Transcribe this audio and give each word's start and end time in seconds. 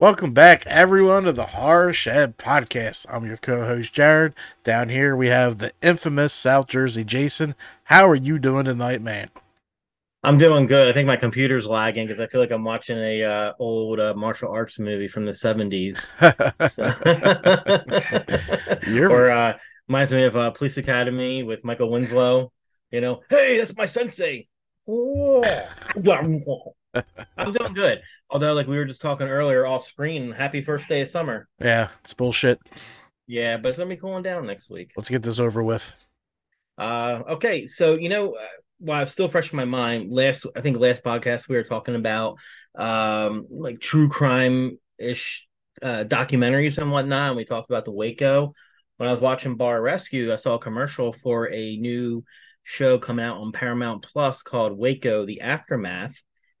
Welcome 0.00 0.30
back, 0.30 0.64
everyone, 0.68 1.24
to 1.24 1.32
the 1.32 1.46
Horror 1.46 1.92
Shed 1.92 2.38
Podcast. 2.38 3.04
I'm 3.10 3.26
your 3.26 3.36
co 3.36 3.64
host, 3.64 3.92
Jared. 3.92 4.32
Down 4.62 4.90
here, 4.90 5.16
we 5.16 5.26
have 5.26 5.58
the 5.58 5.72
infamous 5.82 6.32
South 6.32 6.68
Jersey 6.68 7.02
Jason. 7.02 7.56
How 7.82 8.08
are 8.08 8.14
you 8.14 8.38
doing 8.38 8.66
tonight, 8.66 9.02
man? 9.02 9.30
I'm 10.22 10.38
doing 10.38 10.66
good. 10.66 10.86
I 10.86 10.92
think 10.92 11.08
my 11.08 11.16
computer's 11.16 11.66
lagging 11.66 12.06
because 12.06 12.20
I 12.20 12.28
feel 12.28 12.40
like 12.40 12.52
I'm 12.52 12.62
watching 12.62 12.96
a 12.96 13.24
uh, 13.24 13.54
old 13.58 13.98
uh, 13.98 14.14
martial 14.14 14.52
arts 14.52 14.78
movie 14.78 15.08
from 15.08 15.26
the 15.26 15.32
70s. 15.32 16.08
You're- 18.86 19.12
or 19.12 19.30
uh, 19.30 19.58
reminds 19.88 20.12
me 20.12 20.22
of 20.22 20.36
uh, 20.36 20.52
Police 20.52 20.76
Academy 20.76 21.42
with 21.42 21.64
Michael 21.64 21.90
Winslow. 21.90 22.52
You 22.92 23.00
know, 23.00 23.22
hey, 23.30 23.58
that's 23.58 23.76
my 23.76 23.86
sensei. 23.86 24.46
I'm 27.36 27.52
doing 27.52 27.74
good. 27.74 28.02
Although, 28.30 28.54
like 28.54 28.66
we 28.66 28.76
were 28.76 28.84
just 28.84 29.00
talking 29.00 29.28
earlier 29.28 29.66
off 29.66 29.86
screen, 29.86 30.32
happy 30.32 30.62
first 30.62 30.88
day 30.88 31.02
of 31.02 31.08
summer. 31.08 31.48
yeah, 31.60 31.88
it's 32.02 32.14
bullshit. 32.14 32.60
Yeah, 33.26 33.58
but 33.58 33.68
it's 33.68 33.78
gonna 33.78 33.90
be 33.90 33.96
cooling 33.96 34.22
down 34.22 34.46
next 34.46 34.70
week. 34.70 34.92
Let's 34.96 35.10
get 35.10 35.22
this 35.22 35.38
over 35.38 35.62
with. 35.62 35.90
Uh, 36.78 37.22
okay, 37.30 37.66
so 37.66 37.94
you 37.94 38.08
know, 38.08 38.32
uh, 38.32 38.46
while 38.78 39.02
it's 39.02 39.12
still 39.12 39.28
fresh 39.28 39.52
in 39.52 39.56
my 39.56 39.64
mind, 39.64 40.10
last 40.10 40.46
I 40.56 40.60
think 40.60 40.78
last 40.78 41.02
podcast 41.04 41.48
we 41.48 41.56
were 41.56 41.64
talking 41.64 41.94
about 41.94 42.38
um 42.74 43.46
like 43.50 43.80
true 43.80 44.08
crime 44.08 44.78
ish 44.98 45.46
uh, 45.82 46.04
documentaries 46.04 46.78
and 46.78 46.90
whatnot, 46.90 47.30
and 47.30 47.36
we 47.36 47.44
talked 47.44 47.70
about 47.70 47.84
the 47.84 47.92
Waco. 47.92 48.54
When 48.96 49.08
I 49.08 49.12
was 49.12 49.20
watching 49.20 49.56
Bar 49.56 49.80
Rescue, 49.80 50.32
I 50.32 50.36
saw 50.36 50.54
a 50.54 50.58
commercial 50.58 51.12
for 51.12 51.52
a 51.52 51.76
new 51.76 52.24
show 52.64 52.98
coming 52.98 53.24
out 53.24 53.38
on 53.38 53.52
Paramount 53.52 54.02
Plus 54.02 54.42
called 54.42 54.76
Waco: 54.76 55.26
The 55.26 55.40
Aftermath, 55.42 56.16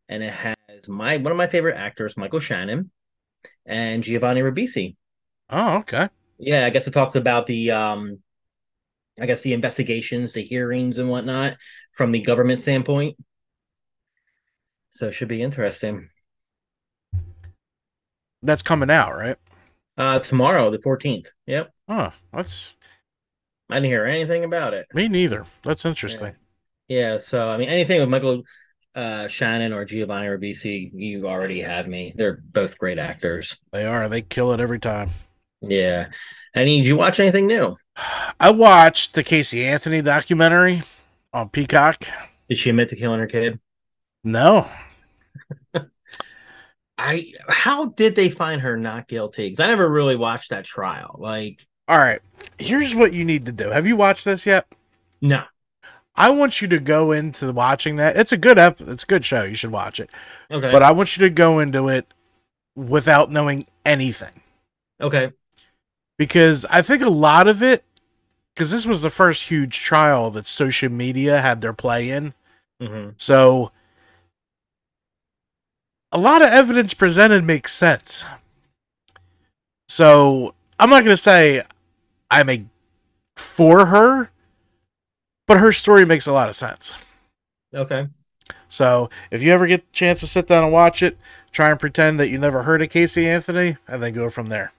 and 0.08 0.22
it 0.22 0.32
has 0.32 0.56
my 0.88 1.16
one 1.16 1.32
of 1.32 1.36
my 1.38 1.46
favorite 1.46 1.76
actors, 1.76 2.16
Michael 2.16 2.40
Shannon, 2.40 2.90
and 3.66 4.02
Giovanni 4.02 4.42
Ribisi. 4.42 4.96
Oh, 5.50 5.76
okay. 5.78 6.08
Yeah, 6.38 6.66
I 6.66 6.70
guess 6.70 6.86
it 6.86 6.92
talks 6.92 7.16
about 7.16 7.46
the 7.46 7.70
um 7.72 8.22
I 9.20 9.26
guess 9.26 9.42
the 9.42 9.52
investigations, 9.52 10.32
the 10.32 10.42
hearings 10.42 10.98
and 10.98 11.10
whatnot 11.10 11.56
from 11.96 12.12
the 12.12 12.20
government 12.20 12.60
standpoint. 12.60 13.16
So 14.90 15.08
it 15.08 15.12
should 15.12 15.28
be 15.28 15.42
interesting. 15.42 16.10
That's 18.42 18.62
coming 18.62 18.90
out, 18.90 19.14
right? 19.16 19.36
Uh 19.96 20.20
tomorrow, 20.20 20.70
the 20.70 20.78
14th. 20.78 21.26
Yep. 21.46 21.72
Oh, 21.88 22.12
that's 22.32 22.74
I 23.70 23.74
didn't 23.74 23.86
hear 23.86 24.06
anything 24.06 24.44
about 24.44 24.74
it. 24.74 24.86
me 24.94 25.08
neither. 25.08 25.44
That's 25.62 25.84
interesting. 25.84 26.36
Yeah, 26.88 27.18
so 27.18 27.48
I 27.50 27.56
mean 27.56 27.68
anything 27.68 28.00
with 28.00 28.08
Michael 28.08 28.42
uh 28.98 29.28
Shannon 29.28 29.72
or 29.72 29.84
Giovanni 29.84 30.26
Ribisi, 30.26 30.90
you 30.92 31.28
already 31.28 31.60
have 31.60 31.86
me. 31.88 32.12
They're 32.16 32.40
both 32.52 32.78
great 32.78 32.98
actors. 32.98 33.56
They 33.72 33.86
are. 33.86 34.08
They 34.08 34.22
kill 34.22 34.52
it 34.52 34.60
every 34.60 34.80
time. 34.80 35.10
Yeah. 35.62 36.08
Any 36.54 36.78
did 36.78 36.86
you 36.86 36.96
watch 36.96 37.20
anything 37.20 37.46
new? 37.46 37.76
I 38.40 38.50
watched 38.50 39.14
the 39.14 39.24
Casey 39.24 39.64
Anthony 39.64 40.02
documentary 40.02 40.82
on 41.32 41.48
Peacock. 41.50 42.04
Did 42.48 42.58
she 42.58 42.70
admit 42.70 42.88
to 42.90 42.96
killing 42.96 43.20
her 43.20 43.26
kid? 43.26 43.60
No, 44.24 44.68
I 46.98 47.32
how 47.48 47.86
did 47.86 48.14
they 48.16 48.28
find 48.30 48.60
her 48.60 48.76
not 48.76 49.08
guilty? 49.08 49.46
Because 49.48 49.60
I 49.60 49.68
never 49.68 49.88
really 49.88 50.16
watched 50.16 50.50
that 50.50 50.64
trial. 50.64 51.16
Like, 51.18 51.66
All 51.86 51.98
right. 51.98 52.20
Here's 52.58 52.94
what 52.94 53.12
you 53.12 53.24
need 53.24 53.46
to 53.46 53.52
do. 53.52 53.70
Have 53.70 53.86
you 53.86 53.96
watched 53.96 54.24
this 54.24 54.46
yet? 54.46 54.66
no. 55.20 55.44
I 56.18 56.30
want 56.30 56.60
you 56.60 56.68
to 56.68 56.80
go 56.80 57.12
into 57.12 57.52
watching 57.52 57.96
that. 57.96 58.16
It's 58.16 58.32
a 58.32 58.36
good 58.36 58.58
ep- 58.58 58.80
it's 58.80 59.04
a 59.04 59.06
good 59.06 59.24
show. 59.24 59.44
You 59.44 59.54
should 59.54 59.72
watch 59.72 60.00
it. 60.00 60.12
Okay. 60.50 60.70
But 60.70 60.82
I 60.82 60.90
want 60.90 61.16
you 61.16 61.24
to 61.26 61.30
go 61.30 61.60
into 61.60 61.88
it 61.88 62.06
without 62.76 63.30
knowing 63.30 63.66
anything 63.84 64.42
okay. 65.00 65.32
because 66.16 66.64
I 66.66 66.82
think 66.82 67.02
a 67.02 67.10
lot 67.10 67.48
of 67.48 67.62
it 67.62 67.84
because 68.54 68.70
this 68.70 68.86
was 68.86 69.02
the 69.02 69.10
first 69.10 69.44
huge 69.44 69.80
trial 69.80 70.30
that 70.32 70.46
social 70.46 70.90
media 70.90 71.40
had 71.40 71.60
their 71.60 71.72
play 71.72 72.10
in. 72.10 72.34
hmm 72.80 73.10
So 73.16 73.72
a 76.12 76.18
lot 76.18 76.42
of 76.42 76.48
evidence 76.48 76.94
presented 76.94 77.44
makes 77.44 77.72
sense. 77.72 78.24
So 79.88 80.54
I'm 80.78 80.90
not 80.90 81.04
going 81.04 81.14
to 81.14 81.22
say 81.22 81.62
I'm 82.30 82.50
a 82.50 82.64
for 83.36 83.86
her, 83.86 84.30
but 85.48 85.58
her 85.58 85.72
story 85.72 86.06
makes 86.06 86.28
a 86.28 86.32
lot 86.32 86.48
of 86.48 86.54
sense. 86.54 86.94
Okay. 87.74 88.06
So 88.68 89.10
if 89.30 89.42
you 89.42 89.52
ever 89.52 89.66
get 89.66 89.80
the 89.80 89.92
chance 89.92 90.20
to 90.20 90.26
sit 90.26 90.46
down 90.46 90.64
and 90.64 90.72
watch 90.72 91.02
it, 91.02 91.18
try 91.50 91.70
and 91.70 91.80
pretend 91.80 92.20
that 92.20 92.28
you 92.28 92.38
never 92.38 92.62
heard 92.62 92.82
of 92.82 92.90
Casey 92.90 93.28
Anthony, 93.28 93.76
and 93.88 94.02
then 94.02 94.12
go 94.12 94.30
from 94.30 94.48
there. 94.48 94.72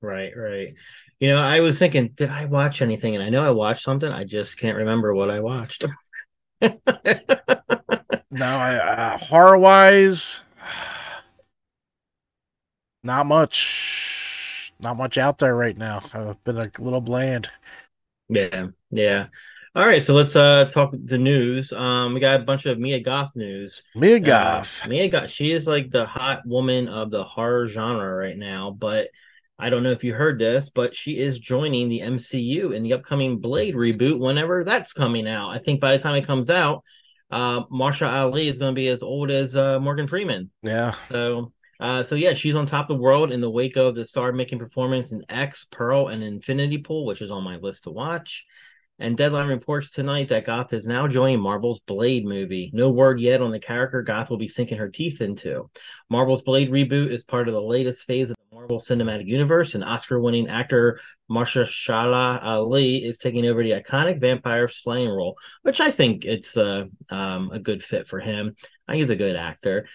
Right. 0.00 0.32
Right. 0.36 0.74
You 1.18 1.30
know, 1.30 1.38
I 1.38 1.60
was 1.60 1.78
thinking, 1.78 2.08
did 2.14 2.30
I 2.30 2.44
watch 2.44 2.82
anything? 2.82 3.14
And 3.14 3.24
I 3.24 3.30
know 3.30 3.42
I 3.42 3.50
watched 3.50 3.82
something. 3.82 4.10
I 4.10 4.24
just 4.24 4.58
can't 4.58 4.76
remember 4.76 5.14
what 5.14 5.30
I 5.30 5.40
watched. 5.40 5.84
No, 8.30 8.46
I, 8.46 8.74
uh, 8.76 9.18
horror 9.18 9.58
wise, 9.58 10.44
not 13.02 13.26
much, 13.26 14.72
not 14.80 14.96
much 14.96 15.18
out 15.18 15.38
there 15.38 15.54
right 15.54 15.76
now. 15.76 16.00
I've 16.12 16.42
been 16.44 16.58
a 16.58 16.70
little 16.78 17.00
bland. 17.00 17.50
yeah. 18.28 18.68
Yeah. 18.90 19.26
All 19.76 19.86
right. 19.86 20.02
So 20.02 20.14
let's 20.14 20.34
uh 20.34 20.70
talk 20.72 20.94
the 21.04 21.18
news. 21.18 21.70
Um, 21.70 22.14
we 22.14 22.20
got 22.20 22.40
a 22.40 22.44
bunch 22.44 22.64
of 22.64 22.78
Mia 22.78 22.98
Goth 22.98 23.32
news. 23.34 23.82
Mia 23.94 24.16
Uh, 24.16 24.20
Goth. 24.20 24.88
Mia 24.88 25.06
Goth. 25.08 25.30
She 25.30 25.52
is 25.52 25.66
like 25.66 25.90
the 25.90 26.06
hot 26.06 26.46
woman 26.46 26.88
of 26.88 27.10
the 27.10 27.22
horror 27.22 27.68
genre 27.68 28.14
right 28.14 28.38
now. 28.38 28.70
But 28.70 29.10
I 29.58 29.68
don't 29.68 29.82
know 29.82 29.90
if 29.90 30.02
you 30.02 30.14
heard 30.14 30.38
this, 30.38 30.70
but 30.70 30.96
she 30.96 31.18
is 31.18 31.38
joining 31.38 31.90
the 31.90 32.00
MCU 32.00 32.74
in 32.74 32.84
the 32.84 32.94
upcoming 32.94 33.38
Blade 33.38 33.74
reboot 33.74 34.18
whenever 34.18 34.64
that's 34.64 34.94
coming 34.94 35.28
out. 35.28 35.50
I 35.50 35.58
think 35.58 35.80
by 35.82 35.94
the 35.94 36.02
time 36.02 36.14
it 36.14 36.26
comes 36.26 36.48
out, 36.48 36.82
uh, 37.30 37.64
Marsha 37.64 38.10
Ali 38.10 38.48
is 38.48 38.56
going 38.56 38.74
to 38.74 38.78
be 38.78 38.88
as 38.88 39.02
old 39.02 39.30
as 39.30 39.56
uh, 39.56 39.78
Morgan 39.78 40.06
Freeman. 40.06 40.50
yeah, 40.62 40.92
So, 41.10 41.52
uh, 41.80 42.02
so 42.02 42.14
yeah, 42.14 42.32
she's 42.32 42.54
on 42.54 42.64
top 42.64 42.88
of 42.88 42.96
the 42.96 43.02
world 43.02 43.30
in 43.30 43.42
the 43.42 43.50
wake 43.50 43.76
of 43.76 43.94
the 43.94 44.06
star-making 44.06 44.58
performance 44.58 45.12
in 45.12 45.22
X, 45.28 45.66
Pearl, 45.70 46.08
and 46.08 46.22
Infinity 46.22 46.78
Pool, 46.78 47.04
which 47.04 47.20
is 47.20 47.30
on 47.30 47.44
my 47.44 47.56
list 47.56 47.84
to 47.84 47.90
watch. 47.90 48.44
And 48.98 49.14
Deadline 49.16 49.48
reports 49.48 49.90
tonight 49.90 50.28
that 50.28 50.46
Goth 50.46 50.72
is 50.72 50.86
now 50.86 51.06
joining 51.06 51.40
Marvel's 51.40 51.80
Blade 51.80 52.24
movie. 52.24 52.70
No 52.72 52.90
word 52.90 53.20
yet 53.20 53.42
on 53.42 53.50
the 53.50 53.58
character 53.58 54.00
Goth 54.00 54.30
will 54.30 54.38
be 54.38 54.48
sinking 54.48 54.78
her 54.78 54.88
teeth 54.88 55.20
into. 55.20 55.68
Marvel's 56.08 56.40
Blade 56.40 56.70
reboot 56.70 57.10
is 57.10 57.22
part 57.22 57.46
of 57.46 57.54
the 57.54 57.60
latest 57.60 58.04
phase 58.04 58.30
of 58.30 58.36
the 58.36 58.56
Marvel 58.56 58.78
Cinematic 58.78 59.26
Universe, 59.26 59.74
and 59.74 59.84
Oscar-winning 59.84 60.48
actor 60.48 60.98
Mahershala 61.30 62.42
Ali 62.42 63.04
is 63.04 63.18
taking 63.18 63.46
over 63.46 63.62
the 63.62 63.72
iconic 63.72 64.18
vampire 64.18 64.66
slaying 64.66 65.10
role, 65.10 65.36
which 65.60 65.80
I 65.80 65.90
think 65.90 66.24
it's 66.24 66.56
uh, 66.56 66.86
um, 67.10 67.50
a 67.52 67.58
good 67.58 67.82
fit 67.82 68.06
for 68.06 68.18
him. 68.18 68.54
I 68.88 68.92
think 68.92 69.02
he's 69.02 69.10
a 69.10 69.16
good 69.16 69.36
actor. 69.36 69.88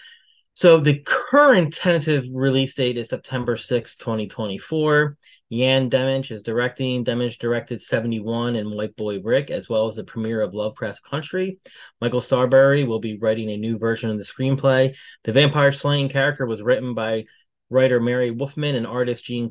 So 0.53 0.79
the 0.79 0.99
current 0.99 1.73
tentative 1.73 2.25
release 2.31 2.75
date 2.75 2.97
is 2.97 3.09
September 3.09 3.55
6, 3.57 3.95
2024. 3.95 5.17
Yann 5.49 5.89
Demange 5.89 6.31
is 6.31 6.43
directing. 6.43 7.03
Demange 7.03 7.37
directed 7.37 7.81
71 7.81 8.55
and 8.55 8.71
White 8.71 8.95
Boy 8.95 9.19
Rick, 9.21 9.49
as 9.49 9.69
well 9.69 9.87
as 9.87 9.95
the 9.95 10.03
premiere 10.03 10.41
of 10.41 10.53
Lovecraft 10.53 11.03
Country. 11.03 11.59
Michael 11.99 12.21
Starrbury 12.21 12.83
will 12.83 12.99
be 12.99 13.17
writing 13.17 13.49
a 13.49 13.57
new 13.57 13.77
version 13.77 14.09
of 14.09 14.17
the 14.17 14.23
screenplay. 14.23 14.95
The 15.23 15.33
vampire 15.33 15.71
slaying 15.71 16.09
character 16.09 16.45
was 16.45 16.61
written 16.61 16.93
by 16.93 17.25
writer 17.69 17.99
Marv 17.99 18.35
Wolfman 18.35 18.75
and 18.75 18.87
artist 18.87 19.25
Gene 19.25 19.49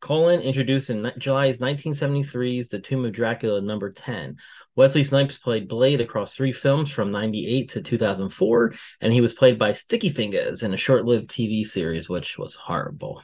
Colan, 0.00 0.40
introduced 0.40 0.90
in 0.90 1.12
July's 1.18 1.58
1973's 1.58 2.68
The 2.68 2.80
Tomb 2.80 3.04
of 3.04 3.12
Dracula 3.12 3.60
number 3.60 3.90
10. 3.90 4.36
Wesley 4.74 5.04
Snipes 5.04 5.38
played 5.38 5.68
Blade 5.68 6.00
across 6.00 6.34
three 6.34 6.52
films 6.52 6.90
from 6.90 7.10
98 7.10 7.68
to 7.70 7.82
2004, 7.82 8.74
and 9.02 9.12
he 9.12 9.20
was 9.20 9.34
played 9.34 9.58
by 9.58 9.72
Sticky 9.72 10.10
Fingaz 10.10 10.62
in 10.62 10.72
a 10.72 10.78
short 10.78 11.04
lived 11.04 11.28
TV 11.28 11.64
series, 11.64 12.08
which 12.08 12.38
was 12.38 12.54
horrible. 12.54 13.22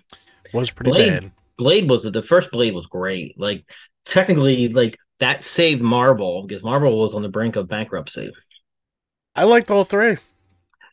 was 0.52 0.70
pretty 0.70 0.90
Blade. 0.90 1.20
bad. 1.22 1.32
Blade 1.56 1.88
was 1.88 2.02
the 2.04 2.22
first 2.22 2.50
Blade 2.50 2.74
was 2.74 2.86
great. 2.86 3.38
Like, 3.38 3.64
technically, 4.04 4.68
like 4.68 4.98
that 5.20 5.42
saved 5.42 5.80
Marvel 5.80 6.42
because 6.46 6.62
Marvel 6.62 6.98
was 6.98 7.14
on 7.14 7.22
the 7.22 7.28
brink 7.30 7.56
of 7.56 7.68
bankruptcy. 7.68 8.32
I 9.34 9.44
liked 9.44 9.70
all 9.70 9.84
three. 9.84 10.18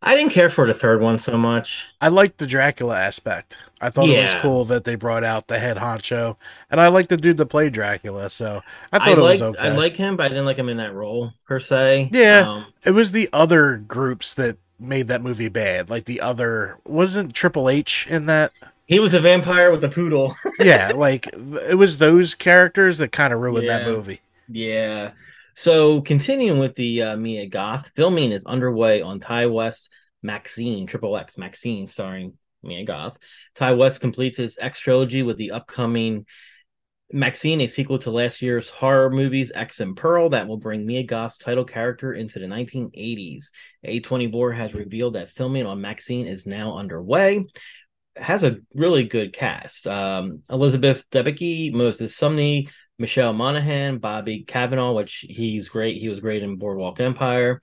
I 0.06 0.16
didn't 0.16 0.32
care 0.34 0.50
for 0.50 0.68
the 0.68 0.74
third 0.74 1.02
one 1.02 1.18
so 1.18 1.38
much. 1.38 1.88
I 2.02 2.10
liked 2.10 2.38
the 2.38 2.46
Dracula 2.48 2.98
aspect. 3.00 3.58
I 3.80 3.90
thought 3.90 4.10
it 4.10 4.22
was 4.22 4.34
cool 4.36 4.66
that 4.66 4.84
they 4.84 4.96
brought 4.96 5.24
out 5.24 5.48
the 5.48 5.60
head 5.60 5.78
honcho, 5.78 6.36
and 6.70 6.80
I 6.80 6.88
liked 6.90 7.10
the 7.10 7.18
dude 7.18 7.38
that 7.38 7.46
played 7.48 7.74
Dracula. 7.74 8.30
So 8.30 8.62
I 8.92 9.00
thought 9.00 9.08
I 9.08 9.12
it 9.14 9.18
was 9.20 9.42
okay. 9.42 9.60
I 9.60 9.70
like 9.76 9.96
him, 9.96 10.16
but 10.18 10.26
I 10.26 10.30
didn't 10.30 10.46
like 10.46 10.58
him 10.58 10.70
in 10.70 10.78
that 10.78 10.94
role 10.94 11.34
per 11.46 11.60
se. 11.60 12.10
Yeah. 12.12 12.50
Um, 12.50 12.66
it 12.84 12.92
was 12.92 13.12
the 13.14 13.30
other 13.34 13.78
groups 13.78 14.34
that 14.36 14.58
made 14.80 15.08
that 15.08 15.22
movie 15.22 15.50
bad. 15.50 15.90
Like 15.90 16.06
the 16.06 16.22
other 16.22 16.78
wasn't 16.86 17.34
Triple 17.34 17.70
H 17.70 18.08
in 18.10 18.26
that. 18.26 18.52
he 18.86 19.00
was 19.00 19.14
a 19.14 19.22
vampire 19.22 19.72
with 19.72 19.84
a 19.84 19.90
poodle. 19.90 20.36
Yeah, 20.60 20.92
like 20.96 21.28
it 21.34 21.78
was 21.78 21.98
those 21.98 22.36
characters 22.36 22.98
that 23.00 23.12
kind 23.12 23.34
of 23.34 23.40
ruined 23.40 23.68
that 23.68 23.88
movie. 23.88 24.22
Yeah. 24.48 25.12
So 25.56 26.02
continuing 26.02 26.60
with 26.60 26.76
the 26.76 27.02
uh, 27.04 27.18
Mia 27.18 27.48
Goth, 27.48 27.92
filming 27.96 28.32
is 28.32 28.46
underway 28.46 29.02
on 29.02 29.20
Ti 29.20 29.46
West 29.48 29.92
Maxine, 30.22 30.88
Triple 30.88 31.18
X 31.18 31.38
Maxine, 31.38 31.88
starring 31.88 32.34
Mia 32.64 32.86
Goth. 32.86 33.18
Ti 33.56 33.74
West 33.74 34.02
completes 34.02 34.38
his 34.38 34.58
X 34.60 34.80
trilogy 34.80 35.22
with 35.22 35.38
the 35.38 35.52
upcoming 35.52 36.26
Maxine, 37.12 37.62
a 37.62 37.68
sequel 37.68 38.00
to 38.00 38.10
last 38.10 38.42
year's 38.42 38.72
horror 38.72 39.12
movies 39.12 39.52
X 39.54 39.80
and 39.82 39.96
Pearl 39.96 40.30
that 40.30 40.48
will 40.48 40.58
bring 40.58 40.86
Mia 40.86 41.04
Goth's 41.04 41.38
title 41.38 41.66
character 41.66 42.14
into 42.14 42.40
the 42.40 42.48
1980s. 42.48 43.52
A24 43.86 44.56
has 44.56 44.74
revealed 44.74 45.14
that 45.14 45.30
filming 45.30 45.68
on 45.68 45.80
Maxine 45.80 46.28
is 46.28 46.48
now 46.48 46.78
underway. 46.78 47.46
Has 48.16 48.44
a 48.44 48.58
really 48.74 49.04
good 49.04 49.34
cast. 49.34 49.86
Um, 49.86 50.42
Elizabeth 50.50 51.06
Debicki, 51.12 51.72
Moses 51.72 52.18
Sumney, 52.18 52.70
Michelle 53.00 53.34
Monaghan, 53.34 53.98
Bobby 53.98 54.46
Cannavale, 54.46 54.96
which 54.96 55.26
he's 55.28 55.70
great. 55.70 56.00
He 56.00 56.10
was 56.10 56.20
great 56.20 56.44
in 56.44 56.58
Boardwalk 56.58 57.00
Empire. 57.00 57.60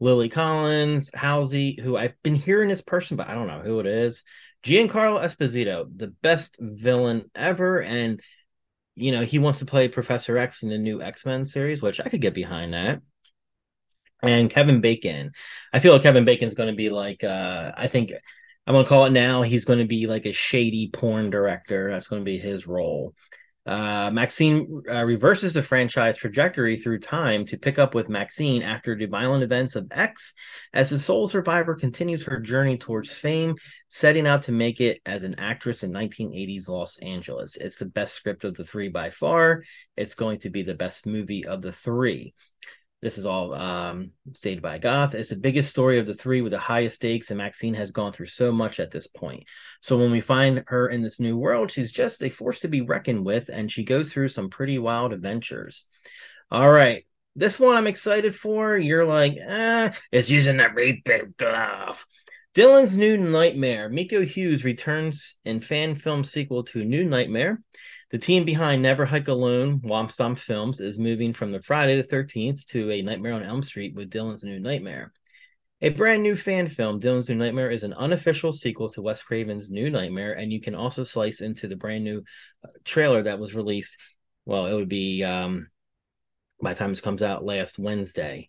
Lily 0.00 0.30
Collins, 0.30 1.10
Halsey, 1.14 1.78
who 1.80 1.96
I've 1.96 2.20
been 2.22 2.34
hearing 2.34 2.70
this 2.70 2.80
person, 2.80 3.18
but 3.18 3.28
I 3.28 3.34
don't 3.34 3.46
know 3.46 3.60
who 3.60 3.80
it 3.80 3.86
is. 3.86 4.24
Giancarlo 4.64 5.22
Esposito, 5.22 5.86
the 5.94 6.08
best 6.08 6.56
villain 6.58 7.30
ever, 7.34 7.82
and 7.82 8.20
you 8.94 9.12
know 9.12 9.22
he 9.22 9.38
wants 9.38 9.58
to 9.60 9.66
play 9.66 9.88
Professor 9.88 10.38
X 10.38 10.62
in 10.62 10.70
the 10.70 10.78
new 10.78 11.02
X 11.02 11.26
Men 11.26 11.44
series, 11.44 11.82
which 11.82 12.00
I 12.00 12.08
could 12.08 12.22
get 12.22 12.34
behind 12.34 12.72
that. 12.72 13.02
And 14.22 14.50
Kevin 14.50 14.80
Bacon, 14.80 15.32
I 15.72 15.80
feel 15.80 15.92
like 15.92 16.02
Kevin 16.02 16.24
Bacon's 16.24 16.54
going 16.54 16.70
to 16.70 16.76
be 16.76 16.90
like, 16.90 17.24
uh, 17.24 17.72
I 17.76 17.86
think 17.86 18.12
I'm 18.66 18.74
going 18.74 18.84
to 18.84 18.88
call 18.88 19.06
it 19.06 19.12
now. 19.12 19.42
He's 19.42 19.64
going 19.64 19.78
to 19.78 19.86
be 19.86 20.06
like 20.06 20.26
a 20.26 20.32
shady 20.32 20.90
porn 20.92 21.30
director. 21.30 21.90
That's 21.90 22.08
going 22.08 22.20
to 22.20 22.30
be 22.30 22.38
his 22.38 22.66
role. 22.66 23.14
Uh, 23.66 24.10
Maxine 24.10 24.82
uh, 24.90 25.04
reverses 25.04 25.52
the 25.52 25.62
franchise 25.62 26.16
trajectory 26.16 26.76
through 26.76 26.98
time 26.98 27.44
to 27.44 27.58
pick 27.58 27.78
up 27.78 27.94
with 27.94 28.08
Maxine 28.08 28.62
after 28.62 28.96
the 28.96 29.06
violent 29.06 29.42
events 29.42 29.76
of 29.76 29.86
X 29.90 30.32
as 30.72 30.90
the 30.90 30.98
sole 30.98 31.28
survivor 31.28 31.74
continues 31.74 32.22
her 32.22 32.40
journey 32.40 32.78
towards 32.78 33.10
fame, 33.10 33.54
setting 33.88 34.26
out 34.26 34.42
to 34.42 34.52
make 34.52 34.80
it 34.80 35.00
as 35.04 35.24
an 35.24 35.34
actress 35.38 35.82
in 35.82 35.92
1980s 35.92 36.68
Los 36.68 36.98
Angeles. 36.98 37.56
It's 37.56 37.76
the 37.76 37.86
best 37.86 38.14
script 38.14 38.44
of 38.44 38.54
the 38.54 38.64
three 38.64 38.88
by 38.88 39.10
far. 39.10 39.62
It's 39.96 40.14
going 40.14 40.40
to 40.40 40.50
be 40.50 40.62
the 40.62 40.74
best 40.74 41.06
movie 41.06 41.44
of 41.44 41.60
the 41.60 41.72
three. 41.72 42.34
This 43.02 43.16
is 43.16 43.24
all 43.24 43.54
um, 43.54 44.12
stated 44.34 44.62
by 44.62 44.78
Goth. 44.78 45.14
It's 45.14 45.30
the 45.30 45.36
biggest 45.36 45.70
story 45.70 45.98
of 45.98 46.06
the 46.06 46.14
three 46.14 46.42
with 46.42 46.52
the 46.52 46.58
highest 46.58 46.96
stakes, 46.96 47.30
and 47.30 47.38
Maxine 47.38 47.74
has 47.74 47.90
gone 47.90 48.12
through 48.12 48.26
so 48.26 48.52
much 48.52 48.78
at 48.78 48.90
this 48.90 49.06
point. 49.06 49.44
So 49.80 49.96
when 49.96 50.10
we 50.10 50.20
find 50.20 50.62
her 50.66 50.88
in 50.88 51.00
this 51.00 51.18
new 51.18 51.36
world, 51.38 51.70
she's 51.70 51.92
just 51.92 52.22
a 52.22 52.28
force 52.28 52.60
to 52.60 52.68
be 52.68 52.82
reckoned 52.82 53.24
with, 53.24 53.48
and 53.48 53.72
she 53.72 53.84
goes 53.84 54.12
through 54.12 54.28
some 54.28 54.50
pretty 54.50 54.78
wild 54.78 55.14
adventures. 55.14 55.86
All 56.50 56.70
right. 56.70 57.04
This 57.36 57.58
one 57.58 57.76
I'm 57.76 57.86
excited 57.86 58.34
for. 58.34 58.76
You're 58.76 59.06
like, 59.06 59.38
eh, 59.40 59.92
it's 60.12 60.28
using 60.28 60.58
that 60.58 60.74
reboot 60.74 61.36
glove. 61.38 62.04
Dylan's 62.54 62.96
New 62.96 63.16
Nightmare. 63.16 63.88
Miko 63.88 64.22
Hughes 64.22 64.64
returns 64.64 65.36
in 65.44 65.60
fan 65.60 65.96
film 65.96 66.24
sequel 66.24 66.64
to 66.64 66.84
New 66.84 67.04
Nightmare. 67.04 67.62
The 68.10 68.18
team 68.18 68.44
behind 68.44 68.82
Never 68.82 69.04
Hike 69.04 69.28
Alone, 69.28 69.78
Wompstomp 69.80 70.38
Films, 70.38 70.80
is 70.80 70.98
moving 70.98 71.32
from 71.32 71.52
the 71.52 71.62
Friday 71.62 72.00
the 72.00 72.08
13th 72.08 72.64
to 72.66 72.90
a 72.90 73.02
Nightmare 73.02 73.34
on 73.34 73.44
Elm 73.44 73.62
Street 73.62 73.94
with 73.94 74.10
Dylan's 74.10 74.42
New 74.42 74.58
Nightmare. 74.58 75.12
A 75.80 75.90
brand 75.90 76.24
new 76.24 76.34
fan 76.34 76.66
film, 76.66 76.98
Dylan's 76.98 77.28
New 77.28 77.36
Nightmare, 77.36 77.70
is 77.70 77.84
an 77.84 77.92
unofficial 77.92 78.52
sequel 78.52 78.90
to 78.90 79.02
Wes 79.02 79.22
Craven's 79.22 79.70
New 79.70 79.90
Nightmare, 79.90 80.32
and 80.32 80.52
you 80.52 80.60
can 80.60 80.74
also 80.74 81.04
slice 81.04 81.40
into 81.40 81.68
the 81.68 81.76
brand 81.76 82.02
new 82.02 82.24
uh, 82.64 82.68
trailer 82.84 83.22
that 83.22 83.38
was 83.38 83.54
released. 83.54 83.96
Well, 84.44 84.66
it 84.66 84.74
would 84.74 84.88
be 84.88 85.22
um, 85.22 85.68
by 86.60 86.72
the 86.72 86.78
time 86.80 86.90
this 86.90 87.00
comes 87.00 87.22
out 87.22 87.44
last 87.44 87.78
Wednesday. 87.78 88.48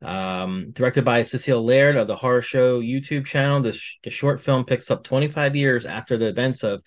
Um, 0.00 0.70
directed 0.72 1.04
by 1.04 1.22
Cecile 1.22 1.62
Laird 1.62 1.96
of 1.96 2.06
the 2.06 2.16
Horror 2.16 2.42
Show 2.42 2.80
YouTube 2.80 3.26
channel, 3.26 3.60
the, 3.60 3.74
sh- 3.74 3.98
the 4.02 4.10
short 4.10 4.40
film 4.40 4.64
picks 4.64 4.90
up 4.90 5.04
25 5.04 5.54
years 5.54 5.84
after 5.84 6.16
the 6.16 6.28
events 6.28 6.64
of 6.64 6.82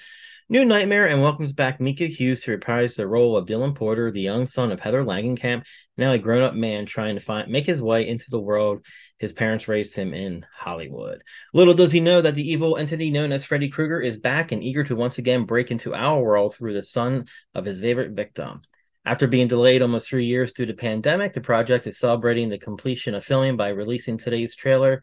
New 0.48 0.64
Nightmare 0.64 1.08
and 1.08 1.24
welcomes 1.24 1.54
back 1.54 1.82
Miko 1.82 2.06
Hughes 2.06 2.42
to 2.44 2.52
reprise 2.52 2.94
the 2.94 3.08
role 3.08 3.36
of 3.36 3.48
Dylan 3.48 3.74
Porter, 3.74 4.12
the 4.12 4.22
young 4.22 4.46
son 4.46 4.72
of 4.72 4.80
Heather 4.80 5.04
Langenkamp, 5.04 5.66
now 5.98 6.12
a 6.12 6.20
grown-up 6.20 6.54
man 6.54 6.86
trying 6.86 7.16
to 7.16 7.20
find 7.20 7.52
make 7.52 7.66
his 7.66 7.82
way 7.82 8.08
into 8.08 8.30
the 8.30 8.40
world 8.40 8.86
his 9.18 9.34
parents 9.34 9.68
raised 9.68 9.96
him 9.96 10.14
in 10.14 10.46
Hollywood. 10.56 11.24
Little 11.56 11.74
does 11.74 11.92
he 11.92 12.00
know 12.00 12.22
that 12.22 12.36
the 12.36 12.48
evil 12.48 12.78
entity 12.78 13.10
known 13.10 13.32
as 13.32 13.44
Freddy 13.44 13.70
Krueger 13.70 14.00
is 14.00 14.20
back 14.20 14.52
and 14.52 14.64
eager 14.64 14.84
to 14.84 14.96
once 14.96 15.18
again 15.18 15.46
break 15.46 15.72
into 15.72 15.96
our 15.96 16.22
world 16.22 16.54
through 16.54 16.76
the 16.76 16.84
son 16.84 17.26
of 17.56 17.66
his 17.66 17.82
favorite 17.82 18.12
victim. 18.12 18.62
After 19.04 19.26
being 19.26 19.48
delayed 19.48 19.82
almost 19.82 20.08
three 20.08 20.26
years 20.26 20.54
due 20.54 20.68
to 20.68 20.74
pandemic, 20.76 21.34
the 21.34 21.42
project 21.42 21.88
is 21.88 21.98
celebrating 21.98 22.50
the 22.50 22.60
completion 22.60 23.16
of 23.16 23.26
filming 23.26 23.58
by 23.58 23.70
releasing 23.70 24.20
today's 24.20 24.56
trailer 24.56 25.02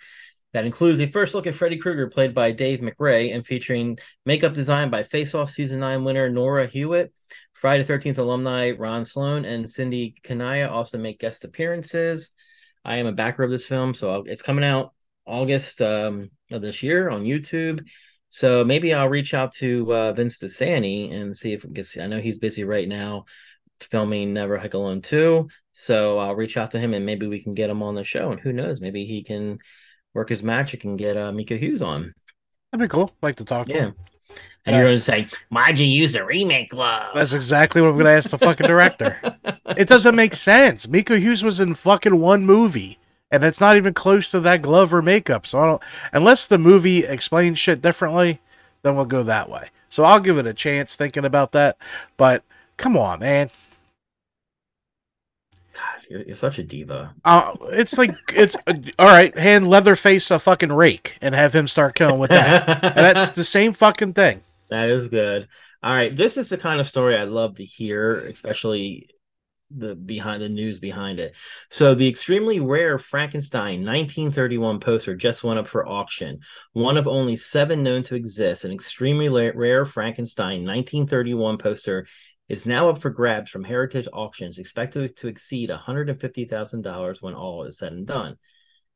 that 0.52 0.66
includes 0.66 1.00
a 1.00 1.06
first 1.06 1.34
look 1.34 1.46
at 1.46 1.54
Freddy 1.54 1.76
Krueger, 1.76 2.08
played 2.08 2.34
by 2.34 2.52
Dave 2.52 2.80
McRae, 2.80 3.34
and 3.34 3.46
featuring 3.46 3.98
makeup 4.26 4.54
design 4.54 4.90
by 4.90 5.02
Face 5.02 5.34
Off 5.34 5.50
Season 5.50 5.80
9 5.80 6.04
winner 6.04 6.28
Nora 6.28 6.66
Hewitt. 6.66 7.12
Friday 7.54 7.84
13th 7.84 8.18
alumni 8.18 8.72
Ron 8.72 9.04
Sloan 9.04 9.44
and 9.44 9.70
Cindy 9.70 10.16
Kanaya 10.24 10.68
also 10.68 10.98
make 10.98 11.20
guest 11.20 11.44
appearances. 11.44 12.32
I 12.84 12.96
am 12.96 13.06
a 13.06 13.12
backer 13.12 13.44
of 13.44 13.50
this 13.50 13.66
film, 13.66 13.94
so 13.94 14.24
it's 14.26 14.42
coming 14.42 14.64
out 14.64 14.92
August 15.26 15.80
um, 15.80 16.30
of 16.50 16.60
this 16.60 16.82
year 16.82 17.08
on 17.08 17.22
YouTube. 17.22 17.86
So 18.30 18.64
maybe 18.64 18.92
I'll 18.92 19.08
reach 19.08 19.34
out 19.34 19.52
to 19.56 19.94
uh, 19.94 20.12
Vince 20.12 20.38
DiSanti 20.38 21.14
and 21.14 21.36
see 21.36 21.52
if 21.52 21.64
it 21.64 21.72
gets. 21.72 21.96
I 21.96 22.06
know 22.06 22.20
he's 22.20 22.38
busy 22.38 22.64
right 22.64 22.88
now 22.88 23.26
filming 23.80 24.32
Never 24.32 24.58
Hike 24.58 24.74
Alone 24.74 25.00
2. 25.02 25.48
So 25.72 26.18
I'll 26.18 26.34
reach 26.34 26.56
out 26.56 26.72
to 26.72 26.78
him 26.78 26.94
and 26.94 27.06
maybe 27.06 27.26
we 27.26 27.42
can 27.42 27.54
get 27.54 27.70
him 27.70 27.82
on 27.82 27.94
the 27.94 28.04
show. 28.04 28.32
And 28.32 28.40
who 28.40 28.52
knows, 28.52 28.80
maybe 28.80 29.04
he 29.04 29.22
can 29.22 29.58
work 30.14 30.28
his 30.28 30.42
magic 30.42 30.84
and 30.84 30.98
get 30.98 31.16
uh, 31.16 31.32
Miko 31.32 31.56
Hughes 31.56 31.82
on. 31.82 32.14
That'd 32.70 32.88
be 32.88 32.92
cool. 32.92 33.12
like 33.22 33.36
to 33.36 33.44
talk 33.44 33.66
to 33.68 33.72
Yeah. 33.74 33.80
him. 33.80 33.94
And 34.64 34.76
you're 34.76 34.84
going 34.84 34.98
to 34.98 35.04
say, 35.04 35.26
why'd 35.48 35.78
you 35.80 35.86
use 35.86 36.12
the 36.12 36.24
remake 36.24 36.70
glove? 36.70 37.14
That's 37.14 37.32
exactly 37.32 37.82
what 37.82 37.88
I'm 37.88 37.94
going 37.94 38.06
to 38.06 38.12
ask 38.12 38.30
the 38.30 38.38
fucking 38.38 38.66
director. 38.66 39.18
it 39.76 39.88
doesn't 39.88 40.14
make 40.14 40.34
sense. 40.34 40.86
Miko 40.86 41.16
Hughes 41.16 41.42
was 41.42 41.58
in 41.58 41.74
fucking 41.74 42.20
one 42.20 42.46
movie, 42.46 42.98
and 43.30 43.42
it's 43.42 43.60
not 43.60 43.76
even 43.76 43.92
close 43.92 44.30
to 44.30 44.38
that 44.40 44.62
glove 44.62 44.94
or 44.94 45.02
makeup. 45.02 45.48
So 45.48 45.60
I 45.60 45.66
don't, 45.66 45.82
unless 46.12 46.46
the 46.46 46.58
movie 46.58 47.04
explains 47.04 47.58
shit 47.58 47.82
differently, 47.82 48.40
then 48.82 48.94
we'll 48.94 49.04
go 49.04 49.24
that 49.24 49.50
way. 49.50 49.68
So 49.90 50.04
I'll 50.04 50.20
give 50.20 50.38
it 50.38 50.46
a 50.46 50.54
chance 50.54 50.94
thinking 50.94 51.24
about 51.24 51.50
that. 51.52 51.76
But 52.16 52.44
come 52.76 52.96
on, 52.96 53.18
man. 53.18 53.50
God, 55.74 56.06
you're, 56.08 56.22
you're 56.22 56.36
such 56.36 56.58
a 56.58 56.62
diva. 56.62 57.14
Uh, 57.24 57.54
it's 57.70 57.98
like 57.98 58.12
it's 58.34 58.56
uh, 58.66 58.74
all 58.98 59.08
right. 59.08 59.36
Hand 59.36 59.68
Leatherface 59.68 60.30
a 60.30 60.38
fucking 60.38 60.72
rake 60.72 61.16
and 61.20 61.34
have 61.34 61.54
him 61.54 61.66
start 61.66 61.94
killing 61.94 62.18
with 62.18 62.30
that. 62.30 62.68
and 62.84 62.96
that's 62.96 63.30
the 63.30 63.44
same 63.44 63.72
fucking 63.72 64.14
thing. 64.14 64.42
That 64.70 64.88
is 64.88 65.08
good. 65.08 65.48
All 65.82 65.92
right, 65.92 66.16
this 66.16 66.38
is 66.38 66.48
the 66.48 66.56
kind 66.56 66.80
of 66.80 66.88
story 66.88 67.14
I 67.14 67.24
love 67.24 67.56
to 67.56 67.64
hear, 67.64 68.20
especially 68.20 69.06
the 69.76 69.94
behind 69.94 70.42
the 70.42 70.48
news 70.48 70.78
behind 70.78 71.20
it. 71.20 71.36
So 71.70 71.94
the 71.94 72.08
extremely 72.08 72.60
rare 72.60 72.98
Frankenstein 72.98 73.84
1931 73.84 74.80
poster 74.80 75.14
just 75.14 75.44
went 75.44 75.58
up 75.58 75.66
for 75.66 75.88
auction. 75.88 76.40
One 76.72 76.96
of 76.96 77.08
only 77.08 77.36
seven 77.36 77.82
known 77.82 78.02
to 78.04 78.14
exist. 78.14 78.64
An 78.64 78.72
extremely 78.72 79.28
rare 79.28 79.84
Frankenstein 79.84 80.64
1931 80.64 81.58
poster 81.58 82.06
is 82.52 82.66
now 82.66 82.90
up 82.90 82.98
for 82.98 83.08
grabs 83.08 83.50
from 83.50 83.64
Heritage 83.64 84.06
Auctions, 84.12 84.58
expected 84.58 85.16
to 85.16 85.26
exceed 85.26 85.70
$150,000 85.70 87.22
when 87.22 87.32
all 87.32 87.64
is 87.64 87.78
said 87.78 87.94
and 87.94 88.06
done. 88.06 88.36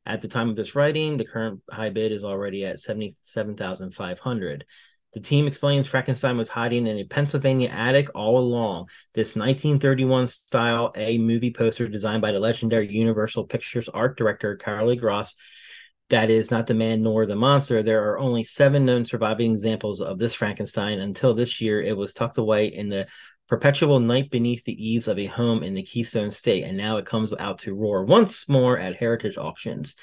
At 0.05 0.21
the 0.21 0.27
time 0.27 0.49
of 0.49 0.55
this 0.55 0.75
writing, 0.75 1.17
the 1.17 1.25
current 1.25 1.61
high 1.67 1.89
bid 1.89 2.11
is 2.11 2.23
already 2.23 2.65
at 2.65 2.79
77,500. 2.79 4.65
The 5.13 5.19
team 5.19 5.47
explains 5.47 5.87
Frankenstein 5.87 6.37
was 6.37 6.49
hiding 6.49 6.85
in 6.85 6.99
a 6.99 7.05
Pennsylvania 7.05 7.69
attic 7.69 8.09
all 8.13 8.37
along. 8.37 8.89
This 9.15 9.35
1931 9.35 10.27
style 10.27 10.91
A 10.95 11.17
movie 11.17 11.51
poster 11.51 11.87
designed 11.87 12.21
by 12.21 12.33
the 12.33 12.39
legendary 12.39 12.87
Universal 12.91 13.45
Pictures 13.45 13.89
art 13.89 14.19
director 14.19 14.55
Karoly 14.55 15.01
Grosz 15.01 15.33
that 16.09 16.29
is 16.29 16.51
not 16.51 16.67
the 16.67 16.73
man 16.73 17.03
nor 17.03 17.25
the 17.25 17.35
monster. 17.35 17.83
There 17.83 18.09
are 18.09 18.19
only 18.19 18.43
seven 18.43 18.85
known 18.85 19.03
surviving 19.03 19.51
examples 19.51 19.99
of 19.99 20.17
this 20.17 20.33
Frankenstein. 20.33 20.99
Until 20.99 21.33
this 21.33 21.59
year, 21.59 21.81
it 21.81 21.97
was 21.97 22.13
tucked 22.13 22.37
away 22.37 22.67
in 22.67 22.87
the 22.87 23.07
perpetual 23.47 23.99
night 23.99 24.29
beneath 24.29 24.63
the 24.65 24.73
eaves 24.73 25.07
of 25.07 25.17
a 25.17 25.25
home 25.25 25.63
in 25.63 25.73
the 25.73 25.83
Keystone 25.83 26.31
State, 26.31 26.63
and 26.63 26.77
now 26.77 26.97
it 26.97 27.05
comes 27.05 27.33
out 27.39 27.59
to 27.59 27.73
roar 27.73 28.03
once 28.03 28.47
more 28.49 28.77
at 28.77 28.95
Heritage 28.95 29.37
Auctions. 29.37 29.95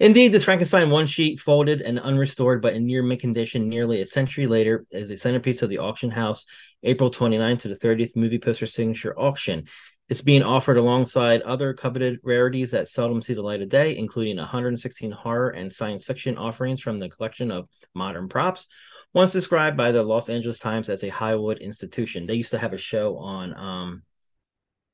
Indeed, 0.00 0.32
this 0.32 0.44
Frankenstein 0.44 0.90
one 0.90 1.06
sheet, 1.06 1.38
folded 1.38 1.80
and 1.80 2.00
unrestored, 2.02 2.60
but 2.60 2.74
in 2.74 2.86
near 2.86 3.02
mint 3.02 3.20
condition 3.20 3.68
nearly 3.68 4.00
a 4.00 4.06
century 4.06 4.46
later, 4.46 4.86
is 4.90 5.10
a 5.10 5.16
centerpiece 5.16 5.62
of 5.62 5.70
the 5.70 5.78
auction 5.78 6.10
house, 6.10 6.46
April 6.82 7.10
29th 7.10 7.60
to 7.60 7.68
the 7.68 7.76
30th 7.76 8.16
movie 8.16 8.38
poster 8.38 8.66
signature 8.66 9.18
auction. 9.18 9.64
It's 10.08 10.20
being 10.20 10.42
offered 10.42 10.76
alongside 10.76 11.42
other 11.42 11.72
coveted 11.72 12.18
rarities 12.22 12.72
that 12.72 12.88
seldom 12.88 13.22
see 13.22 13.34
the 13.34 13.42
light 13.42 13.62
of 13.62 13.70
day, 13.70 13.96
including 13.96 14.36
116 14.36 15.12
horror 15.12 15.50
and 15.50 15.72
science 15.72 16.04
fiction 16.04 16.36
offerings 16.36 16.82
from 16.82 16.98
the 16.98 17.08
collection 17.08 17.50
of 17.50 17.68
modern 17.94 18.28
props, 18.28 18.66
once 19.14 19.32
described 19.32 19.76
by 19.76 19.92
the 19.92 20.02
Los 20.02 20.28
Angeles 20.28 20.58
Times 20.58 20.88
as 20.88 21.04
a 21.04 21.08
Hollywood 21.08 21.58
institution. 21.58 22.26
They 22.26 22.34
used 22.34 22.50
to 22.50 22.58
have 22.58 22.72
a 22.72 22.78
show 22.78 23.16
on 23.16 23.54
um, 23.56 24.02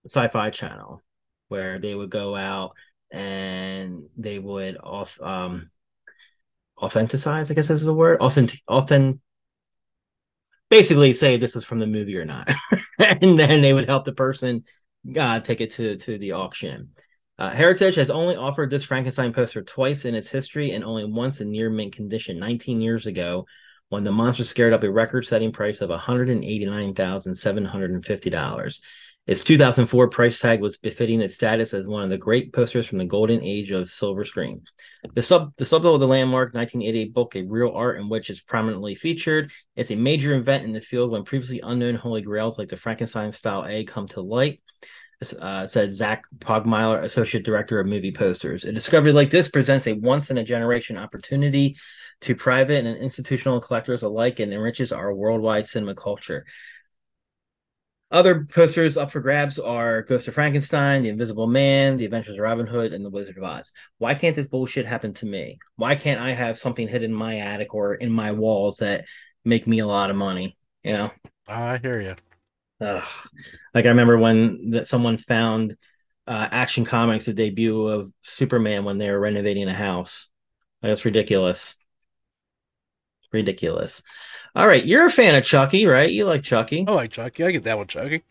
Sci-Fi 0.05 0.51
Channel 0.51 1.03
where 1.49 1.79
they 1.81 1.95
would 1.95 2.11
go 2.11 2.37
out 2.37 2.77
and 3.11 4.05
they 4.17 4.39
would 4.39 4.77
off 4.77 5.19
um, 5.21 5.71
authenticize. 6.79 7.51
I 7.51 7.55
guess 7.55 7.71
is 7.71 7.85
the 7.85 7.95
word. 7.95 8.21
Authentic. 8.21 8.61
Authentic. 8.69 9.21
Basically, 10.69 11.13
say 11.13 11.37
this 11.37 11.57
is 11.57 11.65
from 11.65 11.81
the 11.81 11.87
movie 11.87 12.17
or 12.17 12.25
not, 12.25 12.49
and 13.01 13.37
then 13.37 13.61
they 13.61 13.73
would 13.73 13.89
help 13.89 14.05
the 14.05 14.13
person 14.13 14.63
uh, 15.19 15.41
take 15.41 15.61
it 15.61 15.73
to 15.73 15.97
to 15.97 16.19
the 16.19 16.33
auction. 16.33 16.91
Uh, 17.41 17.51
Heritage 17.51 17.97
has 17.97 18.11
only 18.11 18.37
offered 18.37 18.71
this 18.71 18.85
Frankenstein 18.85 19.33
poster 19.33 19.63
twice 19.63 20.05
in 20.05 20.15
its 20.15 20.31
history 20.31 20.73
and 20.73 20.85
only 20.85 21.05
once 21.07 21.41
in 21.41 21.51
near 21.51 21.71
mint 21.71 21.97
condition 21.97 22.39
19 22.39 22.81
years 22.81 23.07
ago 23.07 23.47
when 23.91 24.05
the 24.05 24.11
monster 24.11 24.45
scared 24.45 24.73
up 24.73 24.83
a 24.83 24.91
record 24.91 25.27
setting 25.27 25.53
price 25.53 25.83
of 25.83 25.91
$189,750. 25.91 28.81
Its 29.27 29.45
2004 29.45 30.09
price 30.09 30.41
tag 30.41 30.63
was 30.63 30.79
befitting 30.79 31.21
its 31.21 31.35
status 31.35 31.75
as 31.75 31.87
one 31.87 32.03
of 32.03 32.09
the 32.09 32.17
great 32.17 32.51
posters 32.53 32.87
from 32.87 32.97
the 32.99 33.05
golden 33.05 33.45
age 33.45 33.71
of 33.71 33.91
silver 33.91 34.25
screen. 34.25 34.63
The 35.15 35.23
sub 35.23 35.55
the 35.57 35.67
subtitle 35.67 35.97
of 35.97 36.01
the 36.01 36.09
landmark 36.09 36.55
1988 36.55 37.13
book, 37.13 37.37
A 37.37 37.43
Reel 37.43 37.73
Art 37.73 38.01
in 38.01 38.09
which 38.09 38.31
is 38.31 38.41
prominently 38.41 38.95
featured. 38.95 39.53
It's 39.77 39.91
a 39.91 39.97
major 39.97 40.33
event 40.35 40.65
in 40.65 40.73
the 40.73 40.81
field 40.81 41.11
when 41.11 41.25
previously 41.25 41.61
unknown 41.63 41.97
holy 41.97 42.23
grails 42.23 42.59
like 42.59 42.71
the 42.71 42.77
Frankenstein 42.77 43.31
style 43.31 43.65
egg 43.65 43.89
come 43.89 44.09
to 44.09 44.23
light 44.23 44.63
uh, 45.41 45.67
said 45.67 45.93
Zach 45.93 46.25
Pogmeier, 46.39 47.03
Associate 47.03 47.45
Director 47.45 47.79
of 47.79 47.87
Movie 47.87 48.13
Posters. 48.13 48.65
A 48.65 48.73
discovery 48.73 49.13
like 49.13 49.31
this 49.31 49.49
presents 49.49 49.87
a 49.87 49.93
once 49.93 50.31
in 50.31 50.39
a 50.39 50.45
generation 50.45 50.97
opportunity 50.97 51.77
to 52.23 52.35
private 52.35 52.85
and 52.85 52.97
institutional 52.97 53.61
collectors 53.61 54.03
alike 54.03 54.41
and 54.41 54.53
enriches 54.53 54.93
our 54.93 55.15
worldwide 55.15 55.67
cinema 55.67 55.95
culture. 55.95 56.45
Other 58.11 58.45
posters 58.45 58.97
up 58.97 59.13
for 59.13 59.21
grabs 59.21 59.59
are 59.61 60.03
Ghost 60.03 60.27
of 60.27 60.35
Frankenstein, 60.35 61.03
The 61.03 61.11
Invisible 61.11 61.47
Man, 61.47 61.97
The 61.97 62.05
Adventures 62.05 62.35
of 62.35 62.43
Robin 62.43 62.67
Hood, 62.67 62.93
and 62.93 63.05
The 63.05 63.11
Wizard 63.11 63.39
of 63.39 63.45
Oz. 63.45 63.71
Why 63.99 64.15
can't 64.15 64.35
this 64.35 64.49
bullshit 64.49 64.85
happen 64.85 65.15
to 65.15 65.27
me? 65.27 65.59
Why 65.77 65.95
can't 65.95 66.21
I 66.21 66.33
have 66.33 66.59
something 66.59 66.89
hidden 66.89 67.13
in 67.13 67.17
my 67.17 67.39
attic 67.39 67.73
or 67.73 67.95
in 67.95 68.11
my 68.11 68.33
walls 68.33 68.79
that 68.79 69.05
make 69.45 69.67
me 69.69 69.79
a 69.79 69.87
lot 69.87 70.11
of 70.11 70.17
money? 70.17 70.57
You 70.83 70.93
know? 70.95 71.11
I 71.47 71.79
hear 71.79 72.01
you. 72.01 72.17
Ugh. 72.81 73.05
Like 73.75 73.85
I 73.85 73.91
remember 73.91 74.19
when 74.19 74.71
that 74.71 74.89
someone 74.89 75.19
found 75.19 75.77
uh, 76.27 76.49
Action 76.51 76.85
Comics 76.85 77.27
the 77.27 77.35
debut 77.35 77.87
of 77.87 78.13
Superman 78.23 78.85
when 78.85 78.99
they 78.99 79.11
were 79.11 79.21
renovating 79.21 79.69
a 79.69 79.75
house. 79.75 80.29
Like, 80.83 80.91
that's 80.91 81.05
ridiculous. 81.05 81.77
Ridiculous. 83.33 84.03
All 84.55 84.67
right, 84.67 84.85
you're 84.85 85.07
a 85.07 85.11
fan 85.11 85.35
of 85.35 85.45
Chucky, 85.45 85.87
right? 85.87 86.11
You 86.11 86.25
like 86.25 86.43
Chucky. 86.43 86.85
I 86.87 86.93
like 86.93 87.13
Chucky. 87.13 87.45
I 87.45 87.53
get 87.53 87.65
that 87.65 87.79
one, 87.79 87.87
Chucky. 87.87 88.25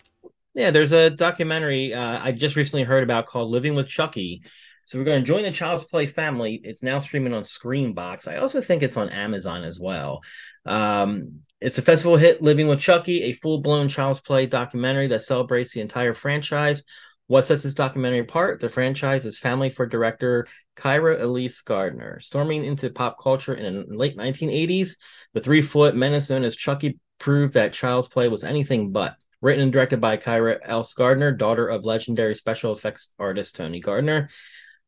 Yeah, 0.54 0.72
there's 0.72 0.92
a 0.92 1.10
documentary 1.10 1.94
uh, 1.94 2.20
I 2.22 2.32
just 2.34 2.56
recently 2.56 2.84
heard 2.84 3.04
about 3.04 3.28
called 3.28 3.50
Living 3.50 3.76
with 3.76 3.88
Chucky. 3.88 4.44
So 4.86 4.98
we're 4.98 5.06
going 5.06 5.22
to 5.22 5.28
join 5.28 5.44
the 5.44 5.52
Child's 5.52 5.84
Play 5.84 6.08
family. 6.08 6.60
It's 6.64 6.82
now 6.82 6.98
streaming 6.98 7.34
on 7.34 7.44
Screambox. 7.44 8.28
I 8.28 8.38
also 8.38 8.60
think 8.60 8.82
it's 8.82 8.98
on 8.98 9.10
Amazon 9.10 9.64
as 9.64 9.80
well. 9.80 10.22
Um, 10.66 11.42
it's 11.62 11.78
a 11.78 11.84
festival 11.84 12.18
hit, 12.18 12.42
Living 12.42 12.68
with 12.68 12.80
Chucky, 12.80 13.24
a 13.24 13.34
full 13.34 13.62
blown 13.62 13.88
Child's 13.88 14.20
Play 14.20 14.48
documentary 14.48 15.06
that 15.08 15.24
celebrates 15.24 15.74
the 15.74 15.82
entire 15.82 16.16
franchise. 16.16 16.84
What 17.30 17.46
sets 17.46 17.62
this 17.62 17.76
documentary 17.76 18.22
apart? 18.22 18.60
The 18.60 18.70
franchise 18.70 19.24
is 19.24 19.38
family 19.38 19.70
for 19.70 19.86
director 19.86 20.48
Kyra 20.76 21.22
Elise 21.22 21.62
Gardner. 21.62 22.20
Storming 22.22 22.66
into 22.66 22.90
pop 22.90 23.22
culture 23.22 23.54
in 23.54 23.86
the 23.88 23.96
late 23.96 24.18
1980s, 24.18 24.98
the 25.34 25.40
three 25.40 25.62
foot 25.62 25.96
menace 25.96 26.32
known 26.32 26.44
as 26.44 26.56
Chucky 26.56 26.98
proved 27.20 27.54
that 27.54 27.72
Child's 27.72 28.08
Play 28.08 28.30
was 28.30 28.44
anything 28.44 28.92
but. 28.92 29.14
Written 29.42 29.62
and 29.62 29.72
directed 29.72 30.02
by 30.02 30.18
Kyra 30.18 30.58
Elise 30.68 30.94
Gardner, 30.94 31.32
daughter 31.32 31.68
of 31.68 31.86
legendary 31.86 32.34
special 32.34 32.74
effects 32.74 33.14
artist 33.20 33.56
Tony 33.56 33.80
Gardner. 33.80 34.30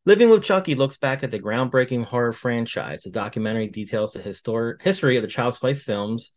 Living 0.08 0.32
with 0.32 0.42
Chucky 0.42 0.74
looks 0.74 0.98
back 0.98 1.24
at 1.24 1.30
the 1.30 1.40
groundbreaking 1.40 2.06
horror 2.06 2.34
franchise. 2.34 3.04
The 3.04 3.12
documentary 3.12 3.68
details 3.68 4.14
the 4.14 4.20
histor- 4.20 4.82
history 4.82 5.16
of 5.16 5.22
the 5.22 5.28
Child's 5.28 5.60
Play 5.60 5.76
films 5.76 6.32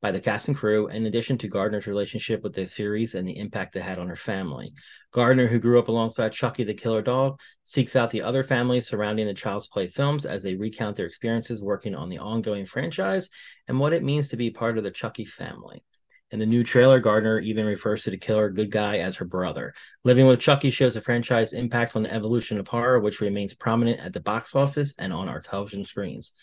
by 0.00 0.12
the 0.12 0.20
cast 0.20 0.48
and 0.48 0.56
crew, 0.56 0.86
in 0.88 1.06
addition 1.06 1.36
to 1.38 1.48
Gardner's 1.48 1.86
relationship 1.86 2.42
with 2.42 2.54
the 2.54 2.68
series 2.68 3.14
and 3.14 3.26
the 3.26 3.36
impact 3.36 3.74
it 3.74 3.82
had 3.82 3.98
on 3.98 4.08
her 4.08 4.16
family. 4.16 4.72
Gardner, 5.12 5.48
who 5.48 5.58
grew 5.58 5.78
up 5.78 5.88
alongside 5.88 6.32
Chucky 6.32 6.62
the 6.62 6.74
Killer 6.74 7.02
Dog, 7.02 7.40
seeks 7.64 7.96
out 7.96 8.10
the 8.10 8.22
other 8.22 8.44
families 8.44 8.86
surrounding 8.86 9.26
the 9.26 9.34
Child's 9.34 9.66
Play 9.66 9.88
films 9.88 10.24
as 10.24 10.42
they 10.42 10.54
recount 10.54 10.96
their 10.96 11.06
experiences 11.06 11.62
working 11.62 11.94
on 11.94 12.08
the 12.08 12.18
ongoing 12.18 12.64
franchise 12.64 13.28
and 13.66 13.80
what 13.80 13.92
it 13.92 14.04
means 14.04 14.28
to 14.28 14.36
be 14.36 14.50
part 14.50 14.78
of 14.78 14.84
the 14.84 14.90
Chucky 14.90 15.24
family. 15.24 15.82
In 16.30 16.38
the 16.38 16.46
new 16.46 16.62
trailer, 16.62 17.00
Gardner 17.00 17.38
even 17.40 17.64
refers 17.64 18.04
to 18.04 18.10
the 18.10 18.18
killer 18.18 18.50
good 18.50 18.70
guy 18.70 18.98
as 18.98 19.16
her 19.16 19.24
brother. 19.24 19.72
Living 20.04 20.26
with 20.26 20.40
Chucky 20.40 20.70
shows 20.70 20.92
the 20.94 21.00
franchise 21.00 21.54
impact 21.54 21.96
on 21.96 22.02
the 22.02 22.12
evolution 22.12 22.60
of 22.60 22.68
horror, 22.68 23.00
which 23.00 23.22
remains 23.22 23.54
prominent 23.54 23.98
at 24.00 24.12
the 24.12 24.20
box 24.20 24.54
office 24.54 24.92
and 24.98 25.12
on 25.12 25.28
our 25.28 25.40
television 25.40 25.86
screens. 25.86 26.34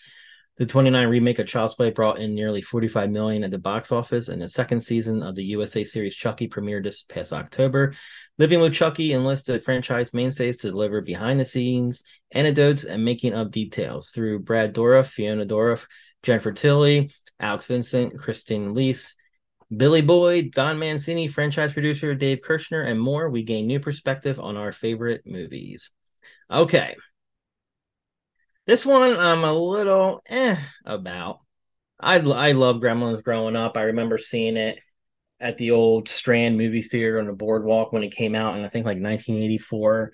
The 0.58 0.66
29 0.66 1.10
remake 1.10 1.40
of 1.40 1.48
Child's 1.48 1.74
Play 1.74 1.92
brought 1.92 2.20
in 2.20 2.34
nearly 2.34 2.62
45 2.62 3.12
million 3.12 3.44
at 3.44 3.52
the 3.52 3.58
box 3.58 3.92
office, 3.92 4.30
and 4.30 4.42
the 4.42 4.48
second 4.48 4.80
season 4.80 5.22
of 5.22 5.36
the 5.36 5.44
USA 5.44 5.84
series 5.84 6.16
Chucky 6.16 6.48
premiered 6.48 6.86
this 6.86 7.04
past 7.04 7.34
October. 7.34 7.94
Living 8.38 8.62
with 8.62 8.74
Chucky 8.74 9.12
enlisted 9.12 9.66
franchise 9.66 10.14
mainstays 10.14 10.58
to 10.60 10.70
deliver 10.70 11.02
behind 11.02 11.42
the 11.42 11.46
scenes 11.46 12.04
anecdotes 12.32 12.86
and 12.86 13.04
making 13.04 13.34
of 13.34 13.52
details 13.52 14.12
through 14.12 14.40
Brad 14.40 14.74
Dourif, 14.74 15.08
Fiona 15.08 15.46
Dourif, 15.46 15.88
Jennifer 16.24 16.54
Tilly, 16.54 17.12
Alex 17.38 17.68
Vincent, 17.68 18.18
Christine 18.18 18.70
Elise, 18.70 19.18
Billy 19.76 20.02
Boyd, 20.02 20.52
Don 20.52 20.80
Mancini, 20.80 21.28
franchise 21.28 21.74
producer 21.74 22.16
Dave 22.16 22.40
Kirschner, 22.42 22.82
and 22.82 23.00
more. 23.00 23.30
We 23.30 23.44
gain 23.44 23.68
new 23.68 23.82
perspective 23.82 24.40
on 24.40 24.56
our 24.56 24.72
favorite 24.72 25.24
movies. 25.26 25.92
Okay. 26.50 26.96
This 28.66 28.86
one 28.86 29.16
I'm 29.16 29.44
a 29.44 29.54
little 29.54 30.22
eh 30.28 30.58
about. 30.86 31.40
I 32.00 32.16
I 32.16 32.54
love 32.54 32.78
Gremlins 32.78 33.24
growing 33.24 33.56
up. 33.56 33.78
I 33.78 33.84
remember 33.84 34.18
seeing 34.18 34.58
it 34.58 34.80
at 35.40 35.58
the 35.58 35.72
old 35.72 36.10
Strand 36.10 36.58
movie 36.58 36.82
theater 36.82 37.20
on 37.20 37.28
the 37.28 37.34
boardwalk 37.34 37.92
when 37.92 38.04
it 38.04 38.16
came 38.16 38.34
out 38.34 38.58
in 38.58 38.66
I 38.66 38.70
think 38.70 38.86
like 38.86 38.98
1984. 38.98 40.12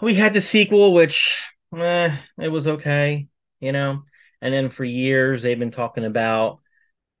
We 0.00 0.14
had 0.14 0.32
the 0.32 0.40
sequel, 0.40 0.94
which 0.94 1.46
eh, 1.76 2.14
it 2.38 2.48
was 2.48 2.66
okay, 2.66 3.28
you 3.60 3.72
know. 3.72 4.02
And 4.40 4.54
then 4.54 4.70
for 4.70 4.84
years 4.84 5.42
they've 5.42 5.58
been 5.58 5.70
talking 5.70 6.04
about 6.04 6.60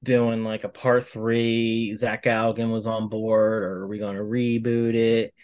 doing 0.02 0.44
like 0.44 0.64
a 0.64 0.70
part 0.70 1.06
three. 1.06 1.94
Zach 1.96 2.22
Galligan 2.22 2.72
was 2.72 2.86
on 2.86 3.10
board, 3.10 3.62
or 3.64 3.72
are 3.82 3.86
we 3.86 3.98
going 3.98 4.16
to 4.16 4.22
reboot 4.22 4.94
it? 4.94 5.34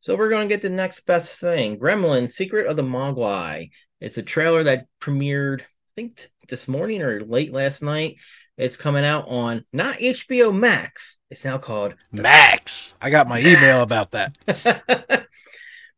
So 0.00 0.16
we're 0.16 0.30
going 0.30 0.48
to 0.48 0.54
get 0.54 0.62
the 0.62 0.70
next 0.70 1.06
best 1.06 1.40
thing 1.40 1.78
Gremlin 1.78 2.30
Secret 2.30 2.68
of 2.68 2.76
the 2.76 2.82
Mogwai. 2.82 3.70
It's 4.02 4.18
a 4.18 4.22
trailer 4.22 4.64
that 4.64 4.86
premiered, 5.00 5.60
I 5.60 5.64
think, 5.94 6.16
t- 6.16 6.24
this 6.48 6.66
morning 6.66 7.02
or 7.02 7.22
late 7.22 7.52
last 7.52 7.82
night. 7.82 8.16
It's 8.58 8.76
coming 8.76 9.04
out 9.04 9.28
on 9.28 9.64
not 9.72 9.94
HBO 9.98 10.52
Max. 10.52 11.18
It's 11.30 11.44
now 11.44 11.56
called 11.56 11.94
Max. 12.10 12.96
I 13.00 13.10
got 13.10 13.28
my 13.28 13.38
email 13.38 13.80
about 13.82 14.10
that. 14.10 14.36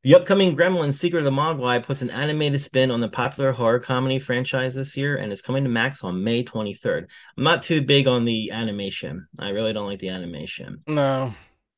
the 0.02 0.14
upcoming 0.14 0.54
Gremlin 0.54 0.92
Secret 0.92 1.20
of 1.20 1.24
the 1.24 1.30
Mogwai 1.30 1.82
puts 1.82 2.02
an 2.02 2.10
animated 2.10 2.60
spin 2.60 2.90
on 2.90 3.00
the 3.00 3.08
popular 3.08 3.52
horror 3.52 3.80
comedy 3.80 4.18
franchise 4.18 4.74
this 4.74 4.98
year 4.98 5.16
and 5.16 5.32
is 5.32 5.40
coming 5.40 5.64
to 5.64 5.70
Max 5.70 6.04
on 6.04 6.22
May 6.22 6.44
23rd. 6.44 7.06
I'm 7.38 7.44
not 7.44 7.62
too 7.62 7.80
big 7.80 8.06
on 8.06 8.26
the 8.26 8.50
animation. 8.50 9.26
I 9.40 9.48
really 9.48 9.72
don't 9.72 9.88
like 9.88 10.00
the 10.00 10.10
animation. 10.10 10.82
No. 10.86 11.32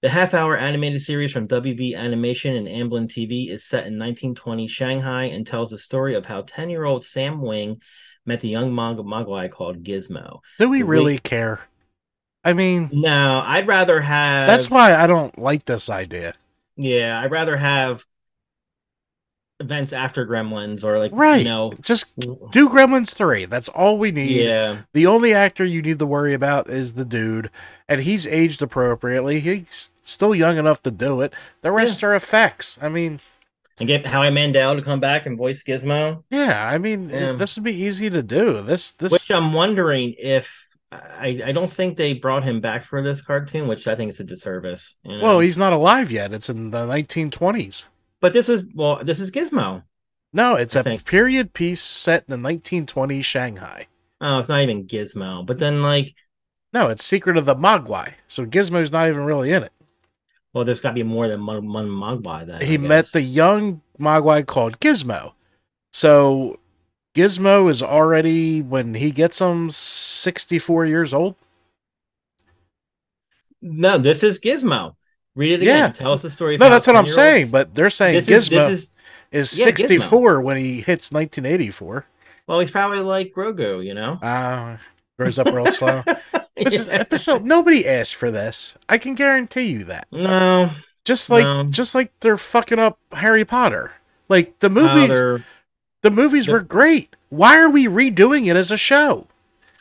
The 0.07 0.11
half 0.13 0.35
hour 0.35 0.57
animated 0.57 1.03
series 1.03 1.33
from 1.33 1.49
WB 1.49 1.97
Animation 1.97 2.55
and 2.55 2.69
Amblin 2.69 3.09
TV 3.09 3.51
is 3.51 3.65
set 3.65 3.89
in 3.89 3.99
1920 3.99 4.69
Shanghai 4.69 5.25
and 5.25 5.45
tells 5.45 5.71
the 5.71 5.79
story 5.79 6.15
of 6.15 6.25
how 6.25 6.43
10 6.43 6.71
year 6.71 6.85
old 6.85 7.05
Sam 7.05 7.43
Wing 7.43 7.83
met 8.25 8.41
the 8.41 8.49
young 8.49 8.73
Mog- 8.73 8.99
Mogwai 8.99 9.51
called 9.51 9.83
Gizmo. 9.83 10.43
Do 10.61 10.69
we 10.69 10.79
The 10.79 10.85
really 10.85 11.15
wait- 11.15 11.25
care? 11.25 11.59
I 12.45 12.53
mean, 12.53 12.89
No, 12.93 13.43
I'd 13.45 13.67
rather 13.67 14.01
have. 14.01 14.47
that's 14.47 14.71
why 14.71 14.95
I 14.95 15.09
don't 15.09 15.37
like 15.41 15.65
this 15.65 15.91
idea. 15.91 16.35
Yeah, 16.77 17.21
I'd 17.21 17.33
rather 17.33 17.57
have 17.57 18.05
events 19.67 19.93
after 19.93 20.27
Gremlins 20.27 20.85
or 20.85 20.99
like, 20.99 21.11
Right. 21.15 21.39
you 21.43 21.49
know. 21.49 21.73
Just 21.83 22.19
do 22.19 22.69
Gremlins 22.69 23.11
3. 23.15 23.45
That's 23.47 23.69
all 23.69 23.99
we 23.99 24.13
need. 24.13 24.45
Yeah. 24.45 24.79
The 24.93 25.07
only 25.07 25.35
actor 25.35 25.65
you 25.65 25.83
need 25.83 25.99
to 25.99 26.07
worry 26.07 26.35
about 26.35 26.69
is 26.71 26.95
the 26.95 27.05
dude, 27.05 27.51
and 27.89 28.01
he's 28.03 28.27
aged 28.27 28.63
appropriately. 28.63 29.41
He's 29.41 29.91
still 30.03 30.35
young 30.35 30.57
enough 30.57 30.83
to 30.85 30.91
do 30.91 31.21
it. 31.21 31.33
The 31.63 31.73
rest 31.73 32.03
are 32.05 32.15
effects. 32.15 32.79
I 32.81 32.89
mean, 32.89 33.21
And 33.79 33.87
get 33.87 34.07
Howie 34.07 34.31
Mandel 34.31 34.77
to 34.77 34.83
come 34.83 35.01
back 35.01 35.27
and 35.27 35.37
voice 35.37 35.63
Gizmo. 35.63 36.23
yeah, 36.31 36.67
I 36.67 36.79
mean, 36.79 37.11
Yeah. 37.11 37.33
this 37.33 37.57
would 37.57 37.65
be 37.65 37.75
easy 37.75 38.09
to 38.09 38.23
do. 38.23 38.63
This, 38.63 38.93
this, 38.93 39.13
Which 39.13 39.31
I'm 39.31 39.53
wondering 39.53 40.15
if 40.19 40.63
I, 40.93 41.43
I 41.45 41.53
don't 41.53 41.71
think 41.73 41.97
they 41.97 42.13
brought 42.15 42.45
him 42.45 42.61
back 42.61 42.85
for 42.85 43.03
this 43.03 43.21
cartoon, 43.21 43.67
which 43.69 43.87
I 43.89 43.97
think 43.97 44.11
is 44.11 44.21
a 44.21 44.25
disservice. 44.25 44.95
you 45.03 45.19
know? 45.19 45.23
well, 45.25 45.41
he's 45.41 45.59
not 45.59 45.73
alive 45.73 46.11
yet. 46.13 46.33
It's 46.33 46.49
in 46.49 46.71
the 46.71 46.87
1920s. 46.87 47.87
But 48.27 48.33
this 48.33 48.49
is 48.49 48.69
well, 48.75 49.03
this 49.05 49.21
is 49.21 49.31
Gizmo. 49.31 49.85
No, 50.33 50.55
it's 50.55 50.77
I 50.77 50.81
a 50.81 50.85
think. 50.85 51.05
period 51.05 51.53
piece 51.53 51.81
set 51.81 52.27
in 52.29 52.31
the 52.31 52.37
1920s 52.49 53.23
Shanghai. 53.23 53.89
Oh, 54.21 54.39
it's 54.39 54.49
not 54.51 54.61
even 54.61 54.87
Gizmo. 54.87 55.45
But 55.47 55.59
then 55.59 55.83
like, 55.83 56.15
No, 56.73 56.89
it's 56.91 57.05
Secret 57.05 57.37
of 57.37 57.45
the 57.45 57.57
Mogwai. 57.57 58.15
So 58.29 58.47
Gizmo's 58.47 58.93
not 58.93 59.09
even 59.09 59.25
really 59.25 59.51
in 59.53 59.65
it. 59.65 59.73
well, 60.53 60.65
there's 60.65 60.81
got 60.81 60.91
to 60.91 60.95
be 60.95 61.03
more 61.03 61.29
than 61.29 61.45
one, 61.47 61.73
one 61.73 61.89
Mogwai. 61.89 62.47
Then 62.47 62.61
he 62.61 62.75
I 62.75 62.79
met 62.79 62.89
guess. 62.89 63.13
the 63.13 63.23
young 63.23 63.83
Mogwai 63.99 64.47
called 64.47 64.81
Gizmo. 64.81 65.33
So 65.93 66.61
Gizmo 67.15 67.71
is 67.71 67.83
already 67.83 68.63
when 68.63 68.95
he 68.95 69.13
gets 69.13 69.41
him 69.41 69.71
64 69.71 70.87
years 70.87 71.15
old. 71.15 71.37
No, 73.61 73.99
this 73.99 74.23
is 74.23 74.39
Gizmo. 74.41 74.97
Read 75.37 75.53
it 75.53 75.63
again. 75.63 75.77
Yeah. 75.77 75.93
Tell 75.93 76.13
us 76.13 76.23
the 76.23 76.31
story. 76.31 76.57
No, 76.57 76.69
that's 76.69 76.87
what 76.87 76.97
I'm 76.97 77.07
saying. 77.07 77.51
But 77.53 77.75
they're 77.75 77.91
saying 77.91 78.15
this 78.15 78.29
is, 78.29 78.49
Gizmo 78.49 78.51
this 78.51 78.69
is, 78.71 78.95
is 79.53 79.59
yeah, 79.61 79.67
Gizmo. 79.67 79.77
64 79.77 80.41
when 80.41 80.57
he 80.57 80.81
hits 80.81 81.13
1984. 81.13 82.07
well, 82.49 82.59
he's 82.59 82.71
probably 82.71 83.01
like 83.01 83.33
Grogu, 83.35 83.85
you 83.85 83.95
know. 83.95 84.15
Uh, 84.15 84.79
grows 85.19 85.39
up 85.39 85.47
real 85.47 85.67
slow. 85.67 86.03
This 86.59 86.73
is 86.81 86.89
episode. 86.89 87.45
Nobody 87.45 87.87
asked 87.87 88.15
for 88.15 88.31
this. 88.31 88.79
I 88.89 88.97
can 88.97 89.15
guarantee 89.15 89.65
you 89.65 89.85
that. 89.85 90.09
no, 90.11 90.71
Just 91.05 91.29
like, 91.29 91.45
No. 91.45 91.65
just 91.65 91.95
like 91.95 92.19
they're 92.21 92.39
fucking 92.39 92.79
up 92.79 92.99
Harry 93.13 93.45
Potter. 93.45 93.93
Like 94.31 94.59
the 94.61 94.71
movies, 94.71 95.43
the 96.01 96.11
movies 96.11 96.49
were 96.49 96.63
great. 96.63 97.15
Why 97.29 97.59
are 97.59 97.69
we 97.69 97.85
redoing 97.85 98.47
it 98.51 98.57
as 98.57 98.71
a 98.71 98.79
show? 98.79 99.27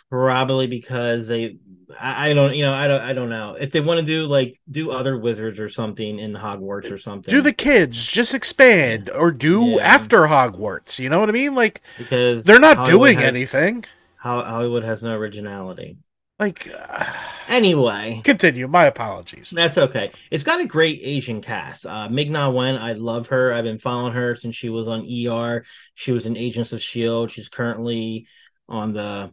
probably 0.09 0.67
because 0.67 1.27
they. 1.27 1.55
I, 1.99 2.29
I 2.29 2.33
don't, 2.33 2.55
you 2.55 2.63
know, 2.65 2.73
I 2.73 2.87
don't, 2.87 3.01
I 3.01 3.13
don't 3.13 3.29
know 3.29 3.55
if 3.59 3.71
they 3.71 3.79
want 3.81 3.99
to 3.99 4.05
do 4.05 4.25
like 4.25 4.59
do 4.69 4.91
other 4.91 5.17
wizards 5.17 5.59
or 5.59 5.69
something 5.69 6.19
in 6.19 6.33
Hogwarts 6.33 6.91
or 6.91 6.97
something. 6.97 7.31
Do 7.31 7.41
the 7.41 7.53
kids 7.53 8.05
just 8.05 8.33
expand 8.33 9.09
or 9.09 9.31
do 9.31 9.63
Yeah. 9.65 9.83
after 9.83 10.21
Hogwarts? 10.27 10.99
You 10.99 11.09
know 11.09 11.19
what 11.19 11.29
I 11.29 11.33
mean? 11.33 11.55
Like 11.55 11.81
because 11.97 12.43
they're 12.45 12.59
not 12.59 12.77
Hollywood 12.77 12.99
doing 12.99 13.17
has- 13.17 13.25
anything. 13.27 13.85
Ho- 14.21 14.43
Hollywood 14.43 14.83
has 14.83 15.03
no 15.03 15.15
originality. 15.15 15.97
Like, 16.39 16.69
uh, 16.69 17.05
Anyway, 17.47 18.21
continue. 18.23 18.67
My 18.67 18.85
apologies. 18.85 19.51
That's 19.51 19.77
okay. 19.77 20.11
It's 20.31 20.43
got 20.43 20.59
a 20.59 20.65
great 20.65 20.99
Asian 21.03 21.41
cast. 21.41 21.85
Uh, 21.85 22.09
Ming 22.09 22.31
Na 22.31 22.49
Wen, 22.49 22.75
I 22.75 22.93
love 22.93 23.27
her. 23.27 23.53
I've 23.53 23.63
been 23.65 23.77
following 23.77 24.13
her 24.13 24.35
since 24.35 24.55
she 24.55 24.69
was 24.69 24.87
on 24.87 25.01
ER. 25.07 25.63
She 25.93 26.11
was 26.11 26.25
in 26.25 26.35
Agents 26.35 26.73
of 26.73 26.81
Shield. 26.81 27.29
She's 27.29 27.47
currently 27.47 28.25
on 28.67 28.93
the 28.93 29.31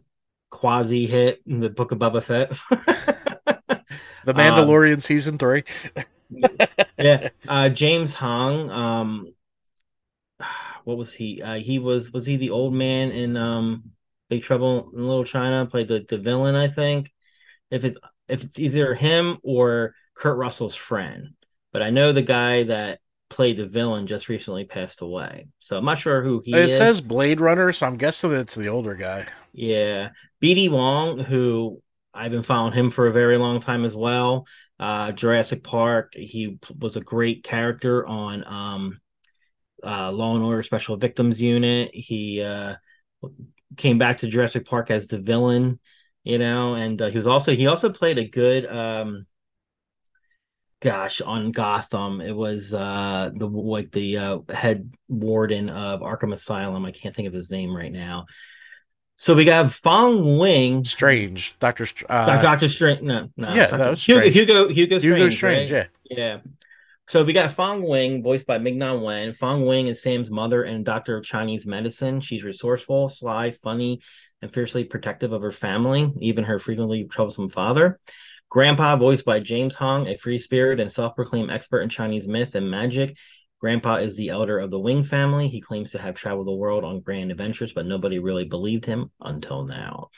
quasi 0.53 1.07
hit 1.07 1.41
in 1.47 1.59
the 1.59 1.69
Book 1.69 1.91
of 1.91 1.97
Boba 1.97 2.21
Fett. 2.21 2.53
The 4.25 4.33
Um, 4.35 4.35
Mandalorian 4.35 5.01
season 5.01 5.37
three. 5.37 5.63
yeah, 6.97 7.29
uh, 7.47 7.69
James 7.69 8.13
Hong. 8.13 8.69
Um, 8.69 9.33
what 10.83 10.97
was 10.97 11.13
he? 11.13 11.41
Uh, 11.41 11.55
he 11.55 11.79
was 11.79 12.11
was 12.11 12.25
he 12.25 12.37
the 12.37 12.49
old 12.51 12.73
man 12.73 13.11
in 13.11 13.37
um 13.37 13.91
Big 14.29 14.43
Trouble 14.43 14.91
in 14.93 15.07
Little 15.07 15.23
China? 15.25 15.65
Played 15.65 15.87
the 15.87 16.05
the 16.07 16.17
villain, 16.17 16.55
I 16.55 16.67
think. 16.67 17.11
If 17.71 17.83
it's 17.83 17.97
if 18.27 18.43
it's 18.43 18.59
either 18.59 18.93
him 18.93 19.39
or 19.43 19.95
Kurt 20.15 20.37
Russell's 20.37 20.75
friend, 20.75 21.29
but 21.71 21.81
I 21.81 21.89
know 21.89 22.13
the 22.13 22.21
guy 22.21 22.63
that 22.63 22.99
played 23.29 23.57
the 23.57 23.65
villain 23.65 24.07
just 24.07 24.29
recently 24.29 24.65
passed 24.65 25.01
away, 25.01 25.47
so 25.59 25.77
I'm 25.77 25.85
not 25.85 25.97
sure 25.97 26.23
who 26.23 26.41
he 26.43 26.53
it 26.53 26.69
is. 26.69 26.77
says 26.77 27.01
Blade 27.01 27.41
Runner, 27.41 27.71
so 27.71 27.87
I'm 27.87 27.97
guessing 27.97 28.31
it's 28.33 28.55
the 28.55 28.67
older 28.67 28.95
guy. 28.95 29.27
Yeah. 29.53 30.09
BD 30.41 30.69
Wong, 30.69 31.19
who 31.19 31.81
I've 32.13 32.31
been 32.31 32.43
following 32.43 32.73
him 32.73 32.91
for 32.91 33.07
a 33.07 33.11
very 33.13 33.37
long 33.37 33.59
time 33.59 33.85
as 33.85 33.95
well. 33.95 34.45
Uh 34.79 35.11
Jurassic 35.11 35.63
Park. 35.63 36.13
He 36.15 36.57
was 36.79 36.95
a 36.95 37.01
great 37.01 37.43
character 37.43 38.05
on 38.05 38.43
um 38.45 38.99
uh 39.83 40.11
Law 40.11 40.35
and 40.35 40.43
Order 40.43 40.63
Special 40.63 40.97
Victims 40.97 41.41
Unit. 41.41 41.91
He 41.93 42.41
uh 42.41 42.75
came 43.77 43.97
back 43.97 44.17
to 44.17 44.27
Jurassic 44.27 44.65
Park 44.65 44.91
as 44.91 45.07
the 45.07 45.19
villain, 45.19 45.79
you 46.23 46.37
know, 46.37 46.75
and 46.75 47.01
uh, 47.01 47.09
he 47.09 47.17
was 47.17 47.27
also 47.27 47.55
he 47.55 47.67
also 47.67 47.89
played 47.91 48.17
a 48.17 48.27
good 48.27 48.65
um 48.65 49.25
gosh 50.83 51.21
on 51.21 51.51
Gotham. 51.51 52.21
It 52.21 52.35
was 52.35 52.73
uh 52.73 53.31
the 53.33 53.47
like 53.47 53.91
the 53.91 54.17
uh 54.17 54.39
head 54.53 54.93
warden 55.07 55.69
of 55.69 56.01
Arkham 56.01 56.33
Asylum. 56.33 56.85
I 56.85 56.91
can't 56.91 57.15
think 57.15 57.27
of 57.27 57.33
his 57.33 57.49
name 57.49 57.75
right 57.75 57.91
now. 57.91 58.25
So 59.15 59.35
we 59.35 59.45
got 59.45 59.71
Fong 59.71 60.39
Wing, 60.39 60.83
Strange, 60.85 61.55
Doctor. 61.59 61.85
Uh, 62.09 62.41
Doctor 62.41 62.67
Strange. 62.67 63.01
No, 63.01 63.29
no, 63.37 63.53
Yeah, 63.53 63.67
that 63.67 63.89
was 63.91 64.03
Hugo, 64.03 64.21
Strange. 64.21 64.35
Hugo, 64.35 64.67
Hugo 64.69 64.99
Strange. 64.99 65.17
Hugo 65.19 65.29
Strange. 65.29 65.71
right? 65.71 65.87
Yeah, 66.09 66.17
Yeah. 66.17 66.39
So 67.07 67.23
we 67.23 67.33
got 67.33 67.51
Fong 67.51 67.83
Wing, 67.83 68.23
voiced 68.23 68.47
by 68.47 68.57
Ming-Na 68.57 68.95
Wen. 68.95 69.33
Fong 69.33 69.65
Wing 69.65 69.87
is 69.87 70.01
Sam's 70.01 70.31
mother 70.31 70.63
and 70.63 70.85
doctor 70.85 71.17
of 71.17 71.25
Chinese 71.25 71.67
medicine. 71.67 72.21
She's 72.21 72.43
resourceful, 72.43 73.09
sly, 73.09 73.51
funny, 73.51 73.99
and 74.41 74.51
fiercely 74.51 74.83
protective 74.85 75.31
of 75.33 75.41
her 75.41 75.51
family, 75.51 76.11
even 76.21 76.45
her 76.45 76.59
frequently 76.59 77.03
troublesome 77.03 77.49
father. 77.49 77.99
Grandpa, 78.53 78.95
voiced 78.95 79.25
by 79.25 79.39
James 79.39 79.73
Hong, 79.73 80.07
a 80.07 80.15
free 80.15 80.37
spirit 80.37 80.79
and 80.79 80.91
self-proclaimed 80.91 81.49
expert 81.49 81.81
in 81.81 81.89
Chinese 81.89 82.27
myth 82.27 82.53
and 82.53 82.69
magic. 82.69 83.17
Grandpa 83.59 83.95
is 83.95 84.15
the 84.15 84.29
elder 84.29 84.59
of 84.59 84.69
the 84.69 84.79
Wing 84.79 85.03
family. 85.03 85.47
He 85.47 85.59
claims 85.59 85.89
to 85.91 85.97
have 85.97 86.13
traveled 86.13 86.45
the 86.45 86.51
world 86.51 86.83
on 86.83 86.99
grand 86.99 87.31
adventures, 87.31 87.73
but 87.73 87.87
nobody 87.87 88.19
really 88.19 88.45
believed 88.45 88.85
him 88.85 89.09
until 89.19 89.65
now. 89.65 90.11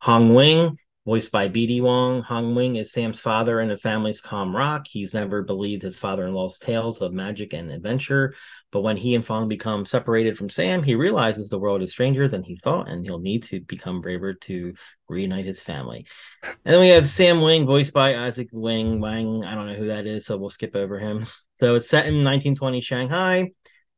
Hong 0.00 0.32
Wing, 0.32 0.78
voiced 1.04 1.32
by 1.32 1.48
BD 1.48 1.82
Wong. 1.82 2.22
Hong 2.22 2.54
Wing 2.54 2.76
is 2.76 2.92
Sam's 2.92 3.20
father 3.20 3.60
and 3.60 3.70
the 3.70 3.76
family's 3.76 4.20
calm 4.20 4.54
rock. 4.54 4.86
He's 4.88 5.12
never 5.12 5.42
believed 5.42 5.82
his 5.82 5.98
father 5.98 6.26
in 6.26 6.34
law's 6.34 6.58
tales 6.58 7.00
of 7.00 7.12
magic 7.12 7.52
and 7.52 7.70
adventure. 7.70 8.34
But 8.70 8.82
when 8.82 8.96
he 8.96 9.14
and 9.14 9.24
Fong 9.24 9.48
become 9.48 9.84
separated 9.84 10.38
from 10.38 10.48
Sam, 10.48 10.82
he 10.82 10.94
realizes 10.94 11.48
the 11.48 11.58
world 11.58 11.82
is 11.82 11.90
stranger 11.90 12.28
than 12.28 12.44
he 12.44 12.56
thought, 12.62 12.88
and 12.88 13.04
he'll 13.04 13.18
need 13.18 13.42
to 13.44 13.60
become 13.60 14.00
braver 14.00 14.34
to 14.34 14.74
reunite 15.08 15.44
his 15.44 15.60
family. 15.60 16.06
And 16.42 16.56
then 16.64 16.80
we 16.80 16.88
have 16.90 17.06
Sam 17.06 17.40
Wing, 17.40 17.66
voiced 17.66 17.92
by 17.92 18.16
Isaac 18.16 18.48
Wing. 18.52 19.00
Wang, 19.00 19.44
I 19.44 19.54
don't 19.54 19.66
know 19.66 19.74
who 19.74 19.88
that 19.88 20.06
is, 20.06 20.24
so 20.24 20.36
we'll 20.36 20.50
skip 20.50 20.76
over 20.76 20.98
him. 20.98 21.26
So 21.60 21.76
it's 21.76 21.88
set 21.88 22.06
in 22.06 22.24
1920 22.24 22.80
Shanghai. 22.80 23.52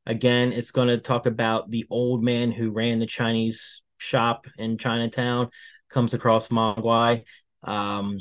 Again, 0.04 0.52
it's 0.52 0.70
going 0.70 0.88
to 0.88 0.98
talk 0.98 1.24
about 1.24 1.70
the 1.70 1.86
old 1.88 2.22
man 2.22 2.52
who 2.52 2.70
ran 2.70 2.98
the 2.98 3.06
Chinese 3.06 3.80
shop 3.96 4.46
in 4.58 4.76
Chinatown 4.76 5.48
comes 5.94 6.12
across 6.12 6.48
Mogwai. 6.48 7.22
Um, 7.62 8.18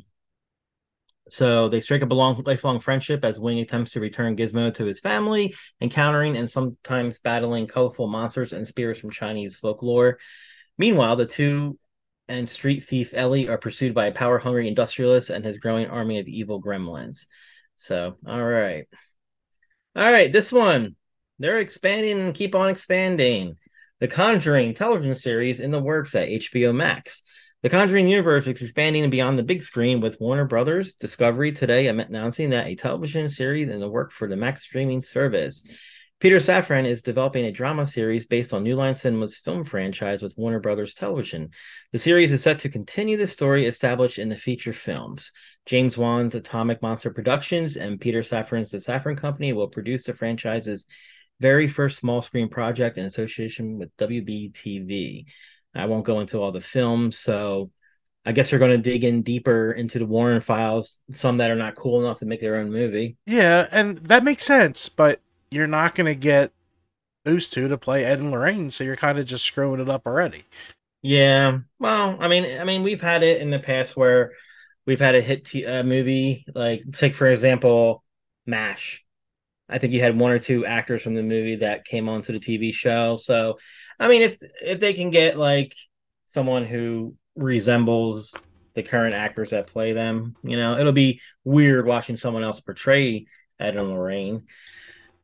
so 1.29 1.67
they 1.67 1.81
strike 1.81 2.03
up 2.03 2.11
a 2.11 2.15
long, 2.15 2.41
lifelong 2.45 2.79
friendship 2.79 3.25
as 3.25 3.39
Wing 3.39 3.59
attempts 3.59 3.91
to 3.91 3.99
return 3.99 4.37
Gizmo 4.37 4.73
to 4.75 4.85
his 4.85 4.99
family, 4.99 5.55
encountering 5.81 6.37
and 6.37 6.49
sometimes 6.49 7.19
battling 7.19 7.65
colorful 7.67 8.07
monsters 8.07 8.53
and 8.53 8.67
spirits 8.67 8.99
from 8.99 9.09
Chinese 9.09 9.55
folklore. 9.55 10.19
Meanwhile, 10.77 11.15
the 11.15 11.25
two 11.25 11.79
and 12.27 12.47
street 12.47 12.83
thief 12.85 13.13
Ellie 13.13 13.47
are 13.47 13.57
pursued 13.57 13.93
by 13.93 14.07
a 14.07 14.11
power 14.11 14.37
hungry 14.37 14.67
industrialist 14.67 15.29
and 15.29 15.43
his 15.43 15.57
growing 15.57 15.87
army 15.87 16.19
of 16.19 16.27
evil 16.27 16.61
gremlins. 16.61 17.25
So, 17.75 18.17
all 18.27 18.43
right. 18.43 18.85
All 19.95 20.11
right, 20.11 20.31
this 20.31 20.51
one. 20.51 20.95
They're 21.39 21.59
expanding 21.59 22.19
and 22.19 22.33
keep 22.33 22.53
on 22.53 22.69
expanding. 22.69 23.55
The 23.99 24.07
Conjuring 24.07 24.73
television 24.73 25.15
series 25.15 25.59
in 25.61 25.71
the 25.71 25.81
works 25.81 26.13
at 26.13 26.27
HBO 26.27 26.75
Max. 26.75 27.23
The 27.63 27.69
Conjuring 27.69 28.09
universe 28.09 28.45
is 28.45 28.61
expanding 28.61 29.09
beyond 29.09 29.39
the 29.39 29.43
big 29.43 29.63
screen 29.63 30.01
with 30.01 30.19
Warner 30.19 30.43
Brothers 30.43 30.95
Discovery 30.95 31.53
today 31.53 31.87
announcing 31.87 32.49
that 32.49 32.67
a 32.67 32.75
television 32.75 33.29
series 33.29 33.69
in 33.69 33.79
the 33.79 33.87
work 33.87 34.11
for 34.11 34.27
the 34.27 34.35
Max 34.35 34.63
streaming 34.63 35.01
service. 35.01 35.65
Peter 36.19 36.39
Safran 36.39 36.85
is 36.85 37.01
developing 37.01 37.45
a 37.45 37.53
drama 37.53 37.87
series 37.87 38.27
based 38.27 38.51
on 38.51 38.63
New 38.63 38.75
Line 38.75 38.97
Cinema's 38.97 39.37
film 39.37 39.63
franchise 39.63 40.21
with 40.21 40.37
Warner 40.37 40.59
Brothers 40.59 40.93
Television. 40.93 41.51
The 41.93 41.99
series 41.99 42.33
is 42.33 42.43
set 42.43 42.59
to 42.59 42.69
continue 42.69 43.15
the 43.15 43.27
story 43.27 43.65
established 43.65 44.19
in 44.19 44.27
the 44.27 44.35
feature 44.35 44.73
films. 44.73 45.31
James 45.65 45.97
Wan's 45.97 46.35
Atomic 46.35 46.81
Monster 46.81 47.11
Productions 47.11 47.77
and 47.77 48.01
Peter 48.01 48.23
Safran's 48.23 48.71
The 48.71 48.79
Safran 48.79 49.17
Company 49.17 49.53
will 49.53 49.69
produce 49.69 50.03
the 50.03 50.13
franchise's 50.13 50.85
very 51.39 51.67
first 51.67 51.99
small 51.99 52.21
screen 52.21 52.49
project 52.49 52.97
in 52.97 53.05
association 53.05 53.77
with 53.77 53.95
WBTV. 53.95 55.27
I 55.75 55.85
won't 55.85 56.05
go 56.05 56.19
into 56.19 56.39
all 56.41 56.51
the 56.51 56.61
films, 56.61 57.17
so 57.17 57.71
I 58.25 58.31
guess 58.31 58.51
we're 58.51 58.59
going 58.59 58.71
to 58.71 58.77
dig 58.77 59.03
in 59.03 59.21
deeper 59.21 59.71
into 59.71 59.99
the 59.99 60.05
Warren 60.05 60.41
files, 60.41 60.99
some 61.11 61.37
that 61.37 61.51
are 61.51 61.55
not 61.55 61.75
cool 61.75 61.99
enough 62.03 62.19
to 62.19 62.25
make 62.25 62.41
their 62.41 62.57
own 62.57 62.71
movie. 62.71 63.17
yeah, 63.25 63.67
and 63.71 63.97
that 63.99 64.23
makes 64.23 64.43
sense. 64.43 64.89
But 64.89 65.19
you're 65.51 65.67
not 65.67 65.95
going 65.95 66.05
to 66.07 66.15
get 66.15 66.51
those 67.25 67.47
two 67.47 67.67
to 67.67 67.77
play 67.77 68.03
Ed 68.05 68.19
and 68.19 68.31
Lorraine, 68.31 68.69
so 68.69 68.83
you're 68.83 68.95
kind 68.95 69.17
of 69.17 69.25
just 69.25 69.45
screwing 69.45 69.79
it 69.79 69.89
up 69.89 70.05
already. 70.05 70.43
Yeah, 71.01 71.59
well, 71.79 72.17
I 72.19 72.27
mean, 72.29 72.59
I 72.59 72.63
mean, 72.63 72.83
we've 72.83 73.01
had 73.01 73.23
it 73.23 73.41
in 73.41 73.49
the 73.49 73.59
past 73.59 73.97
where 73.97 74.31
we've 74.85 74.99
had 74.99 75.15
a 75.15 75.21
hit 75.21 75.45
t- 75.45 75.65
uh, 75.65 75.83
movie, 75.83 76.45
like 76.55 76.83
take 76.93 77.13
for 77.13 77.27
example, 77.29 78.03
Mash. 78.45 79.03
I 79.69 79.77
think 79.77 79.93
you 79.93 80.01
had 80.01 80.17
one 80.17 80.31
or 80.31 80.39
two 80.39 80.65
actors 80.65 81.01
from 81.01 81.13
the 81.13 81.23
movie 81.23 81.57
that 81.57 81.85
came 81.85 82.09
onto 82.09 82.33
the 82.33 82.39
TV 82.39 82.73
show. 82.73 83.15
So, 83.15 83.57
I 83.99 84.07
mean, 84.07 84.21
if 84.21 84.37
if 84.61 84.79
they 84.79 84.93
can 84.93 85.09
get 85.09 85.37
like 85.37 85.75
someone 86.29 86.65
who 86.65 87.15
resembles 87.35 88.33
the 88.73 88.83
current 88.83 89.15
actors 89.15 89.51
that 89.51 89.67
play 89.67 89.93
them, 89.93 90.35
you 90.43 90.57
know, 90.57 90.77
it'll 90.77 90.91
be 90.91 91.21
weird 91.43 91.85
watching 91.85 92.17
someone 92.17 92.43
else 92.43 92.59
portray 92.59 93.25
Ed 93.59 93.75
and 93.75 93.89
Lorraine. 93.89 94.43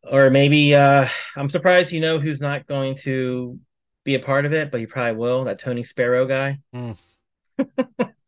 Or 0.09 0.29
maybe 0.29 0.75
uh 0.75 1.07
I'm 1.35 1.49
surprised 1.49 1.91
you 1.91 1.99
know 1.99 2.19
who's 2.19 2.41
not 2.41 2.67
going 2.67 2.95
to 2.99 3.59
be 4.05 4.15
a 4.15 4.19
part 4.19 4.45
of 4.45 4.53
it, 4.53 4.71
but 4.71 4.79
he 4.79 4.85
probably 4.85 5.17
will. 5.17 5.43
That 5.43 5.59
Tony 5.59 5.83
Spera 5.83 6.25
guy. 6.25 6.59
Mm. 6.73 6.97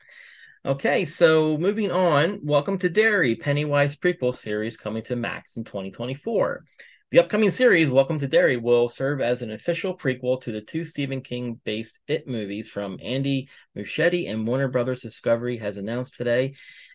okay, 0.65 1.06
so 1.06 1.58
moving 1.58 1.91
on. 1.91 2.39
Welcome 2.43 2.78
to 2.80 2.89
Derry, 2.89 3.36
Pennywise 3.36 3.95
prequel 3.95 4.34
series 4.34 4.78
coming 4.78 5.04
to 5.04 5.15
Max 5.15 5.58
in 5.58 5.63
2024. 5.63 6.63
The 7.10 7.19
upcoming 7.19 7.50
series, 7.50 7.89
Welcome 7.89 8.19
to 8.19 8.28
Derry, 8.28 8.58
will 8.58 8.88
serve 8.88 9.21
as 9.21 9.41
an 9.41 9.52
official 9.52 9.97
prequel 9.97 10.39
to 10.41 10.52
the 10.52 10.62
two 10.62 10.84
Stephen 10.84 11.21
King 11.21 11.60
based 11.65 12.00
It 12.08 12.28
movies 12.28 12.69
from 12.69 13.00
Andy 13.02 13.50
Muschietti 13.76 14.30
and 14.30 14.47
Warner 14.47 14.67
Brothers 14.67 15.02
Discovery 15.02 15.58
has 15.58 15.78
announced 15.78 16.15
today 16.15 16.54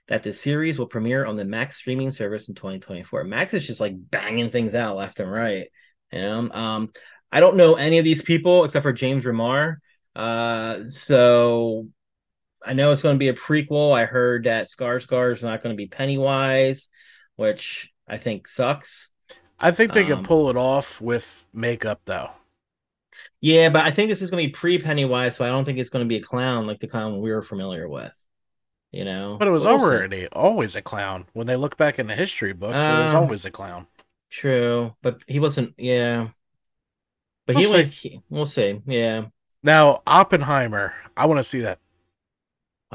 that 0.09 0.23
the 0.23 0.33
series 0.33 0.79
will 0.79 0.87
premiere 0.87 1.27
on 1.27 1.37
the 1.37 1.45
Max 1.45 1.77
streaming 1.77 2.13
service 2.13 2.49
in 2.49 2.55
2024. 2.55 3.25
Max 3.25 3.53
is 3.53 3.67
just 3.67 3.81
like 3.81 3.95
banging 3.97 4.51
things 4.51 4.75
out 4.75 4.97
left 4.97 5.21
and 5.21 5.31
right. 5.31 5.67
You 6.13 6.21
know? 6.21 6.51
um, 6.53 6.93
I 7.33 7.41
don't 7.41 7.57
know 7.57 7.75
any 7.75 7.99
of 7.99 8.05
these 8.05 8.23
people 8.23 8.65
except 8.65 8.85
for 8.85 8.93
James 8.93 9.25
Remar. 9.25 9.77
Uh, 10.15 10.89
so 10.89 11.89
I 12.67 12.73
know 12.73 12.93
it's 12.93 13.03
going 13.03 13.15
to 13.15 13.19
be 13.19 13.29
a 13.29 13.35
prequel. 13.35 13.97
I 13.97 14.05
heard 14.07 14.45
that 14.45 14.69
Skarsgård 14.69 15.35
is 15.35 15.43
not 15.43 15.63
going 15.63 15.75
to 15.75 15.77
be 15.77 15.87
Pennywise, 15.89 16.89
which 17.37 17.93
I 18.09 18.19
think 18.19 18.49
sucks. 18.49 19.11
I 19.59 19.71
think 19.71 19.93
they 19.93 20.03
Um, 20.03 20.09
can 20.09 20.23
pull 20.25 20.51
it 20.51 20.57
off 20.57 21.01
with 21.01 21.47
makeup 21.53 22.01
though. 22.05 22.33
Yeah, 23.41 23.69
but 23.71 23.85
I 23.85 23.91
think 23.91 24.09
this 24.09 24.23
is 24.23 24.31
going 24.31 24.43
to 24.43 24.49
be 24.49 24.53
pre 24.53 24.79
Pennywise, 24.79 25.37
so 25.37 25.45
I 25.45 25.49
don't 25.49 25.65
think 25.65 25.79
it's 25.79 25.91
going 25.91 26.05
to 26.05 26.09
be 26.09 26.17
a 26.17 26.23
clown 26.23 26.67
like 26.67 26.79
the 26.81 26.89
clown 26.89 27.21
we 27.21 27.31
were 27.31 27.43
familiar 27.43 27.89
with. 27.89 28.13
You 28.93 29.05
know, 29.05 29.37
But 29.39 29.49
it 29.49 29.51
was 29.51 29.65
we'll 29.65 29.79
see. 29.81 29.85
already 29.85 30.27
always 30.29 30.75
a 30.77 30.83
clown. 30.83 31.27
When 31.33 31.47
they 31.47 31.57
look 31.57 31.77
back 31.77 31.99
in 31.99 32.07
the 32.07 32.15
history 32.15 32.53
books, 32.53 32.89
it 32.89 32.95
was 32.99 33.15
Uh, 33.15 33.19
always 33.19 33.45
a 33.45 33.51
clown. 33.51 33.87
True, 34.31 34.95
but 35.03 35.23
he 35.27 35.41
wasn't. 35.41 35.75
Yeah, 35.79 36.31
but 37.47 37.57
We'll 37.57 37.63
he 37.63 37.65
see. 37.65 37.73
went. 37.73 37.93
he- 37.93 38.21
we'll 38.29 38.47
see. 38.47 38.81
Yeah, 38.87 39.27
Now 39.63 40.03
Oppenheimer, 40.07 40.95
I 41.17 41.27
want 41.27 41.39
to 41.39 41.43
see 41.43 41.61
that. 41.61 41.79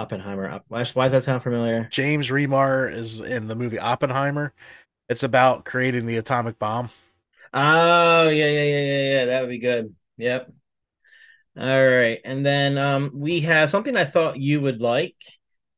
Oppenheimer. 0.01 0.49
Op- 0.49 0.65
Why, 0.67 0.83
why 0.85 1.05
does 1.05 1.11
that 1.11 1.23
sound 1.23 1.43
familiar? 1.43 1.87
James 1.91 2.29
Remar 2.29 2.91
is 2.91 3.19
in 3.21 3.47
the 3.47 3.55
movie 3.55 3.79
Oppenheimer. 3.79 4.53
It's 5.09 5.23
about 5.23 5.65
creating 5.65 6.05
the 6.05 6.17
atomic 6.17 6.57
bomb. 6.57 6.89
Oh 7.53 8.29
yeah, 8.29 8.47
yeah, 8.47 8.63
yeah, 8.63 8.79
yeah, 8.79 9.11
yeah. 9.11 9.25
That 9.25 9.41
would 9.41 9.49
be 9.49 9.59
good. 9.59 9.95
Yep. 10.17 10.51
All 11.57 11.65
right, 11.65 12.19
and 12.23 12.45
then 12.45 12.77
um, 12.77 13.11
we 13.13 13.41
have 13.41 13.69
something 13.69 13.97
I 13.97 14.05
thought 14.05 14.39
you 14.39 14.61
would 14.61 14.81
like. 14.81 15.17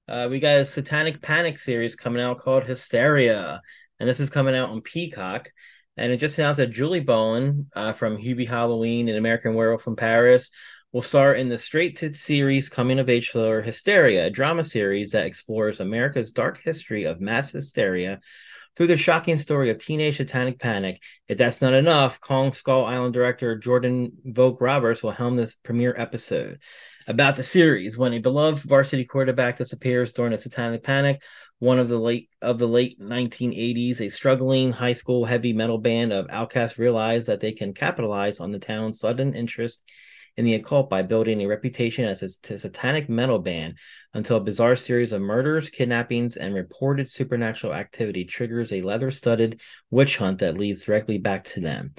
Uh, 0.07 0.27
we 0.29 0.39
got 0.39 0.59
a 0.59 0.65
Satanic 0.65 1.21
Panic 1.21 1.57
series 1.57 1.95
coming 1.95 2.21
out 2.21 2.37
called 2.37 2.65
Hysteria, 2.65 3.59
and 3.99 4.07
this 4.07 4.19
is 4.19 4.29
coming 4.29 4.55
out 4.55 4.69
on 4.69 4.81
Peacock. 4.81 5.49
And 5.97 6.11
it 6.11 6.17
just 6.17 6.37
announced 6.37 6.57
that 6.57 6.71
Julie 6.71 6.99
Bowen 6.99 7.69
uh, 7.75 7.93
from 7.93 8.17
Hubie 8.17 8.47
Halloween 8.47 9.09
and 9.09 9.17
American 9.17 9.53
Werewolf 9.55 9.83
from 9.83 9.95
Paris 9.95 10.49
will 10.93 11.01
star 11.01 11.33
in 11.33 11.49
the 11.49 11.57
straight 11.57 11.95
to 11.97 12.13
series 12.13 12.69
coming 12.69 12.99
of 12.99 13.09
age 13.09 13.31
thriller 13.31 13.63
Hysteria, 13.63 14.27
a 14.27 14.29
drama 14.29 14.63
series 14.63 15.11
that 15.11 15.25
explores 15.25 15.79
America's 15.79 16.31
dark 16.31 16.61
history 16.61 17.05
of 17.05 17.19
mass 17.19 17.49
hysteria 17.49 18.21
through 18.75 18.85
the 18.87 18.95
shocking 18.95 19.39
story 19.39 19.71
of 19.71 19.79
teenage 19.79 20.17
satanic 20.17 20.59
panic. 20.59 21.01
If 21.27 21.39
that's 21.39 21.61
not 21.61 21.73
enough, 21.73 22.21
Kong 22.21 22.53
Skull 22.53 22.85
Island 22.85 23.15
director 23.15 23.57
Jordan 23.57 24.11
Vogt 24.23 24.61
Roberts 24.61 25.01
will 25.01 25.11
helm 25.11 25.35
this 25.35 25.55
premiere 25.55 25.95
episode. 25.97 26.59
About 27.07 27.37
the 27.37 27.43
series, 27.43 27.97
when 27.97 28.13
a 28.13 28.19
beloved 28.19 28.63
varsity 28.63 29.03
quarterback 29.03 29.57
disappears 29.57 30.13
during 30.13 30.31
a 30.31 30.37
satanic 30.37 30.83
panic, 30.83 31.23
one 31.57 31.79
of 31.79 31.89
the 31.89 31.97
late 31.97 32.29
of 32.39 32.59
the 32.59 32.67
late 32.67 32.99
1980s, 32.99 33.99
a 33.99 34.09
struggling 34.09 34.71
high 34.71 34.93
school 34.93 35.25
heavy 35.25 35.53
metal 35.53 35.79
band 35.79 36.13
of 36.13 36.27
outcasts 36.29 36.77
realize 36.77 37.25
that 37.25 37.39
they 37.39 37.51
can 37.51 37.73
capitalize 37.73 38.39
on 38.39 38.51
the 38.51 38.59
town's 38.59 38.99
sudden 38.99 39.33
interest 39.33 39.81
in 40.37 40.45
the 40.45 40.55
occult 40.55 40.89
by 40.89 41.01
building 41.01 41.41
a 41.41 41.47
reputation 41.47 42.05
as 42.05 42.23
a 42.23 42.57
satanic 42.57 43.07
metal 43.07 43.39
band 43.39 43.75
until 44.13 44.37
a 44.37 44.43
bizarre 44.43 44.75
series 44.75 45.11
of 45.11 45.21
murders, 45.21 45.69
kidnappings, 45.69 46.37
and 46.37 46.55
reported 46.55 47.09
supernatural 47.09 47.73
activity 47.73 48.25
triggers 48.25 48.71
a 48.71 48.81
leather 48.81 49.11
studded 49.11 49.61
witch 49.91 50.17
hunt 50.17 50.39
that 50.39 50.57
leads 50.57 50.81
directly 50.81 51.17
back 51.17 51.43
to 51.43 51.59
them. 51.59 51.93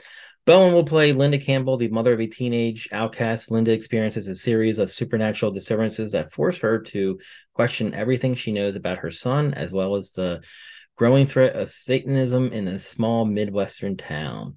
Bowen 0.46 0.74
will 0.74 0.84
play 0.84 1.12
Linda 1.12 1.38
Campbell, 1.38 1.78
the 1.78 1.88
mother 1.88 2.12
of 2.12 2.20
a 2.20 2.26
teenage 2.26 2.88
outcast. 2.92 3.50
Linda 3.50 3.72
experiences 3.72 4.28
a 4.28 4.34
series 4.34 4.78
of 4.78 4.90
supernatural 4.90 5.52
disturbances 5.52 6.12
that 6.12 6.32
force 6.32 6.58
her 6.58 6.80
to 6.80 7.18
question 7.54 7.94
everything 7.94 8.34
she 8.34 8.52
knows 8.52 8.76
about 8.76 8.98
her 8.98 9.10
son, 9.10 9.54
as 9.54 9.72
well 9.72 9.96
as 9.96 10.12
the 10.12 10.42
growing 10.96 11.24
threat 11.24 11.56
of 11.56 11.68
Satanism 11.68 12.48
in 12.52 12.68
a 12.68 12.78
small 12.78 13.24
Midwestern 13.24 13.96
town. 13.96 14.56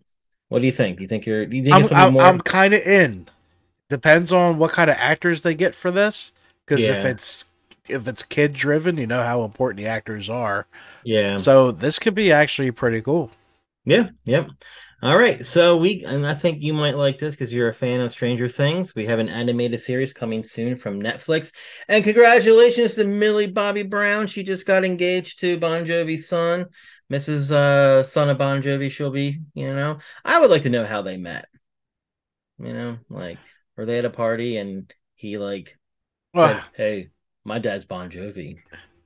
What 0.49 0.59
do 0.59 0.65
you 0.65 0.73
think? 0.73 0.97
Do 0.97 1.03
you 1.03 1.07
think 1.07 1.25
you're? 1.25 1.45
Do 1.45 1.55
you 1.55 1.63
think 1.63 1.75
I'm 1.75 1.93
I'm, 1.93 2.13
more? 2.13 2.23
I'm 2.23 2.41
kind 2.41 2.73
of 2.73 2.81
in. 2.81 3.27
Depends 3.89 4.31
on 4.31 4.57
what 4.57 4.71
kind 4.71 4.89
of 4.89 4.97
actors 4.99 5.41
they 5.41 5.55
get 5.55 5.75
for 5.75 5.91
this. 5.91 6.31
Because 6.65 6.87
if 6.87 7.05
it's 7.05 7.45
if 7.87 8.07
it's 8.07 8.23
kid 8.23 8.53
driven, 8.53 8.97
you 8.97 9.07
know 9.07 9.23
how 9.23 9.43
important 9.43 9.77
the 9.77 9.87
actors 9.87 10.29
are. 10.29 10.67
yeah. 11.03 11.35
So 11.37 11.71
this 11.71 11.99
could 11.99 12.15
be 12.15 12.31
actually 12.31 12.71
pretty 12.71 13.01
cool. 13.01 13.31
Yeah, 13.85 14.09
yep. 14.25 14.49
All 15.01 15.15
right. 15.17 15.45
So 15.45 15.77
we 15.77 16.03
and 16.03 16.25
I 16.25 16.33
think 16.33 16.61
you 16.63 16.73
might 16.73 16.97
like 16.97 17.19
this 17.19 17.35
because 17.35 17.53
you're 17.53 17.69
a 17.69 17.73
fan 17.73 18.01
of 18.01 18.11
Stranger 18.11 18.49
Things. 18.49 18.95
We 18.95 19.05
have 19.05 19.19
an 19.19 19.29
animated 19.29 19.79
series 19.79 20.13
coming 20.13 20.43
soon 20.43 20.77
from 20.77 21.01
Netflix. 21.01 21.53
And 21.87 22.03
congratulations 22.03 22.95
to 22.95 23.03
Millie 23.05 23.47
Bobby 23.47 23.83
Brown. 23.83 24.27
She 24.27 24.43
just 24.43 24.65
got 24.65 24.83
engaged 24.83 25.39
to 25.41 25.59
Bon 25.59 25.85
Jovi's 25.85 26.27
son, 26.27 26.65
Mrs. 27.09 27.51
Uh 27.51 28.03
son 28.03 28.29
of 28.29 28.37
Bon 28.37 28.61
Jovi. 28.61 28.89
She'll 28.91 29.11
be, 29.11 29.39
you 29.53 29.73
know. 29.73 29.99
I 30.25 30.39
would 30.39 30.49
like 30.49 30.63
to 30.63 30.69
know 30.69 30.85
how 30.85 31.01
they 31.01 31.17
met. 31.17 31.47
You 32.59 32.73
know, 32.73 32.97
like 33.09 33.37
were 33.77 33.85
they 33.85 33.99
at 33.99 34.05
a 34.05 34.09
party 34.09 34.57
and 34.57 34.91
he 35.15 35.37
like 35.37 35.77
said, 36.35 36.61
Hey, 36.75 37.09
my 37.45 37.59
dad's 37.59 37.85
Bon 37.85 38.09
Jovi. 38.09 38.57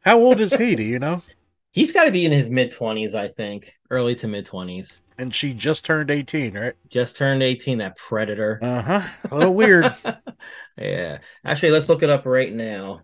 how 0.02 0.18
old 0.18 0.40
is 0.40 0.54
he? 0.54 0.76
Do 0.76 0.84
you 0.84 1.00
know? 1.00 1.22
He's 1.74 1.94
got 1.94 2.04
to 2.04 2.12
be 2.12 2.26
in 2.26 2.34
his 2.34 2.50
mid 2.50 2.72
twenties, 2.72 3.16
I 3.16 3.30
think, 3.30 3.74
early 3.90 4.16
to 4.16 4.28
mid 4.28 4.46
twenties. 4.46 5.02
And 5.18 5.34
she 5.34 5.54
just 5.54 5.86
turned 5.86 6.10
eighteen, 6.10 6.58
right? 6.58 6.74
Just 6.90 7.16
turned 7.16 7.44
18, 7.44 7.78
that 7.78 7.96
predator. 7.96 8.60
Uh 8.62 8.82
huh. 8.82 9.02
A 9.30 9.38
little 9.38 9.54
weird. 9.54 9.94
yeah. 10.78 11.20
Actually, 11.46 11.72
let's 11.72 11.88
look 11.88 12.04
it 12.04 12.10
up 12.10 12.26
right 12.26 12.52
now. 12.52 13.02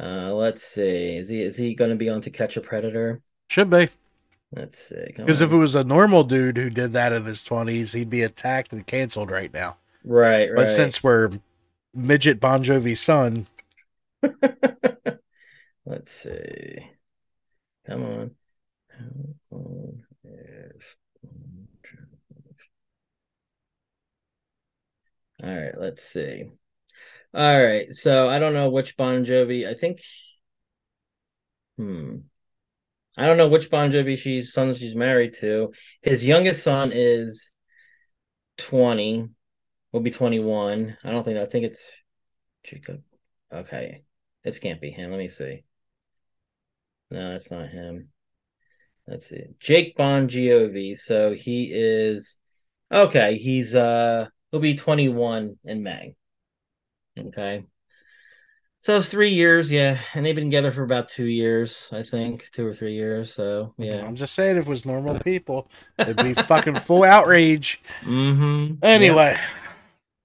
Uh 0.00 0.32
let's 0.34 0.62
see. 0.62 1.16
Is 1.16 1.28
he 1.28 1.42
is 1.42 1.56
he 1.56 1.74
gonna 1.74 1.96
be 1.96 2.08
on 2.08 2.22
to 2.22 2.30
catch 2.30 2.56
a 2.56 2.60
predator? 2.60 3.20
Should 3.48 3.70
be. 3.70 3.90
Let's 4.52 4.88
see. 4.88 5.04
Because 5.16 5.40
if 5.40 5.52
it 5.52 5.56
was 5.56 5.74
a 5.76 5.84
normal 5.84 6.24
dude 6.24 6.56
who 6.56 6.70
did 6.70 6.92
that 6.94 7.12
in 7.12 7.24
his 7.24 7.42
twenties, 7.42 7.92
he'd 7.92 8.10
be 8.10 8.22
attacked 8.22 8.72
and 8.72 8.86
canceled 8.86 9.30
right 9.30 9.52
now. 9.52 9.76
Right, 10.04 10.48
right. 10.48 10.56
But 10.56 10.66
since 10.68 11.02
we're 11.02 11.30
midget 11.94 12.40
Bon 12.40 12.62
Jovi's 12.62 13.00
son, 13.00 13.46
let's 15.84 16.12
see. 16.12 16.90
Come 17.86 18.04
on. 18.04 18.30
How 18.88 19.06
old 19.50 20.00
is 20.24 20.82
Bon 21.22 21.68
Jovi? 21.84 22.54
All 25.42 25.54
right, 25.54 25.78
let's 25.78 26.04
see. 26.04 26.50
All 27.32 27.64
right, 27.64 27.94
so 27.94 28.28
I 28.28 28.38
don't 28.38 28.54
know 28.54 28.70
which 28.70 28.96
Bon 28.96 29.24
Jovi. 29.24 29.66
I 29.66 29.74
think. 29.74 30.00
Hmm. 31.78 32.16
I 33.16 33.26
don't 33.26 33.36
know 33.36 33.48
which 33.48 33.70
Bon 33.70 33.90
Jovi 33.90 34.16
she's 34.18 34.52
son 34.52 34.74
she's 34.74 34.94
married 34.94 35.34
to. 35.40 35.72
His 36.02 36.24
youngest 36.24 36.62
son 36.62 36.90
is 36.94 37.52
twenty. 38.56 39.28
Will 39.92 40.00
be 40.00 40.10
twenty 40.10 40.38
one. 40.38 40.96
I 41.04 41.10
don't 41.10 41.24
think. 41.24 41.38
I 41.38 41.46
think 41.46 41.66
it's 41.66 41.90
Jacob. 42.64 43.02
Okay, 43.52 44.02
this 44.44 44.58
can't 44.58 44.80
be 44.80 44.90
him. 44.90 45.10
Let 45.10 45.18
me 45.18 45.28
see. 45.28 45.64
No, 47.10 47.32
that's 47.32 47.50
not 47.50 47.68
him. 47.68 48.08
Let's 49.06 49.28
see. 49.28 49.42
Jake 49.58 49.96
Bon 49.96 50.28
Jovi. 50.28 50.96
So 50.96 51.34
he 51.34 51.70
is 51.72 52.36
okay. 52.92 53.36
He's 53.36 53.74
uh 53.74 54.26
he'll 54.50 54.60
be 54.60 54.76
21 54.76 55.56
in 55.64 55.82
May. 55.82 56.14
Okay. 57.18 57.64
So 58.82 58.96
it's 58.96 59.10
three 59.10 59.30
years, 59.30 59.70
yeah. 59.70 59.98
And 60.14 60.24
they've 60.24 60.34
been 60.34 60.44
together 60.44 60.72
for 60.72 60.84
about 60.84 61.08
two 61.08 61.26
years, 61.26 61.90
I 61.92 62.02
think. 62.02 62.50
Two 62.52 62.66
or 62.66 62.72
three 62.72 62.94
years. 62.94 63.34
So 63.34 63.74
yeah. 63.76 64.06
I'm 64.06 64.16
just 64.16 64.34
saying, 64.34 64.56
if 64.56 64.66
it 64.66 64.70
was 64.70 64.86
normal 64.86 65.18
people, 65.18 65.70
it'd 65.98 66.16
be 66.16 66.32
fucking 66.34 66.76
full 66.76 67.04
outrage. 67.04 67.82
Mm-hmm. 68.00 68.76
Anyway, 68.82 69.36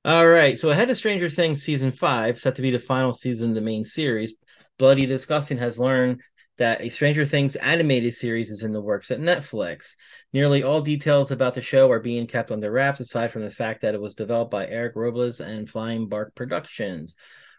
All 0.05 0.27
right. 0.27 0.59
So 0.59 0.69
ahead 0.69 0.91
of 0.91 0.97
Stranger 0.97 1.31
Things 1.31 1.63
season 1.63 1.91
five, 1.91 2.37
set 2.37 2.53
to 2.57 2.61
be 2.61 2.69
the 2.69 2.77
final 2.77 3.11
season 3.11 3.49
of 3.49 3.55
the 3.55 3.61
main 3.61 3.85
series, 3.85 4.35
Bloody 4.77 5.07
Disgusting 5.07 5.57
has 5.57 5.79
learned 5.79 6.21
that 6.59 6.81
a 6.81 6.89
Stranger 6.89 7.25
Things 7.25 7.55
animated 7.55 8.13
series 8.13 8.51
is 8.51 8.61
in 8.61 8.71
the 8.71 8.79
works 8.79 9.09
at 9.09 9.19
Netflix. 9.19 9.95
Nearly 10.31 10.61
all 10.61 10.79
details 10.79 11.31
about 11.31 11.55
the 11.55 11.61
show 11.63 11.89
are 11.89 11.99
being 11.99 12.27
kept 12.27 12.51
under 12.51 12.69
wraps, 12.69 12.99
aside 12.99 13.31
from 13.31 13.41
the 13.41 13.49
fact 13.49 13.81
that 13.81 13.95
it 13.95 13.99
was 13.99 14.13
developed 14.13 14.51
by 14.51 14.67
Eric 14.67 14.95
Robles 14.95 15.39
and 15.39 15.67
Flying 15.67 16.07
Bark 16.07 16.35
Productions. 16.35 17.15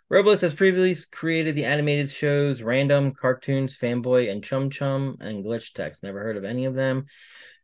Robles 0.08 0.40
has 0.42 0.54
previously 0.54 1.04
created 1.10 1.56
the 1.56 1.64
animated 1.64 2.10
shows 2.10 2.62
Random, 2.62 3.12
Cartoons, 3.12 3.76
Fanboy, 3.76 4.30
and 4.30 4.44
Chum 4.44 4.70
Chum, 4.70 5.16
and 5.18 5.44
Glitch 5.44 5.72
Techs. 5.72 6.00
Never 6.04 6.20
heard 6.20 6.36
of 6.36 6.44
any 6.44 6.66
of 6.66 6.76
them. 6.76 7.06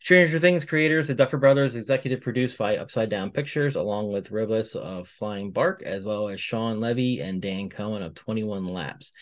Stranger 0.03 0.41
Things 0.41 0.65
creators, 0.65 1.07
the 1.07 1.15
Duffer 1.15 1.39
Brothers, 1.39 1.77
executive 1.77 2.21
produced 2.21 2.59
by 2.59 2.77
Upside 2.77 3.09
Down 3.09 3.31
Pictures, 3.31 3.77
along 3.77 4.13
with 4.13 4.33
Robles 4.33 4.75
of 4.75 5.07
Flying 5.07 5.53
Bark, 5.53 5.83
as 5.83 6.03
well 6.03 6.29
as 6.29 6.41
Shawn 6.41 6.81
Levy 6.81 7.21
and 7.21 7.41
Dan 7.41 7.69
Cohen 7.69 8.03
of 8.03 8.15
21 8.15 8.67
Laps. 8.67 9.13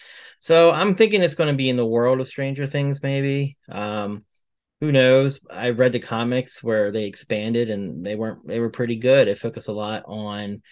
So 0.41 0.71
I'm 0.71 0.95
thinking 0.95 1.21
it's 1.21 1.35
going 1.35 1.51
to 1.51 1.57
be 1.57 1.69
in 1.69 1.77
the 1.77 1.85
world 1.85 2.21
of 2.21 2.29
Stranger 2.29 2.67
Things, 2.67 3.03
maybe. 3.03 3.59
Um, 3.69 4.25
who 4.81 4.91
knows? 4.91 5.41
I 5.51 5.71
read 5.71 5.93
the 5.93 6.01
comics 6.01 6.63
where 6.63 6.91
they 6.91 7.05
expanded 7.05 7.69
and 7.69 8.05
they 8.05 8.17
weren't 8.17 8.49
they 8.49 8.59
were 8.59 8.71
pretty 8.71 8.97
good. 8.97 9.29
It 9.29 9.37
focused 9.39 9.69
a 9.69 9.73
lot 9.73 10.05
on 10.07 10.63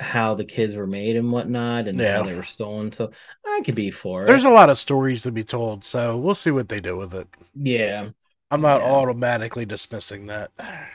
how 0.00 0.34
the 0.34 0.44
kids 0.44 0.74
were 0.74 0.88
made 0.88 1.16
and 1.16 1.30
whatnot 1.30 1.86
and 1.86 1.96
Yeah. 2.00 2.16
how 2.16 2.24
they 2.24 2.34
were 2.34 2.42
stolen. 2.42 2.90
So 2.90 3.12
I 3.46 3.60
could 3.64 3.76
be 3.76 3.92
for 3.92 4.24
it. 4.24 4.26
There's 4.26 4.42
a 4.44 4.50
lot 4.50 4.70
of 4.70 4.76
stories 4.76 5.22
to 5.22 5.30
be 5.30 5.44
told, 5.44 5.84
so 5.84 6.18
we'll 6.18 6.34
see 6.34 6.50
what 6.50 6.68
they 6.68 6.80
do 6.80 6.96
with 6.96 7.14
it. 7.14 7.28
yeah. 7.54 8.08
I'm 8.50 8.60
not 8.60 8.80
Yeah. 8.80 8.82
automatically 8.82 9.66
dismissing 9.66 10.26
that. 10.26 10.50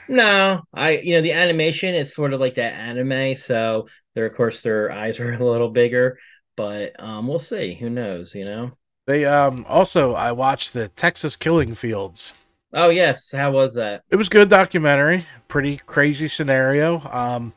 No, 0.08 0.62
I 0.74 0.98
you 0.98 1.14
know 1.14 1.22
the 1.22 1.32
animation 1.32 1.94
it's 1.94 2.14
sort 2.14 2.32
of 2.32 2.40
like 2.40 2.54
that 2.56 2.74
anime, 2.74 3.36
so 3.36 3.88
there 4.14 4.26
of 4.26 4.34
course 4.36 4.62
their 4.62 4.90
eyes 4.90 5.18
are 5.20 5.32
a 5.32 5.44
little 5.44 5.70
bigger, 5.70 6.18
but 6.56 6.98
um 7.02 7.26
we'll 7.28 7.38
see. 7.38 7.74
Who 7.74 7.88
knows, 7.90 8.34
you 8.34 8.44
know? 8.44 8.72
They 9.06 9.24
um 9.26 9.64
also 9.68 10.14
I 10.14 10.32
watched 10.32 10.72
the 10.72 10.88
Texas 10.88 11.36
Killing 11.36 11.74
Fields. 11.74 12.32
Oh 12.72 12.90
yes, 12.90 13.30
how 13.32 13.52
was 13.52 13.74
that? 13.74 14.04
It 14.10 14.16
was 14.16 14.28
good 14.28 14.48
documentary, 14.48 15.26
pretty 15.48 15.78
crazy 15.78 16.28
scenario. 16.28 17.00
Um 17.10 17.52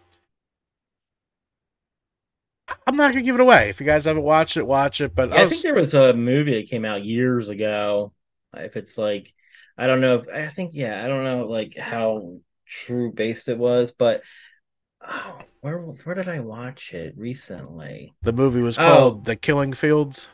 I'm 2.87 2.95
not 2.95 3.11
gonna 3.11 3.23
give 3.23 3.35
it 3.35 3.41
away. 3.41 3.69
If 3.69 3.79
you 3.79 3.85
guys 3.85 4.05
haven't 4.05 4.23
watched 4.23 4.57
it, 4.57 4.65
watch 4.65 4.99
it. 5.01 5.13
But 5.15 5.31
Yeah, 5.31 5.41
I 5.41 5.45
I 5.45 5.45
think 5.45 5.63
there 5.63 5.75
was 5.75 5.93
a 5.93 6.13
movie 6.13 6.55
that 6.61 6.69
came 6.69 6.85
out 6.85 7.03
years 7.03 7.49
ago. 7.49 8.13
If 8.55 8.77
it's 8.77 8.97
like, 8.97 9.33
I 9.77 9.87
don't 9.87 10.01
know. 10.01 10.15
If, 10.19 10.29
I 10.33 10.47
think 10.47 10.71
yeah, 10.73 11.03
I 11.03 11.07
don't 11.07 11.23
know 11.23 11.47
like 11.47 11.77
how 11.77 12.37
true 12.67 13.11
based 13.11 13.47
it 13.49 13.57
was, 13.57 13.91
but 13.91 14.23
oh, 15.07 15.39
where 15.61 15.79
where 15.79 16.15
did 16.15 16.29
I 16.29 16.39
watch 16.41 16.93
it 16.93 17.15
recently? 17.17 18.15
the 18.23 18.33
movie 18.33 18.61
was 18.61 18.77
Oh. 18.77 18.83
called 18.89 19.23
The 19.23 19.37
Killing 19.37 19.71
Fields. 19.71 20.31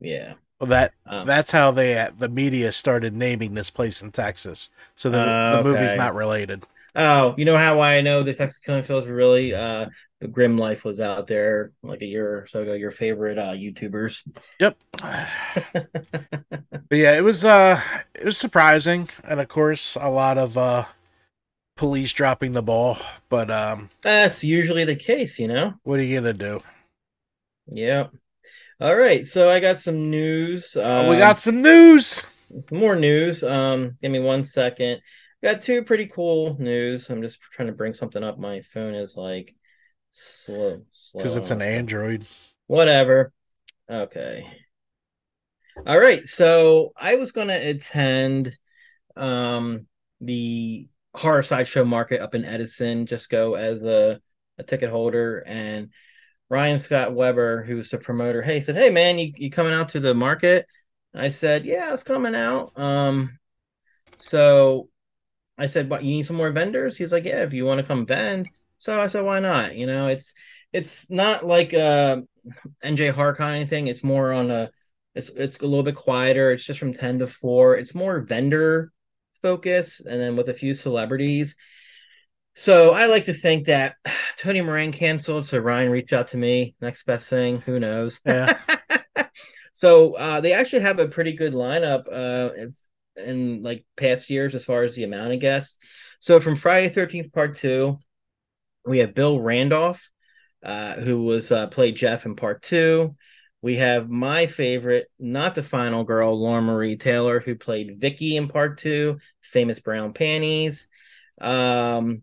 Yeah, 0.00 0.34
Well, 0.58 0.68
that 0.68 0.92
um, 1.06 1.26
that's 1.26 1.50
how 1.52 1.70
they 1.70 2.08
the 2.16 2.28
media 2.28 2.72
started 2.72 3.14
naming 3.14 3.54
this 3.54 3.70
place 3.70 4.02
in 4.02 4.12
Texas. 4.12 4.70
So 4.94 5.10
the 5.10 5.18
Uh, 5.18 5.50
the 5.50 5.58
movie's 5.58 5.94
okay. 5.94 5.96
not 5.96 6.14
related. 6.14 6.64
Oh, 6.94 7.34
you 7.38 7.44
know 7.44 7.56
how 7.56 7.80
I 7.80 8.00
know 8.00 8.22
the 8.22 8.34
Texas 8.34 8.58
Killing 8.58 8.82
Fields 8.82 9.06
were 9.06 9.14
really 9.14 9.54
uh 9.54 9.86
Grim 10.28 10.58
Life 10.58 10.84
was 10.84 11.00
out 11.00 11.26
there 11.26 11.72
like 11.82 12.02
a 12.02 12.06
year 12.06 12.40
or 12.42 12.46
so 12.46 12.62
ago. 12.62 12.74
Your 12.74 12.90
favorite 12.90 13.38
uh 13.38 13.52
YouTubers. 13.52 14.22
Yep. 14.60 14.76
But 16.88 16.96
yeah, 16.98 17.16
it 17.16 17.22
was 17.24 17.44
uh 17.44 17.80
it 18.14 18.24
was 18.24 18.36
surprising 18.38 19.08
and 19.24 19.40
of 19.40 19.48
course 19.48 19.96
a 20.00 20.08
lot 20.10 20.38
of 20.38 20.58
uh 20.58 20.86
police 21.76 22.12
dropping 22.12 22.52
the 22.52 22.62
ball, 22.62 22.98
but 23.30 23.50
um 23.50 23.90
That's 24.02 24.44
usually 24.44 24.84
the 24.84 24.96
case, 24.96 25.38
you 25.38 25.48
know. 25.48 25.74
what 25.82 25.98
are 25.98 26.02
you 26.02 26.20
going 26.20 26.36
to 26.36 26.38
do? 26.38 26.60
Yep. 27.66 28.12
All 28.80 28.96
right, 28.96 29.26
so 29.26 29.50
I 29.50 29.60
got 29.60 29.78
some 29.78 30.10
news. 30.10 30.76
Uh, 30.76 31.06
we 31.08 31.16
Um, 31.16 31.18
got 31.18 31.38
some 31.38 31.62
news. 31.62 32.24
more 32.70 32.96
news. 32.96 33.42
Um, 33.42 33.96
give 34.02 34.10
me 34.12 34.20
one 34.20 34.44
second. 34.44 35.00
Got 35.42 35.62
two 35.62 35.84
pretty 35.84 36.06
cool 36.06 36.56
news. 36.58 37.08
I'm 37.10 37.22
just 37.22 37.40
trying 37.52 37.68
to 37.68 37.74
bring 37.74 37.94
something 37.94 38.22
up. 38.22 38.38
My 38.38 38.60
phone 38.62 38.94
is 38.94 39.16
like 39.16 39.54
slow, 40.10 40.82
slow. 40.92 41.22
Cuz 41.22 41.36
it's 41.36 41.50
an 41.50 41.62
Android. 41.62 42.26
Whatever. 42.66 43.32
Okay. 43.88 44.46
All 45.86 45.98
right. 45.98 46.26
So 46.26 46.92
I 46.96 47.16
was 47.16 47.32
going 47.32 47.48
to 47.48 47.54
attend 47.54 48.56
um 49.16 49.86
the 50.20 50.88
horror 51.14 51.42
sideshow 51.42 51.84
market 51.84 52.20
up 52.20 52.34
in 52.34 52.44
Edison. 52.44 53.06
Just 53.06 53.30
go 53.30 53.54
as 53.54 53.84
a, 53.84 54.20
a 54.58 54.62
ticket 54.62 54.90
holder 54.90 55.44
and. 55.46 55.90
Ryan 56.52 56.80
Scott 56.80 57.14
Weber, 57.14 57.62
who's 57.62 57.90
the 57.90 57.98
promoter, 57.98 58.42
hey, 58.42 58.60
said, 58.60 58.74
Hey 58.74 58.90
man, 58.90 59.20
you, 59.20 59.32
you 59.36 59.50
coming 59.50 59.72
out 59.72 59.90
to 59.90 60.00
the 60.00 60.14
market? 60.14 60.66
I 61.14 61.28
said, 61.28 61.64
Yeah, 61.64 61.94
it's 61.94 62.02
coming 62.02 62.34
out. 62.34 62.72
Um, 62.76 63.38
so 64.18 64.88
I 65.56 65.66
said, 65.66 65.88
What 65.88 66.02
you 66.02 66.10
need 66.10 66.26
some 66.26 66.34
more 66.34 66.50
vendors? 66.50 66.96
He's 66.96 67.12
like, 67.12 67.24
Yeah, 67.24 67.44
if 67.44 67.52
you 67.52 67.64
want 67.66 67.80
to 67.80 67.86
come 67.86 68.04
vend. 68.04 68.48
So 68.80 68.98
I 68.98 69.06
said, 69.08 69.24
Why 69.24 69.40
not? 69.40 69.76
You 69.76 69.86
know, 69.86 70.08
it's 70.08 70.32
it's 70.72 71.10
not 71.10 71.46
like 71.46 71.74
uh 71.74 72.22
NJ 72.82 73.12
Harcon 73.12 73.54
anything. 73.54 73.86
It's 73.86 74.02
more 74.02 74.32
on 74.32 74.50
a 74.50 74.70
it's 75.14 75.28
it's 75.28 75.60
a 75.60 75.66
little 75.66 75.82
bit 75.82 75.94
quieter. 75.94 76.50
It's 76.50 76.64
just 76.64 76.80
from 76.80 76.94
10 76.94 77.20
to 77.20 77.26
4. 77.26 77.76
It's 77.76 77.94
more 77.94 78.20
vendor 78.20 78.90
focus 79.42 80.00
and 80.00 80.18
then 80.20 80.34
with 80.34 80.48
a 80.48 80.54
few 80.54 80.74
celebrities. 80.74 81.56
So 82.56 82.92
I 82.92 83.06
like 83.06 83.24
to 83.24 83.34
think 83.34 83.66
that 83.66 83.96
Tony 84.38 84.62
Moran 84.62 84.92
canceled, 84.92 85.46
so 85.46 85.58
Ryan 85.58 85.90
reached 85.90 86.14
out 86.14 86.28
to 86.28 86.38
me. 86.38 86.74
Next 86.80 87.04
best 87.04 87.28
thing, 87.28 87.60
who 87.60 87.78
knows? 87.78 88.20
Yeah. 88.24 88.58
so 89.74 90.14
uh, 90.14 90.40
they 90.40 90.54
actually 90.54 90.82
have 90.82 90.98
a 90.98 91.08
pretty 91.08 91.34
good 91.34 91.52
lineup 91.52 92.04
uh, 92.10 92.54
in, 92.54 92.74
in 93.16 93.62
like 93.62 93.84
past 93.98 94.30
years 94.30 94.54
as 94.54 94.64
far 94.64 94.84
as 94.84 94.94
the 94.94 95.04
amount 95.04 95.34
of 95.34 95.40
guests. 95.40 95.76
So 96.20 96.40
from 96.40 96.56
Friday 96.56 96.88
Thirteenth 96.88 97.30
Part 97.32 97.56
Two, 97.56 97.98
we 98.86 98.98
have 98.98 99.14
Bill 99.14 99.40
Randolph, 99.40 100.10
uh, 100.62 100.94
who 100.94 101.24
was 101.24 101.52
uh, 101.52 101.66
played 101.68 101.96
Jeff 101.96 102.26
in 102.26 102.36
Part 102.36 102.62
Two. 102.62 103.16
We 103.62 103.76
have 103.76 104.08
my 104.08 104.46
favorite, 104.46 105.08
not 105.18 105.54
the 105.54 105.62
final 105.62 106.02
girl, 106.04 106.40
Lauren-Marie 106.40 106.96
Taylor, 106.96 107.40
who 107.40 107.54
played 107.56 108.00
Vicky 108.00 108.36
in 108.36 108.48
Part 108.48 108.78
Two, 108.78 109.18
famous 109.42 109.80
brown 109.80 110.14
panties. 110.14 110.88
Um, 111.40 112.22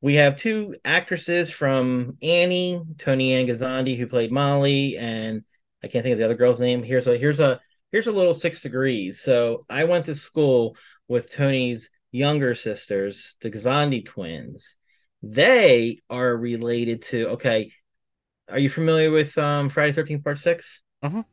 we 0.00 0.14
have 0.14 0.36
two 0.36 0.76
actresses 0.84 1.50
from 1.50 2.18
Annie, 2.22 2.82
Tony 2.98 3.34
Ann 3.34 3.46
Angazandi, 3.46 3.96
who 3.96 4.06
played 4.06 4.32
Molly, 4.32 4.98
and 4.98 5.42
I 5.82 5.88
can't 5.88 6.02
think 6.02 6.14
of 6.14 6.18
the 6.18 6.24
other 6.24 6.34
girl's 6.34 6.60
name. 6.60 6.82
Here's 6.82 7.06
a 7.06 7.16
here's 7.16 7.40
a 7.40 7.60
here's 7.92 8.06
a 8.06 8.12
little 8.12 8.34
six 8.34 8.62
degrees. 8.62 9.20
So 9.20 9.64
I 9.70 9.84
went 9.84 10.06
to 10.06 10.14
school 10.14 10.76
with 11.08 11.30
Tony's 11.30 11.90
younger 12.10 12.54
sisters, 12.54 13.36
the 13.40 13.50
Gazandi 13.50 14.04
twins. 14.04 14.76
They 15.32 16.00
are 16.10 16.36
related 16.36 17.02
to 17.02 17.28
okay. 17.30 17.72
Are 18.48 18.58
you 18.58 18.68
familiar 18.68 19.10
with 19.10 19.36
um 19.38 19.70
Friday 19.70 19.92
Thirteenth 19.92 20.22
Part 20.24 20.38
6 20.38 20.82
Mhm. 21.02 21.24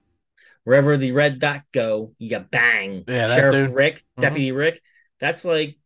Wherever 0.63 0.95
the 0.95 1.11
red 1.11 1.39
dot 1.39 1.63
go, 1.71 2.13
you 2.19 2.39
bang. 2.39 3.03
Yeah, 3.07 3.27
that 3.27 3.35
Sheriff 3.35 3.53
dude. 3.53 3.75
Rick, 3.75 4.03
Mhm. 4.17 4.21
Deputy 4.21 4.51
Rick. 4.51 4.81
That's 5.19 5.43
like 5.43 5.77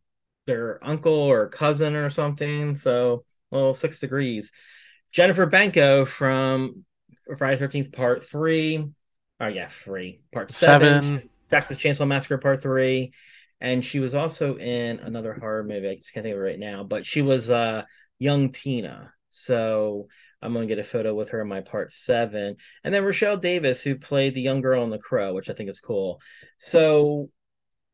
their 0.46 0.78
uncle 0.84 1.12
or 1.12 1.48
cousin 1.48 1.96
or 1.96 2.10
something. 2.10 2.74
So, 2.74 3.24
well, 3.50 3.74
six 3.74 3.98
degrees. 3.98 4.52
Jennifer 5.12 5.46
Banko 5.46 6.04
from 6.04 6.84
Friday 7.38 7.58
Thirteenth 7.58 7.92
Part 7.92 8.24
Three. 8.24 8.84
Oh 9.40 9.48
yeah, 9.48 9.68
three. 9.68 10.20
Part 10.32 10.52
seven. 10.52 11.02
Seven. 11.02 11.30
Texas 11.50 11.78
Chainsaw 11.78 12.06
Massacre 12.06 12.38
Part 12.38 12.62
Three, 12.62 13.12
and 13.60 13.84
she 13.84 14.00
was 14.00 14.14
also 14.14 14.56
in 14.56 14.98
another 15.00 15.34
horror 15.34 15.64
movie. 15.64 15.88
I 15.88 15.94
just 15.96 16.12
can't 16.12 16.24
think 16.24 16.34
of 16.34 16.40
it 16.40 16.44
right 16.44 16.58
now, 16.58 16.84
but 16.84 17.06
she 17.06 17.22
was 17.22 17.50
uh 17.50 17.84
young 18.18 18.52
Tina. 18.52 19.12
So 19.30 20.08
I'm 20.42 20.52
gonna 20.52 20.66
get 20.66 20.78
a 20.78 20.84
photo 20.84 21.14
with 21.14 21.30
her 21.30 21.40
in 21.40 21.48
my 21.48 21.60
Part 21.60 21.92
Seven, 21.92 22.56
and 22.84 22.94
then 22.94 23.04
Rochelle 23.04 23.36
Davis, 23.36 23.82
who 23.82 23.96
played 23.96 24.34
the 24.34 24.42
young 24.42 24.60
girl 24.60 24.84
in 24.84 24.90
The 24.90 24.98
Crow, 24.98 25.34
which 25.34 25.50
I 25.50 25.54
think 25.54 25.70
is 25.70 25.80
cool. 25.80 26.20
So 26.58 27.30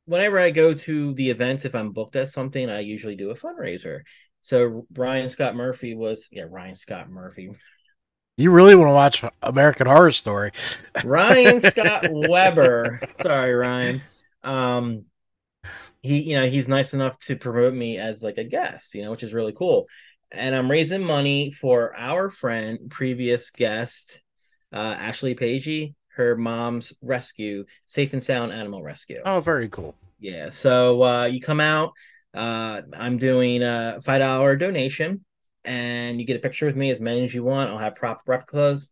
whenever 0.07 0.39
I 0.39 0.51
go 0.51 0.75
to 0.75 1.15
the 1.15 1.31
events, 1.31 1.65
if 1.65 1.75
I'm 1.75 1.93
booked 1.93 2.17
at 2.17 2.29
something, 2.29 2.69
I 2.69 2.81
usually 2.81 3.17
do 3.17 3.31
a 3.31 3.37
fundraiser. 3.37 4.01
So 4.41 4.87
Ryan 4.95 5.31
Scott 5.31 5.55
Murphy 5.55 5.95
was 5.95 6.29
yeah 6.33 6.45
Ryan 6.49 6.75
Scott 6.75 7.09
Murphy 7.11 7.51
You 8.39 8.51
really 8.51 8.75
want 8.75 8.89
to 8.89 8.95
watch 8.95 9.35
American 9.43 9.87
Horror 9.87 10.11
Story? 10.11 10.53
Ryan 11.05 11.61
Scott 11.61 12.07
Weber. 12.11 12.99
Sorry, 13.21 13.53
Ryan. 13.53 14.03
Um, 14.43 15.05
he, 16.03 16.23
you 16.23 16.37
know, 16.37 16.49
he's 16.49 16.69
nice 16.69 16.95
enough 16.95 17.19
to 17.21 17.37
promote 17.37 17.75
me 17.75 17.99
as 17.99 18.23
like 18.23 18.39
a 18.39 18.45
guest, 18.45 18.95
you 18.95 19.03
know, 19.03 19.11
which 19.11 19.23
is 19.23 19.33
really 19.33 19.53
cool. 19.53 19.87
And 20.31 20.55
I'm 20.55 20.71
raising 20.71 21.05
money 21.05 21.51
for 21.51 21.95
our 21.97 22.31
friend, 22.31 22.91
previous 22.91 23.51
guest, 23.51 24.23
uh, 24.73 24.97
Ashley 24.99 25.35
Pagey, 25.35 25.95
her 26.15 26.37
mom's 26.37 26.93
rescue, 27.03 27.65
safe 27.87 28.13
and 28.13 28.23
sound 28.23 28.53
animal 28.53 28.83
rescue. 28.83 29.21
Oh, 29.25 29.41
very 29.41 29.69
cool. 29.69 29.95
Yeah. 30.19 30.49
So 30.49 31.03
uh, 31.03 31.25
you 31.27 31.41
come 31.41 31.61
out. 31.61 31.93
Uh, 32.35 32.83
I'm 32.95 33.19
doing 33.19 33.63
a 33.63 34.01
five 34.03 34.21
dollar 34.21 34.57
donation, 34.57 35.25
and 35.65 36.19
you 36.19 36.27
get 36.27 36.37
a 36.37 36.41
picture 36.41 36.67
with 36.67 36.77
me 36.77 36.91
as 36.91 37.01
many 37.01 37.25
as 37.25 37.35
you 37.35 37.45
want. 37.45 37.71
I'll 37.71 37.79
have 37.79 37.95
prop 37.95 38.23
replicas, 38.27 38.89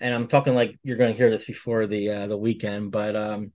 and 0.00 0.12
I'm 0.12 0.26
talking 0.26 0.54
like 0.54 0.76
you're 0.82 0.96
going 0.96 1.12
to 1.12 1.16
hear 1.16 1.30
this 1.30 1.44
before 1.44 1.86
the 1.86 2.10
uh, 2.10 2.26
the 2.26 2.36
weekend. 2.36 2.90
But 2.90 3.14
um, 3.14 3.52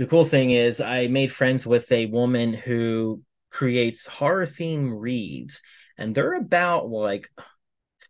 the 0.00 0.06
cool 0.06 0.24
thing 0.24 0.50
is, 0.50 0.80
I 0.80 1.08
made 1.08 1.30
friends 1.30 1.66
with 1.66 1.92
a 1.92 2.06
woman 2.06 2.54
who 2.54 3.22
creates 3.50 4.06
horror 4.06 4.46
theme 4.46 4.94
reads, 4.94 5.60
and 5.98 6.14
they're 6.14 6.36
about 6.36 6.88
like 6.88 7.30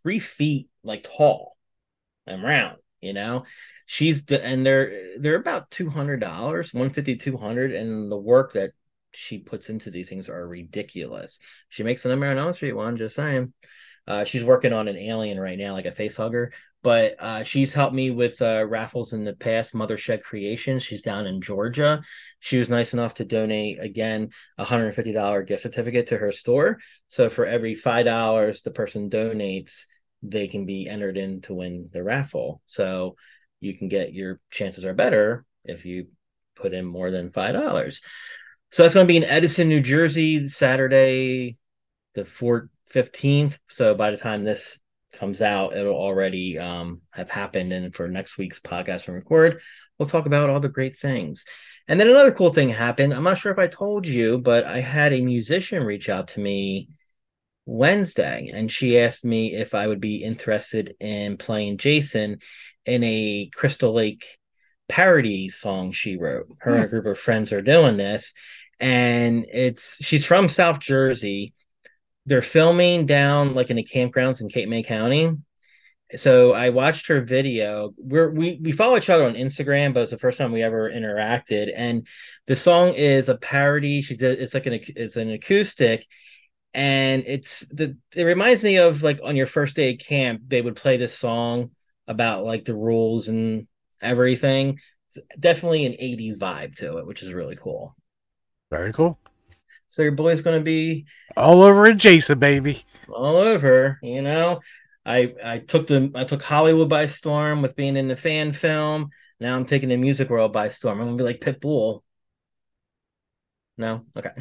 three 0.01 0.19
feet 0.19 0.69
like 0.85 1.03
tall 1.03 1.57
and 2.25 2.41
round. 2.41 2.77
You 3.01 3.11
know, 3.11 3.43
she's 3.87 4.23
and 4.31 4.65
they're 4.65 5.17
they're 5.19 5.35
about 5.35 5.69
two 5.69 5.89
hundred 5.89 6.21
dollars, 6.21 6.73
one 6.73 6.91
fifty, 6.91 7.17
two 7.17 7.35
hundred, 7.35 7.73
and 7.73 8.09
the 8.09 8.17
work 8.17 8.53
that 8.53 8.71
she 9.11 9.39
puts 9.39 9.69
into 9.69 9.91
these 9.91 10.07
things 10.07 10.29
are 10.29 10.47
ridiculous. 10.47 11.39
She 11.67 11.83
makes 11.83 12.05
a 12.05 12.07
number 12.07 12.27
on 12.27 12.37
Elm 12.37 12.53
Street 12.53 12.71
one, 12.71 12.95
just 12.95 13.17
saying. 13.17 13.51
Uh, 14.07 14.23
she's 14.23 14.45
working 14.45 14.71
on 14.71 14.87
an 14.87 14.97
alien 14.97 15.37
right 15.37 15.59
now, 15.59 15.73
like 15.73 15.85
a 15.85 15.91
face 15.91 16.15
hugger. 16.15 16.53
But 16.83 17.15
uh, 17.19 17.43
she's 17.43 17.73
helped 17.73 17.93
me 17.93 18.09
with 18.09 18.41
uh, 18.41 18.65
raffles 18.67 19.13
in 19.13 19.23
the 19.23 19.33
past. 19.33 19.73
Mothershed 19.73 20.23
Creations. 20.23 20.83
She's 20.83 21.03
down 21.03 21.27
in 21.27 21.41
Georgia. 21.41 22.01
She 22.39 22.57
was 22.57 22.69
nice 22.69 22.93
enough 22.93 23.15
to 23.15 23.25
donate 23.25 23.79
again 23.81 24.31
a 24.57 24.63
hundred 24.63 24.93
fifty 24.95 25.11
dollar 25.13 25.43
gift 25.43 25.63
certificate 25.63 26.07
to 26.07 26.17
her 26.17 26.31
store. 26.31 26.79
So 27.07 27.29
for 27.29 27.45
every 27.45 27.75
five 27.75 28.05
dollars 28.05 28.63
the 28.63 28.71
person 28.71 29.09
donates, 29.09 29.85
they 30.23 30.47
can 30.47 30.65
be 30.65 30.87
entered 30.87 31.17
in 31.17 31.41
to 31.41 31.53
win 31.53 31.89
the 31.91 32.03
raffle. 32.03 32.61
So 32.65 33.15
you 33.59 33.77
can 33.77 33.87
get 33.87 34.13
your 34.13 34.39
chances 34.49 34.83
are 34.83 34.93
better 34.93 35.45
if 35.63 35.85
you 35.85 36.07
put 36.55 36.73
in 36.73 36.85
more 36.85 37.11
than 37.11 37.31
five 37.31 37.53
dollars. 37.53 38.01
So 38.71 38.83
that's 38.83 38.93
going 38.93 39.05
to 39.05 39.11
be 39.11 39.17
in 39.17 39.25
Edison, 39.25 39.67
New 39.67 39.81
Jersey, 39.81 40.47
Saturday, 40.47 41.57
the 42.15 42.21
4th, 42.21 42.69
15th. 42.93 43.59
So 43.67 43.95
by 43.95 44.11
the 44.11 44.17
time 44.17 44.43
this 44.43 44.79
comes 45.13 45.41
out, 45.41 45.75
it'll 45.75 45.95
already 45.95 46.57
um, 46.57 47.01
have 47.13 47.29
happened. 47.29 47.73
And 47.73 47.93
for 47.93 48.07
next 48.07 48.37
week's 48.37 48.59
podcast 48.59 49.07
and 49.07 49.15
record, 49.15 49.61
we'll 49.97 50.09
talk 50.09 50.25
about 50.25 50.49
all 50.49 50.59
the 50.59 50.69
great 50.69 50.97
things. 50.97 51.45
And 51.87 51.99
then 51.99 52.09
another 52.09 52.31
cool 52.31 52.53
thing 52.53 52.69
happened. 52.69 53.13
I'm 53.13 53.23
not 53.23 53.37
sure 53.37 53.51
if 53.51 53.59
I 53.59 53.67
told 53.67 54.07
you, 54.07 54.39
but 54.39 54.65
I 54.65 54.79
had 54.79 55.13
a 55.13 55.21
musician 55.21 55.83
reach 55.83 56.09
out 56.09 56.29
to 56.29 56.39
me 56.39 56.89
Wednesday 57.65 58.51
and 58.53 58.71
she 58.71 58.99
asked 58.99 59.23
me 59.25 59.53
if 59.53 59.75
I 59.75 59.87
would 59.87 60.01
be 60.01 60.23
interested 60.23 60.95
in 60.99 61.37
playing 61.37 61.77
Jason 61.77 62.39
in 62.85 63.03
a 63.03 63.49
Crystal 63.53 63.93
Lake 63.93 64.25
parody 64.89 65.49
song 65.49 65.91
she 65.91 66.17
wrote. 66.17 66.47
Her 66.59 66.75
and 66.75 66.85
a 66.85 66.87
group 66.87 67.05
of 67.05 67.19
friends 67.19 67.53
are 67.53 67.61
doing 67.61 67.97
this 67.97 68.33
and 68.81 69.45
it's 69.53 70.03
she's 70.03 70.25
from 70.25 70.49
South 70.49 70.79
Jersey. 70.79 71.53
They're 72.31 72.41
filming 72.41 73.05
down 73.05 73.55
like 73.55 73.71
in 73.71 73.75
the 73.75 73.83
campgrounds 73.83 74.39
in 74.39 74.47
Cape 74.47 74.69
May 74.69 74.83
County. 74.83 75.35
So 76.15 76.53
I 76.53 76.69
watched 76.69 77.07
her 77.07 77.19
video. 77.19 77.91
We're 77.97 78.29
we 78.31 78.57
we 78.63 78.71
follow 78.71 78.95
each 78.95 79.09
other 79.09 79.25
on 79.25 79.33
Instagram, 79.33 79.93
but 79.93 80.03
it's 80.03 80.11
the 80.11 80.17
first 80.17 80.37
time 80.37 80.53
we 80.53 80.63
ever 80.63 80.89
interacted. 80.89 81.73
And 81.75 82.07
the 82.47 82.55
song 82.55 82.93
is 82.93 83.27
a 83.27 83.35
parody. 83.35 84.01
She 84.01 84.15
did 84.15 84.39
it's 84.39 84.53
like 84.53 84.65
an 84.65 84.79
it's 84.95 85.17
an 85.17 85.29
acoustic, 85.29 86.05
and 86.73 87.25
it's 87.27 87.67
the 87.67 87.97
it 88.15 88.23
reminds 88.23 88.63
me 88.63 88.77
of 88.77 89.03
like 89.03 89.19
on 89.21 89.35
your 89.35 89.45
first 89.45 89.75
day 89.75 89.91
at 89.91 89.99
camp 89.99 90.43
they 90.47 90.61
would 90.61 90.77
play 90.77 90.95
this 90.95 91.17
song 91.17 91.71
about 92.07 92.45
like 92.45 92.63
the 92.63 92.75
rules 92.75 93.27
and 93.27 93.67
everything. 94.01 94.79
It's 95.09 95.17
definitely 95.37 95.85
an 95.85 95.93
80s 96.01 96.39
vibe 96.39 96.75
to 96.77 96.99
it, 96.99 97.05
which 97.05 97.23
is 97.23 97.33
really 97.33 97.57
cool. 97.57 97.93
Very 98.69 98.93
cool. 98.93 99.19
So 99.91 100.03
your 100.03 100.13
boy's 100.13 100.41
going 100.41 100.57
to 100.57 100.63
be 100.63 101.05
all 101.35 101.61
over 101.63 101.85
in 101.85 101.97
Jason, 101.97 102.39
baby. 102.39 102.79
All 103.09 103.35
over, 103.35 103.99
you 104.01 104.21
know. 104.21 104.61
I 105.05 105.33
I 105.43 105.59
took 105.59 105.87
the 105.87 106.11
I 106.15 106.23
took 106.23 106.41
Hollywood 106.41 106.87
by 106.87 107.07
storm 107.07 107.61
with 107.61 107.75
being 107.75 107.97
in 107.97 108.07
the 108.07 108.15
fan 108.15 108.53
film. 108.53 109.09
Now 109.41 109.55
I'm 109.55 109.65
taking 109.65 109.89
the 109.89 109.97
music 109.97 110.29
world 110.29 110.53
by 110.53 110.69
storm. 110.69 111.01
I'm 111.01 111.07
gonna 111.07 111.17
be 111.17 111.23
like 111.23 111.41
Pitbull. 111.41 112.03
No, 113.77 114.05
okay. 114.15 114.31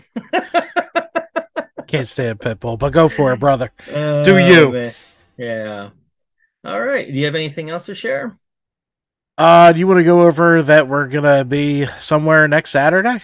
Can't 1.89 2.07
stand 2.07 2.39
Pitbull, 2.39 2.79
but 2.79 2.93
go 2.93 3.09
for 3.09 3.33
it, 3.33 3.41
brother. 3.41 3.73
Uh, 3.93 4.23
Do 4.23 4.39
you? 4.39 4.71
man. 4.71 4.93
Yeah. 5.37 5.91
All 6.65 6.81
right. 6.81 7.11
Do 7.11 7.19
you 7.19 7.25
have 7.25 7.35
anything 7.35 7.71
else 7.71 7.87
to 7.87 7.95
share? 7.97 8.39
Uh, 9.37 9.73
do 9.73 9.81
you 9.81 9.89
want 9.89 9.99
to 9.99 10.05
go 10.05 10.23
over 10.23 10.63
that 10.63 10.87
we're 10.87 11.09
gonna 11.09 11.45
be 11.45 11.87
somewhere 11.99 12.47
next 12.47 12.71
Saturday? 12.71 13.21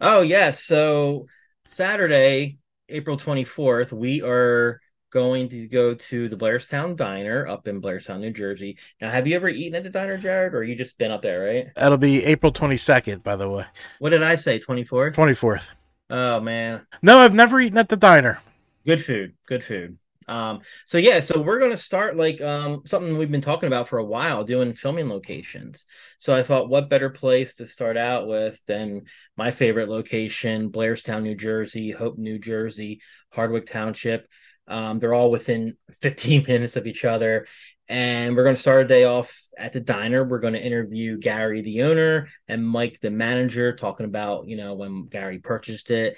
Oh 0.00 0.20
yes. 0.20 0.62
So 0.64 1.26
Saturday, 1.70 2.58
April 2.88 3.16
24th, 3.16 3.92
we 3.92 4.22
are 4.22 4.80
going 5.12 5.48
to 5.48 5.68
go 5.68 5.94
to 5.94 6.28
the 6.28 6.36
Blairstown 6.36 6.96
Diner 6.96 7.46
up 7.46 7.68
in 7.68 7.80
Blairstown, 7.80 8.18
New 8.18 8.32
Jersey. 8.32 8.76
Now, 9.00 9.08
have 9.10 9.28
you 9.28 9.36
ever 9.36 9.48
eaten 9.48 9.76
at 9.76 9.84
the 9.84 9.90
diner, 9.90 10.18
Jared, 10.18 10.54
or 10.54 10.64
you 10.64 10.74
just 10.74 10.98
been 10.98 11.12
up 11.12 11.22
there, 11.22 11.40
right? 11.40 11.66
That'll 11.76 11.96
be 11.96 12.24
April 12.24 12.50
twenty 12.50 12.76
second, 12.76 13.22
by 13.22 13.36
the 13.36 13.48
way. 13.48 13.64
What 14.00 14.10
did 14.10 14.24
I 14.24 14.34
say? 14.34 14.58
24th? 14.58 15.14
Twenty 15.14 15.34
fourth. 15.34 15.70
Oh 16.10 16.40
man. 16.40 16.86
No, 17.02 17.18
I've 17.18 17.34
never 17.34 17.60
eaten 17.60 17.78
at 17.78 17.88
the 17.88 17.96
diner. 17.96 18.40
Good 18.84 19.04
food. 19.04 19.34
Good 19.46 19.62
food. 19.62 19.96
Um, 20.30 20.60
so 20.86 20.96
yeah, 20.96 21.18
so 21.18 21.40
we're 21.40 21.58
gonna 21.58 21.76
start 21.76 22.16
like 22.16 22.40
um 22.40 22.82
something 22.86 23.18
we've 23.18 23.32
been 23.32 23.40
talking 23.40 23.66
about 23.66 23.88
for 23.88 23.98
a 23.98 24.04
while, 24.04 24.44
doing 24.44 24.74
filming 24.74 25.08
locations. 25.08 25.86
So 26.18 26.32
I 26.32 26.44
thought, 26.44 26.68
what 26.68 26.88
better 26.88 27.10
place 27.10 27.56
to 27.56 27.66
start 27.66 27.96
out 27.96 28.28
with 28.28 28.60
than 28.66 29.02
my 29.36 29.50
favorite 29.50 29.88
location, 29.88 30.70
Blairstown, 30.70 31.24
New 31.24 31.34
Jersey, 31.34 31.90
Hope, 31.90 32.16
New 32.16 32.38
Jersey, 32.38 33.00
Hardwick 33.32 33.66
Township. 33.66 34.28
Um, 34.68 35.00
they're 35.00 35.14
all 35.14 35.32
within 35.32 35.76
15 36.00 36.44
minutes 36.46 36.76
of 36.76 36.86
each 36.86 37.04
other. 37.04 37.46
And 37.88 38.36
we're 38.36 38.44
going 38.44 38.54
to 38.54 38.62
start 38.62 38.76
our 38.76 38.84
day 38.84 39.02
off 39.02 39.36
at 39.58 39.72
the 39.72 39.80
diner. 39.80 40.22
We're 40.22 40.38
going 40.38 40.54
to 40.54 40.64
interview 40.64 41.18
Gary, 41.18 41.60
the 41.60 41.82
owner, 41.82 42.28
and 42.46 42.64
Mike, 42.64 43.00
the 43.00 43.10
manager, 43.10 43.74
talking 43.74 44.06
about, 44.06 44.46
you 44.46 44.56
know, 44.56 44.74
when 44.74 45.06
Gary 45.06 45.38
purchased 45.40 45.90
it, 45.90 46.16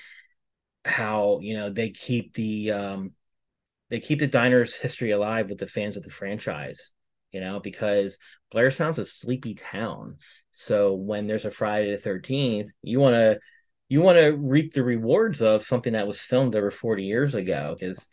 how, 0.85 1.39
you 1.41 1.55
know, 1.55 1.71
they 1.71 1.89
keep 1.89 2.35
the, 2.35 2.73
um, 2.73 3.13
they 3.93 4.01
keep 4.01 4.21
the 4.21 4.27
diner's 4.27 4.75
history 4.75 5.11
alive 5.11 5.51
with 5.51 5.59
the 5.59 5.67
fans 5.67 5.99
of 5.99 6.03
the 6.03 6.09
franchise, 6.09 6.93
you 7.31 7.43
know, 7.43 7.61
because 7.61 8.17
Blairstown's 8.51 8.99
a 8.99 9.05
sleepy 9.05 9.55
town. 9.55 10.17
So 10.51 10.95
when 10.95 11.27
there's 11.27 11.45
a 11.45 11.51
Friday 11.51 11.95
the 11.95 11.99
13th, 11.99 12.69
you 12.83 13.01
want 13.01 13.17
to, 13.17 13.39
you 13.91 14.01
want 14.01 14.17
to 14.17 14.31
reap 14.31 14.73
the 14.73 14.83
rewards 14.83 15.43
of 15.43 15.67
something 15.67 15.93
that 15.93 16.07
was 16.07 16.23
filmed 16.23 16.57
over 16.57 16.71
40 16.71 17.05
years 17.05 17.35
ago 17.35 17.77
because 17.79 18.09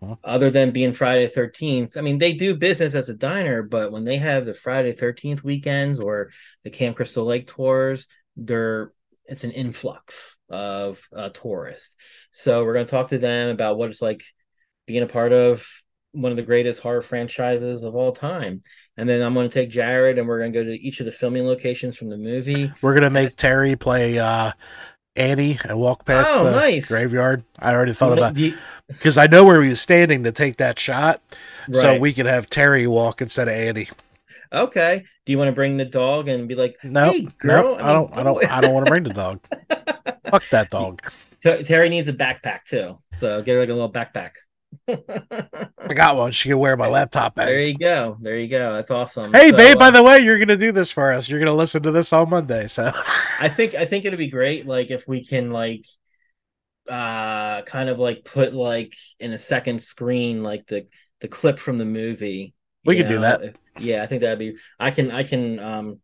uh-huh. 0.00 0.14
other 0.22 0.52
than 0.52 0.70
being 0.70 0.92
Friday 0.92 1.26
the 1.26 1.40
13th, 1.40 1.96
I 1.96 2.00
mean, 2.00 2.18
they 2.18 2.34
do 2.34 2.54
business 2.54 2.94
as 2.94 3.08
a 3.08 3.16
diner, 3.16 3.64
but 3.64 3.90
when 3.90 4.04
they 4.04 4.18
have 4.18 4.46
the 4.46 4.54
Friday 4.54 4.92
13th 4.92 5.42
weekends 5.42 5.98
or 5.98 6.30
the 6.62 6.70
Camp 6.70 6.94
Crystal 6.94 7.24
Lake 7.24 7.48
tours, 7.48 8.06
they're 8.36 8.92
it's 9.26 9.42
an 9.42 9.50
influx 9.50 10.36
of 10.48 11.00
uh, 11.16 11.30
tourists. 11.30 11.96
So 12.30 12.62
we're 12.62 12.74
going 12.74 12.86
to 12.86 12.90
talk 12.90 13.08
to 13.08 13.18
them 13.18 13.48
about 13.48 13.78
what 13.78 13.88
it's 13.88 14.02
like 14.02 14.22
being 14.86 15.02
a 15.02 15.06
part 15.06 15.32
of 15.32 15.66
one 16.12 16.30
of 16.30 16.36
the 16.36 16.42
greatest 16.42 16.80
horror 16.80 17.02
franchises 17.02 17.82
of 17.82 17.94
all 17.94 18.12
time. 18.12 18.62
And 18.96 19.08
then 19.08 19.22
I'm 19.22 19.34
going 19.34 19.48
to 19.48 19.52
take 19.54 19.70
Jared 19.70 20.18
and 20.18 20.28
we're 20.28 20.38
going 20.38 20.52
to 20.52 20.58
go 20.60 20.64
to 20.64 20.72
each 20.80 21.00
of 21.00 21.06
the 21.06 21.12
filming 21.12 21.44
locations 21.46 21.96
from 21.96 22.08
the 22.10 22.16
movie. 22.16 22.72
We're 22.80 22.94
gonna 22.94 23.10
make 23.10 23.34
Terry 23.34 23.74
play 23.74 24.18
uh, 24.20 24.52
Annie 25.16 25.58
and 25.64 25.78
walk 25.78 26.04
past 26.04 26.36
Oh, 26.38 26.44
the 26.44 26.52
nice. 26.52 26.86
graveyard. 26.88 27.42
I 27.58 27.72
already 27.74 27.92
thought 27.92 28.16
about 28.16 28.36
because 28.86 29.18
I 29.18 29.26
know 29.26 29.44
where 29.44 29.62
he 29.62 29.70
was 29.70 29.80
standing 29.80 30.22
to 30.24 30.32
take 30.32 30.58
that 30.58 30.78
shot, 30.78 31.20
so 31.72 31.98
we 31.98 32.12
could 32.12 32.26
have 32.26 32.48
Terry 32.50 32.86
walk 32.86 33.20
instead 33.20 33.48
of 33.48 33.54
Annie. 33.54 33.88
okay. 34.52 35.02
Do 35.26 35.32
you 35.32 35.38
want 35.38 35.48
to 35.48 35.52
bring 35.52 35.76
the 35.76 35.84
dog 35.84 36.28
and 36.28 36.46
be 36.46 36.54
like, 36.54 36.76
No, 36.84 37.10
hey, 37.10 37.26
girl? 37.38 37.72
nope, 37.72 37.82
I, 37.82 37.92
don't, 37.92 38.12
I 38.16 38.22
don't, 38.22 38.50
I 38.52 38.60
don't 38.60 38.74
want 38.74 38.86
to 38.86 38.90
bring 38.90 39.02
the 39.04 39.10
dog. 39.14 39.40
Fuck 40.30 40.48
that 40.50 40.70
dog. 40.70 41.00
Terry 41.42 41.88
needs 41.88 42.08
a 42.08 42.12
backpack 42.12 42.64
too. 42.64 42.98
So 43.14 43.42
get 43.42 43.54
her 43.54 43.60
like 43.60 43.68
a 43.70 43.74
little 43.74 43.92
backpack. 43.92 44.30
I 44.88 45.94
got 45.94 46.16
one. 46.16 46.32
She 46.32 46.48
can 46.48 46.58
wear 46.58 46.76
my 46.76 46.88
laptop 46.88 47.34
There 47.34 47.60
you 47.60 47.76
go. 47.76 48.16
There 48.20 48.38
you 48.38 48.48
go. 48.48 48.74
That's 48.74 48.90
awesome. 48.90 49.32
Hey, 49.32 49.50
So, 49.50 49.56
babe. 49.56 49.78
By 49.78 49.88
uh, 49.88 49.90
the 49.92 50.02
way, 50.02 50.20
you're 50.20 50.38
gonna 50.38 50.56
do 50.56 50.72
this 50.72 50.90
for 50.90 51.12
us. 51.12 51.28
You're 51.28 51.40
gonna 51.40 51.54
listen 51.54 51.82
to 51.82 51.90
this 51.90 52.12
on 52.12 52.30
Monday. 52.30 52.66
So 52.66 52.90
I 53.40 53.48
think 53.48 53.74
I 53.74 53.84
think 53.84 54.04
it'd 54.04 54.18
be 54.18 54.28
great, 54.28 54.66
like 54.66 54.90
if 54.90 55.06
we 55.06 55.24
can 55.24 55.50
like 55.50 55.84
uh 56.88 57.62
kind 57.62 57.88
of 57.88 57.98
like 57.98 58.24
put 58.24 58.52
like 58.52 58.94
in 59.18 59.32
a 59.32 59.38
second 59.38 59.82
screen 59.82 60.42
like 60.42 60.66
the 60.66 60.86
the 61.20 61.28
clip 61.28 61.58
from 61.58 61.78
the 61.78 61.84
movie. 61.84 62.54
We 62.84 62.96
you 62.96 63.02
could 63.02 63.08
do 63.08 63.18
that. 63.20 63.56
Yeah, 63.78 64.02
I 64.02 64.06
think 64.06 64.22
that'd 64.22 64.38
be 64.38 64.56
I 64.78 64.90
can 64.90 65.10
I 65.10 65.22
can 65.22 65.58
um 65.58 66.00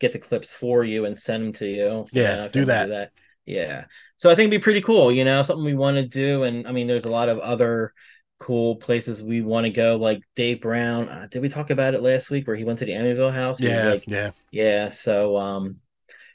get 0.00 0.12
the 0.12 0.18
clips 0.18 0.52
for 0.52 0.84
you 0.84 1.04
and 1.04 1.18
send 1.18 1.44
them 1.44 1.52
to 1.54 1.66
you. 1.66 2.06
Yeah, 2.12 2.48
do 2.48 2.60
you 2.60 2.66
wanna 2.66 2.88
that. 2.88 3.12
Yeah. 3.46 3.84
So 4.16 4.30
I 4.30 4.34
think 4.34 4.48
it'd 4.48 4.60
be 4.60 4.62
pretty 4.62 4.80
cool, 4.80 5.10
you 5.10 5.24
know, 5.24 5.42
something 5.42 5.64
we 5.64 5.74
want 5.74 5.96
to 5.96 6.06
do. 6.06 6.44
And 6.44 6.66
I 6.66 6.72
mean 6.72 6.86
there's 6.86 7.04
a 7.04 7.10
lot 7.10 7.28
of 7.28 7.38
other 7.38 7.92
cool 8.40 8.76
places 8.76 9.22
we 9.22 9.42
want 9.42 9.66
to 9.66 9.70
go, 9.70 9.96
like 9.96 10.22
Dave 10.36 10.62
Brown. 10.62 11.08
Uh, 11.08 11.28
did 11.30 11.42
we 11.42 11.50
talk 11.50 11.70
about 11.70 11.94
it 11.94 12.02
last 12.02 12.30
week 12.30 12.46
where 12.48 12.56
he 12.56 12.64
went 12.64 12.80
to 12.80 12.86
the 12.86 12.92
Amityville 12.92 13.32
house? 13.32 13.60
Yeah, 13.60 13.90
like, 13.90 14.04
yeah. 14.06 14.30
yeah, 14.50 14.90
so 14.90 15.36
um 15.36 15.80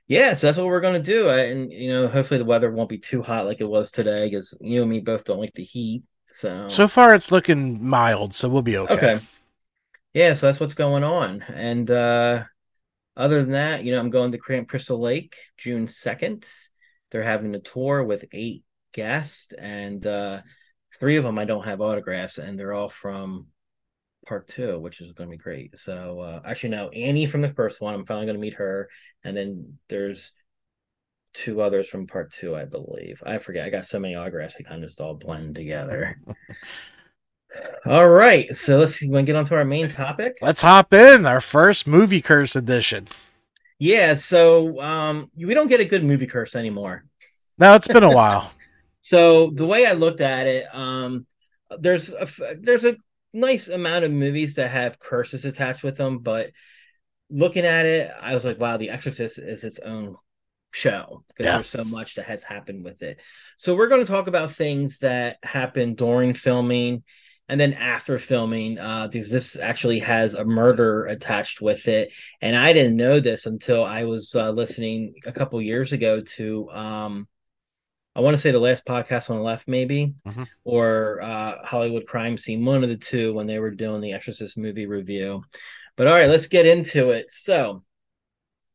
yeah, 0.08 0.36
so 0.36 0.47
that's 0.47 0.58
what 0.58 0.68
we're 0.68 0.82
gonna 0.82 1.01
do. 1.01 1.30
I, 1.30 1.39
and 1.45 1.72
you 1.72 1.89
know, 1.89 2.08
hopefully 2.08 2.39
the 2.39 2.45
weather 2.45 2.72
won't 2.72 2.89
be 2.89 2.99
too 2.99 3.24
hot 3.24 3.45
like 3.45 3.62
it 3.62 3.66
was 3.66 3.91
today, 3.91 4.30
because 4.30 4.58
you 4.62 4.82
and 4.82 4.91
me 4.91 5.01
both 5.01 5.24
don't 5.26 5.39
like 5.39 5.53
the 5.56 5.64
heat. 5.64 6.03
So 6.34 6.51
So 6.70 6.88
far, 6.88 7.14
it's 7.16 7.32
looking 7.32 7.84
mild, 7.86 8.34
so 8.34 8.49
we'll 8.49 8.62
be 8.62 8.78
okay. 8.78 8.95
okay. 8.95 9.20
Yeah, 10.14 10.34
so 10.34 10.47
that's 10.47 10.60
what's 10.60 10.74
going 10.74 11.03
on. 11.03 11.43
And 11.43 11.89
uh 11.91 12.45
other 13.18 13.41
than 13.41 13.51
that, 13.51 13.84
you 13.84 13.91
know, 13.91 13.99
I'm 13.99 14.12
going 14.12 14.32
to 14.34 14.39
Camp 14.39 14.70
Crystal 14.70 14.99
Lake 14.99 15.38
June 15.58 15.88
2nd. 15.88 16.49
They're 17.12 17.24
having 17.24 17.56
a 17.56 17.60
tour 17.60 18.03
with 18.03 18.26
eight 18.34 18.64
guests, 18.93 19.53
and 19.53 20.06
uh 20.06 20.41
three 21.00 21.18
of 21.18 21.24
them 21.24 21.38
I 21.38 21.46
don't 21.46 21.66
have 21.66 21.82
autographs, 21.82 22.38
and 22.38 22.60
they're 22.60 22.74
all 22.74 22.89
from 22.89 23.48
part 24.26 24.48
two, 24.48 24.80
which 24.80 25.02
is 25.02 25.12
going 25.12 25.30
to 25.30 25.38
be 25.38 25.41
great. 25.41 25.78
So, 25.78 26.20
uh, 26.20 26.41
actually, 26.46 26.70
no, 26.70 26.89
Annie 26.89 27.28
from 27.28 27.41
the 27.41 27.54
first 27.54 27.82
one, 27.82 27.93
I'm 27.93 28.06
finally 28.06 28.26
going 28.26 28.38
to 28.38 28.41
meet 28.41 28.56
her, 28.56 28.89
and 29.24 29.36
then 29.36 29.78
there's 29.89 30.32
two 31.34 31.62
others 31.62 31.88
from 31.88 32.08
part 32.08 32.32
two, 32.32 32.56
I 32.56 32.66
believe. 32.66 33.22
I 33.26 33.38
forget. 33.38 33.66
I 33.66 33.70
got 33.70 33.86
so 33.86 34.00
many 34.00 34.16
autographs; 34.16 34.56
they 34.56 34.64
kind 34.64 34.84
of 34.84 34.89
just 34.89 35.02
all 35.02 35.16
blend 35.16 35.56
together. 35.56 36.20
All 37.86 38.10
right, 38.10 38.54
so 38.54 38.78
let's 38.78 38.96
see, 38.96 39.08
want 39.08 39.26
to 39.26 39.32
get 39.32 39.38
on 39.38 39.46
to 39.46 39.56
our 39.56 39.64
main 39.64 39.88
topic. 39.88 40.38
Let's 40.41 40.60
hop 40.62 40.91
in 40.93 41.26
our 41.26 41.39
first 41.39 41.88
movie 41.88 42.22
curse 42.22 42.54
edition. 42.54 43.08
Yeah, 43.80 44.16
so 44.16 44.82
um, 44.82 45.30
we 45.38 45.54
don't 45.54 45.68
get 45.68 45.80
a 45.80 45.86
good 45.86 46.04
movie 46.04 46.28
curse 46.28 46.56
anymore. 46.56 47.06
No, 47.58 47.76
it's 47.76 47.88
been 47.88 48.04
a 48.04 48.12
while. 48.12 48.52
So 49.06 49.51
the 49.51 49.68
way 49.68 49.86
I 49.86 49.91
looked 49.91 50.20
at 50.20 50.47
it, 50.47 50.66
um, 50.74 51.28
there's 51.80 52.10
a 52.10 52.28
there's 52.60 52.86
a 52.86 52.97
nice 53.34 53.68
amount 53.68 54.03
of 54.03 54.12
movies 54.12 54.56
that 54.56 54.72
have 54.72 54.97
curses 54.97 55.45
attached 55.45 55.84
with 55.84 55.95
them, 55.95 56.18
but 56.18 56.49
looking 57.30 57.66
at 57.66 57.86
it, 57.86 58.12
I 58.20 58.34
was 58.34 58.43
like, 58.43 58.60
wow, 58.60 58.78
The 58.78 58.89
Exorcist 58.89 59.38
is 59.38 59.64
its 59.64 59.80
own 59.80 60.16
show 60.72 61.24
because 61.28 61.45
Yeah. 61.45 61.53
there's 61.53 61.70
so 61.70 61.84
much 61.84 62.16
that 62.16 62.26
has 62.26 62.41
happened 62.41 62.84
with 62.84 63.03
it. 63.03 63.22
So 63.60 63.76
we're 63.76 63.89
going 63.89 64.01
to 64.03 64.12
talk 64.12 64.26
about 64.26 64.53
things 64.53 64.97
that 64.99 65.38
happened 65.43 65.97
during 65.97 66.34
filming 66.34 67.03
and 67.47 67.62
then 67.62 67.74
after 67.74 68.18
filming 68.18 68.80
uh 68.80 69.08
because 69.08 69.30
this 69.30 69.56
actually 69.56 69.99
has 69.99 70.34
a 70.34 70.43
murder 70.43 71.06
attached 71.06 71.62
with 71.62 71.88
it 71.88 72.12
and 72.41 72.56
I 72.56 72.74
didn't 72.74 72.97
know 72.97 73.20
this 73.20 73.45
until 73.45 73.84
I 73.86 74.06
was 74.06 74.34
uh, 74.34 74.49
listening 74.49 75.14
a 75.28 75.32
couple 75.32 75.62
years 75.62 75.93
ago 75.93 76.22
to 76.22 76.70
um 76.72 77.28
I 78.16 78.22
want 78.22 78.36
to 78.36 78.41
say 78.41 78.51
the 78.51 78.59
last 78.59 78.86
podcast 78.86 79.30
on 79.30 79.38
the 79.38 79.43
left, 79.43 79.68
maybe, 79.68 80.13
Mhm. 80.26 80.47
or 80.63 81.22
uh, 81.22 81.66
Hollywood 81.66 82.07
Crime 82.07 82.38
Scene, 82.38 82.63
one 82.63 82.84
of 82.84 82.89
the 82.89 82.95
two 82.97 83.34
when 83.34 83.45
they 83.47 83.59
were 83.59 83.72
doing 83.72 84.01
the 84.01 84.13
Exorcist 84.13 84.57
movie 84.57 84.86
review. 84.86 85.43
But 85.97 86.07
all 86.07 86.13
right, 86.13 86.30
let's 86.30 86.47
get 86.47 86.66
into 86.66 87.11
it. 87.11 87.30
So 87.32 87.84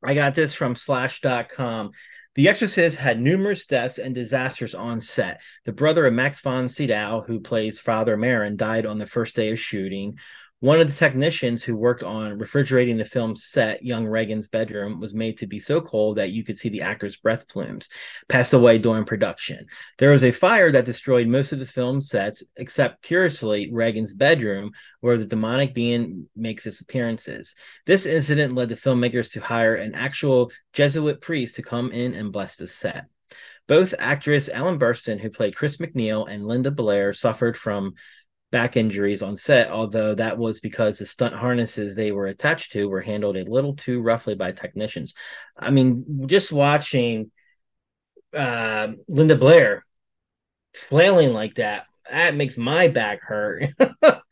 I 0.03 0.15
got 0.15 0.35
this 0.35 0.55
from 0.55 0.77
slash.com. 0.77 1.93
The 2.37 2.49
Exorcist 2.49 2.97
had 2.97 3.21
numerous 3.21 3.67
deaths 3.67 3.99
and 3.99 4.15
disasters 4.15 4.75
on 4.75 5.01
set. 5.01 5.41
The 5.65 5.73
brother 5.73 6.07
of 6.07 6.15
Max 6.15 6.41
von 6.41 6.69
Sydow, 6.69 7.25
who 7.27 7.41
plays 7.41 7.81
Father 7.81 8.17
Merrin, 8.17 8.57
died 8.57 8.87
on 8.87 8.99
the 8.99 9.07
first 9.07 9.35
day 9.37 9.51
of 9.51 9.59
shooting. 9.59 10.19
One 10.61 10.79
of 10.79 10.89
the 10.89 10.93
technicians 10.93 11.65
who 11.65 11.75
worked 11.75 12.03
on 12.03 12.39
refrigerating 12.39 12.99
the 12.99 13.05
film's 13.05 13.47
set, 13.47 13.83
young 13.83 14.07
Regan's 14.07 14.49
bedroom, 14.49 15.01
was 15.01 15.15
made 15.15 15.39
to 15.39 15.47
be 15.47 15.59
so 15.59 15.81
cold 15.81 16.19
that 16.19 16.33
you 16.33 16.45
could 16.45 16.59
see 16.59 16.69
the 16.69 16.83
actor's 16.83 17.17
breath 17.17 17.49
plumes, 17.49 17.89
passed 18.29 18.53
away 18.53 18.77
during 18.77 19.07
production. 19.07 19.65
There 19.97 20.11
was 20.11 20.23
a 20.23 20.33
fire 20.33 20.71
that 20.71 20.85
destroyed 20.85 21.29
most 21.29 21.53
of 21.53 21.61
the 21.61 21.65
film 21.65 22.03
sets, 22.03 22.45
except 22.59 23.03
curiously 23.03 23.71
Regan's 23.73 24.13
bedroom, 24.13 24.73
where 25.01 25.17
the 25.17 25.25
demonic 25.25 25.73
being 25.73 26.29
makes 26.37 26.67
its 26.67 26.83
appearances. 26.83 27.55
This 27.87 28.05
incident 28.05 28.55
led 28.55 28.69
the 28.69 28.77
filmmakers 28.77 29.33
to 29.33 29.41
hire 29.41 29.77
an 29.77 29.95
actual 29.95 30.53
Jesuit 30.75 31.23
priest 31.23 31.57
to 31.57 31.63
come 31.63 31.91
in 31.91 32.13
and 32.13 32.33
bless 32.33 32.57
the 32.57 32.69
set. 32.69 33.07
Both 33.67 33.95
actress 33.99 34.51
Ellen 34.53 34.79
Burstyn, 34.79 35.21
who 35.21 35.31
played 35.31 35.55
Chris 35.55 35.77
MacNeil, 35.77 36.29
and 36.29 36.45
Linda 36.45 36.73
Blair 36.73 37.15
suffered 37.15 37.57
from 37.57 37.95
back 38.51 38.77
injuries 38.77 39.23
on 39.23 39.37
set, 39.37 39.71
although 39.71 40.15
that 40.15 40.39
was 40.39 40.61
because 40.61 40.99
the 40.99 41.07
stunt 41.07 41.35
harnesses 41.35 41.95
they 41.95 42.13
were 42.13 42.27
attached 42.27 42.73
to 42.73 42.89
were 42.89 43.01
handled 43.01 43.37
a 43.37 43.45
little 43.45 43.75
too 43.75 44.01
roughly 44.01 44.35
by 44.35 44.53
technicians. 44.53 45.15
I 45.57 45.71
mean, 45.71 46.27
just 46.27 46.53
watching 46.53 47.31
uh, 48.35 48.89
Linda 49.09 49.37
Blair 49.37 49.85
flailing 50.75 51.33
like 51.33 51.57
that, 51.57 51.87
that 52.11 52.35
makes 52.35 52.57
my 52.57 52.89
back 52.89 53.21
hurt. 53.23 53.67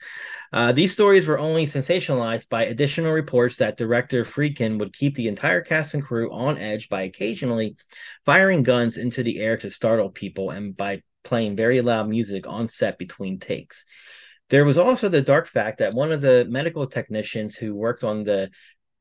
Uh, 0.53 0.73
these 0.73 0.93
stories 0.93 1.27
were 1.27 1.39
only 1.39 1.67
sensationalized 1.67 2.49
by 2.49 2.65
additional 2.65 3.13
reports 3.13 3.57
that 3.59 3.77
director 3.77 4.25
Friedkin 4.25 4.79
would 4.79 4.97
keep 4.97 5.15
the 5.15 5.29
entire 5.29 5.61
cast 5.61 5.95
and 5.95 6.03
crew 6.03 6.33
on 6.33 6.57
edge 6.57 6.89
by 6.89 7.03
occasionally 7.03 7.77
firing 8.25 8.63
guns 8.63 8.97
into 8.97 9.23
the 9.23 9.41
air 9.41 9.59
to 9.59 9.69
startle 9.69 10.11
people 10.11 10.51
and 10.51 10.77
by 10.77 11.03
playing 11.25 11.57
very 11.57 11.81
loud 11.81 12.09
music 12.09 12.47
on 12.47 12.69
set 12.69 12.99
between 12.99 13.39
takes. 13.39 13.85
There 14.51 14.65
was 14.65 14.79
also 14.79 15.09
the 15.09 15.21
dark 15.21 15.47
fact 15.47 15.79
that 15.79 15.95
one 15.95 16.13
of 16.13 16.21
the 16.21 16.47
medical 16.49 16.87
technicians 16.87 17.55
who 17.55 17.75
worked 17.75 18.03
on 18.03 18.25
the 18.25 18.51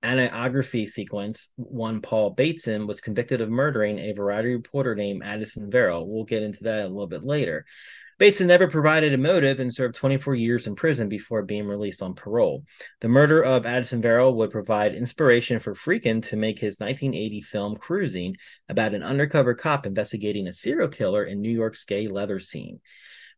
angiography 0.04 0.88
sequence, 0.88 1.50
one 1.56 2.02
Paul 2.02 2.32
Bateson, 2.32 2.86
was 2.86 3.02
convicted 3.02 3.42
of 3.42 3.50
murdering 3.50 4.00
a 4.00 4.12
variety 4.12 4.54
reporter 4.54 4.94
named 4.96 5.24
Addison 5.24 5.72
Verrill. 5.72 6.08
We'll 6.08 6.26
get 6.26 6.44
into 6.44 6.66
that 6.66 6.86
a 6.86 6.90
little 6.90 7.08
bit 7.08 7.24
later. 7.24 7.66
Bateson 8.20 8.48
never 8.48 8.68
provided 8.68 9.14
a 9.14 9.18
motive 9.18 9.60
and 9.60 9.72
served 9.72 9.94
24 9.94 10.34
years 10.34 10.66
in 10.66 10.76
prison 10.76 11.08
before 11.08 11.44
being 11.44 11.68
released 11.68 12.02
on 12.02 12.16
parole. 12.16 12.66
The 13.02 13.08
murder 13.08 13.44
of 13.44 13.68
Addison 13.68 14.02
Verrill 14.02 14.34
would 14.34 14.50
provide 14.50 14.96
inspiration 14.96 15.60
for 15.60 15.76
Friedkin 15.76 16.24
to 16.24 16.36
make 16.36 16.58
his 16.58 16.80
1980 16.80 17.42
film 17.42 17.78
Cruising 17.78 18.36
about 18.70 18.96
an 18.96 19.04
undercover 19.04 19.54
cop 19.54 19.86
investigating 19.86 20.48
a 20.48 20.54
serial 20.54 20.90
killer 20.90 21.26
in 21.26 21.42
New 21.42 21.52
York's 21.52 21.84
gay 21.84 22.08
leather 22.08 22.40
scene. 22.40 22.80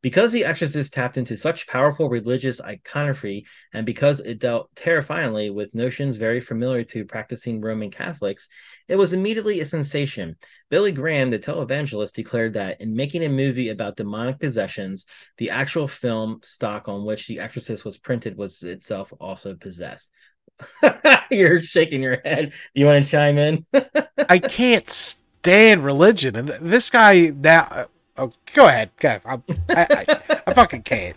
Because 0.02 0.32
The 0.32 0.46
Exorcist 0.46 0.94
tapped 0.94 1.18
into 1.18 1.36
such 1.36 1.68
powerful 1.68 2.08
religious 2.10 2.62
iconography, 2.62 3.46
and 3.74 3.86
because 3.86 4.22
it 4.22 4.40
dealt 4.40 4.74
terrifyingly 4.76 5.50
with 5.50 5.76
notions 5.76 6.16
very 6.16 6.40
familiar 6.40 6.84
to 6.86 7.04
practicing 7.04 7.60
Roman 7.60 7.92
Catholics, 7.92 8.48
it 8.88 8.96
was 8.96 9.12
immediately 9.12 9.60
a 9.60 9.66
sensation. 9.66 10.38
Billy 10.70 10.94
Graham, 10.94 11.30
the 11.30 11.40
televangelist, 11.40 12.14
declared 12.14 12.54
that 12.54 12.80
in 12.80 12.96
making 12.96 13.26
a 13.26 13.30
movie 13.30 13.70
about 13.70 13.98
demonic 13.98 14.40
possessions, 14.40 15.06
the 15.38 15.50
actual 15.50 15.88
film 15.88 16.40
stock 16.44 16.88
on 16.88 17.04
which 17.04 17.28
The 17.28 17.40
Exorcist 17.40 17.84
was 17.84 17.98
printed 17.98 18.38
was 18.38 18.64
itself 18.64 19.12
also 19.20 19.56
possessed. 19.56 20.12
You're 21.30 21.62
shaking 21.62 22.02
your 22.02 22.22
head. 22.24 22.54
You 22.74 22.86
want 22.86 23.04
to 23.04 23.12
chime 23.12 23.38
in? 23.38 23.66
I 24.30 24.40
can't 24.40 24.88
stand 24.88 25.84
religion, 25.84 26.36
and 26.36 26.48
this 26.48 26.90
guy 26.90 27.34
now. 27.36 27.88
Oh, 28.20 28.34
go 28.54 28.68
ahead. 28.68 28.92
Go 28.98 29.08
ahead. 29.08 29.22
I, 29.26 29.34
I, 29.70 29.88
I, 30.30 30.42
I 30.48 30.54
fucking 30.54 30.84
can't. 30.84 31.16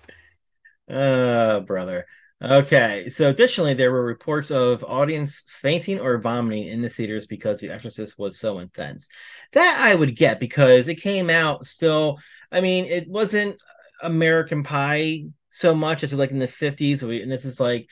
Oh, 0.88 1.60
brother. 1.66 2.06
Okay. 2.40 3.08
So, 3.08 3.28
additionally, 3.30 3.74
there 3.74 3.92
were 3.92 4.04
reports 4.04 4.50
of 4.50 4.84
audience 4.84 5.44
fainting 5.48 6.00
or 6.00 6.18
vomiting 6.18 6.68
in 6.68 6.82
the 6.82 6.88
theaters 6.90 7.26
because 7.26 7.60
The 7.60 7.70
Exorcist 7.70 8.18
was 8.18 8.38
so 8.38 8.60
intense. 8.60 9.08
That 9.52 9.78
I 9.80 9.94
would 9.94 10.16
get 10.16 10.40
because 10.40 10.88
it 10.88 11.00
came 11.00 11.30
out 11.30 11.66
still. 11.66 12.18
I 12.52 12.60
mean, 12.60 12.84
it 12.86 13.08
wasn't 13.08 13.56
American 14.02 14.62
Pie 14.62 15.24
so 15.50 15.74
much 15.74 16.04
as 16.04 16.14
like 16.14 16.30
in 16.30 16.38
the 16.38 16.48
50s. 16.48 17.02
And 17.02 17.30
this 17.32 17.44
is 17.44 17.60
like, 17.60 17.88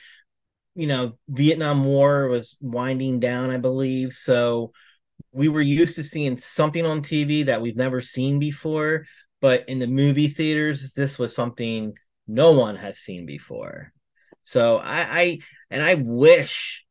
you 0.75 0.87
know, 0.87 1.17
Vietnam 1.27 1.83
War 1.85 2.27
was 2.27 2.57
winding 2.61 3.19
down, 3.19 3.49
I 3.49 3.57
believe. 3.57 4.13
So, 4.13 4.71
we 5.31 5.47
were 5.47 5.61
used 5.61 5.95
to 5.95 6.03
seeing 6.03 6.37
something 6.37 6.85
on 6.85 7.01
TV 7.01 7.45
that 7.45 7.61
we've 7.61 7.75
never 7.75 8.01
seen 8.01 8.39
before. 8.39 9.05
But 9.39 9.67
in 9.69 9.79
the 9.79 9.87
movie 9.87 10.27
theaters, 10.27 10.93
this 10.93 11.17
was 11.17 11.35
something 11.35 11.93
no 12.27 12.51
one 12.51 12.75
has 12.75 12.99
seen 12.99 13.25
before. 13.25 13.91
So 14.43 14.77
I, 14.77 15.21
I 15.21 15.39
and 15.69 15.81
I 15.81 15.95
wish, 15.95 16.85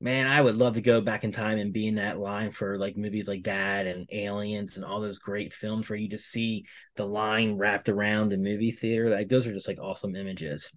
man, 0.00 0.26
I 0.26 0.42
would 0.42 0.56
love 0.56 0.74
to 0.74 0.82
go 0.82 1.00
back 1.00 1.24
in 1.24 1.32
time 1.32 1.58
and 1.58 1.72
be 1.72 1.88
in 1.88 1.94
that 1.94 2.18
line 2.18 2.52
for 2.52 2.78
like 2.78 2.96
movies 2.96 3.28
like 3.28 3.44
that 3.44 3.86
and 3.86 4.06
Aliens 4.12 4.76
and 4.76 4.84
all 4.84 5.00
those 5.00 5.18
great 5.18 5.54
films 5.54 5.88
where 5.88 5.98
you 5.98 6.08
just 6.08 6.30
see 6.30 6.66
the 6.96 7.06
line 7.06 7.56
wrapped 7.56 7.88
around 7.88 8.28
the 8.28 8.36
movie 8.36 8.72
theater. 8.72 9.08
Like 9.08 9.28
those 9.28 9.46
are 9.46 9.54
just 9.54 9.68
like 9.68 9.78
awesome 9.80 10.14
images. 10.14 10.70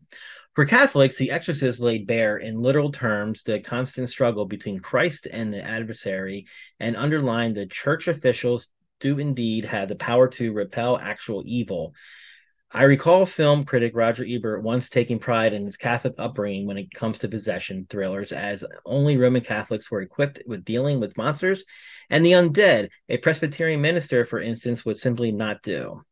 For 0.56 0.66
Catholics, 0.66 1.18
The 1.18 1.32
Exorcist 1.32 1.82
laid 1.82 2.08
bare 2.08 2.38
in 2.38 2.62
literal 2.62 2.92
terms 2.92 3.44
the 3.44 3.60
constant 3.60 4.10
struggle 4.10 4.46
between 4.46 4.80
Christ 4.80 5.28
and 5.32 5.54
the 5.54 5.62
adversary 5.62 6.46
and 6.80 6.96
underlined 6.96 7.56
the 7.56 7.66
church 7.66 8.08
officials 8.08 8.70
do 9.00 9.20
indeed 9.20 9.66
have 9.66 9.90
the 9.90 9.96
power 9.96 10.28
to 10.28 10.54
repel 10.54 10.98
actual 10.98 11.44
evil. 11.46 11.94
I 12.72 12.84
recall 12.84 13.26
film 13.26 13.64
critic 13.64 13.94
Roger 13.96 14.24
Ebert 14.28 14.62
once 14.62 14.90
taking 14.90 15.18
pride 15.18 15.54
in 15.54 15.66
his 15.66 15.76
Catholic 15.76 16.14
upbringing 16.20 16.68
when 16.68 16.78
it 16.78 16.92
comes 16.94 17.18
to 17.20 17.28
possession 17.28 17.88
thrillers, 17.90 18.32
as 18.32 18.64
only 18.86 19.18
Roman 19.18 19.42
Catholics 19.42 19.90
were 19.90 20.02
equipped 20.02 20.44
with 20.46 20.64
dealing 20.64 21.00
with 21.00 21.18
monsters 21.18 21.66
and 22.12 22.24
the 22.24 22.34
undead. 22.34 22.90
A 23.10 23.18
Presbyterian 23.18 23.82
minister, 23.82 24.24
for 24.24 24.40
instance, 24.40 24.86
would 24.86 24.98
simply 24.98 25.32
not 25.32 25.64
do. 25.64 26.04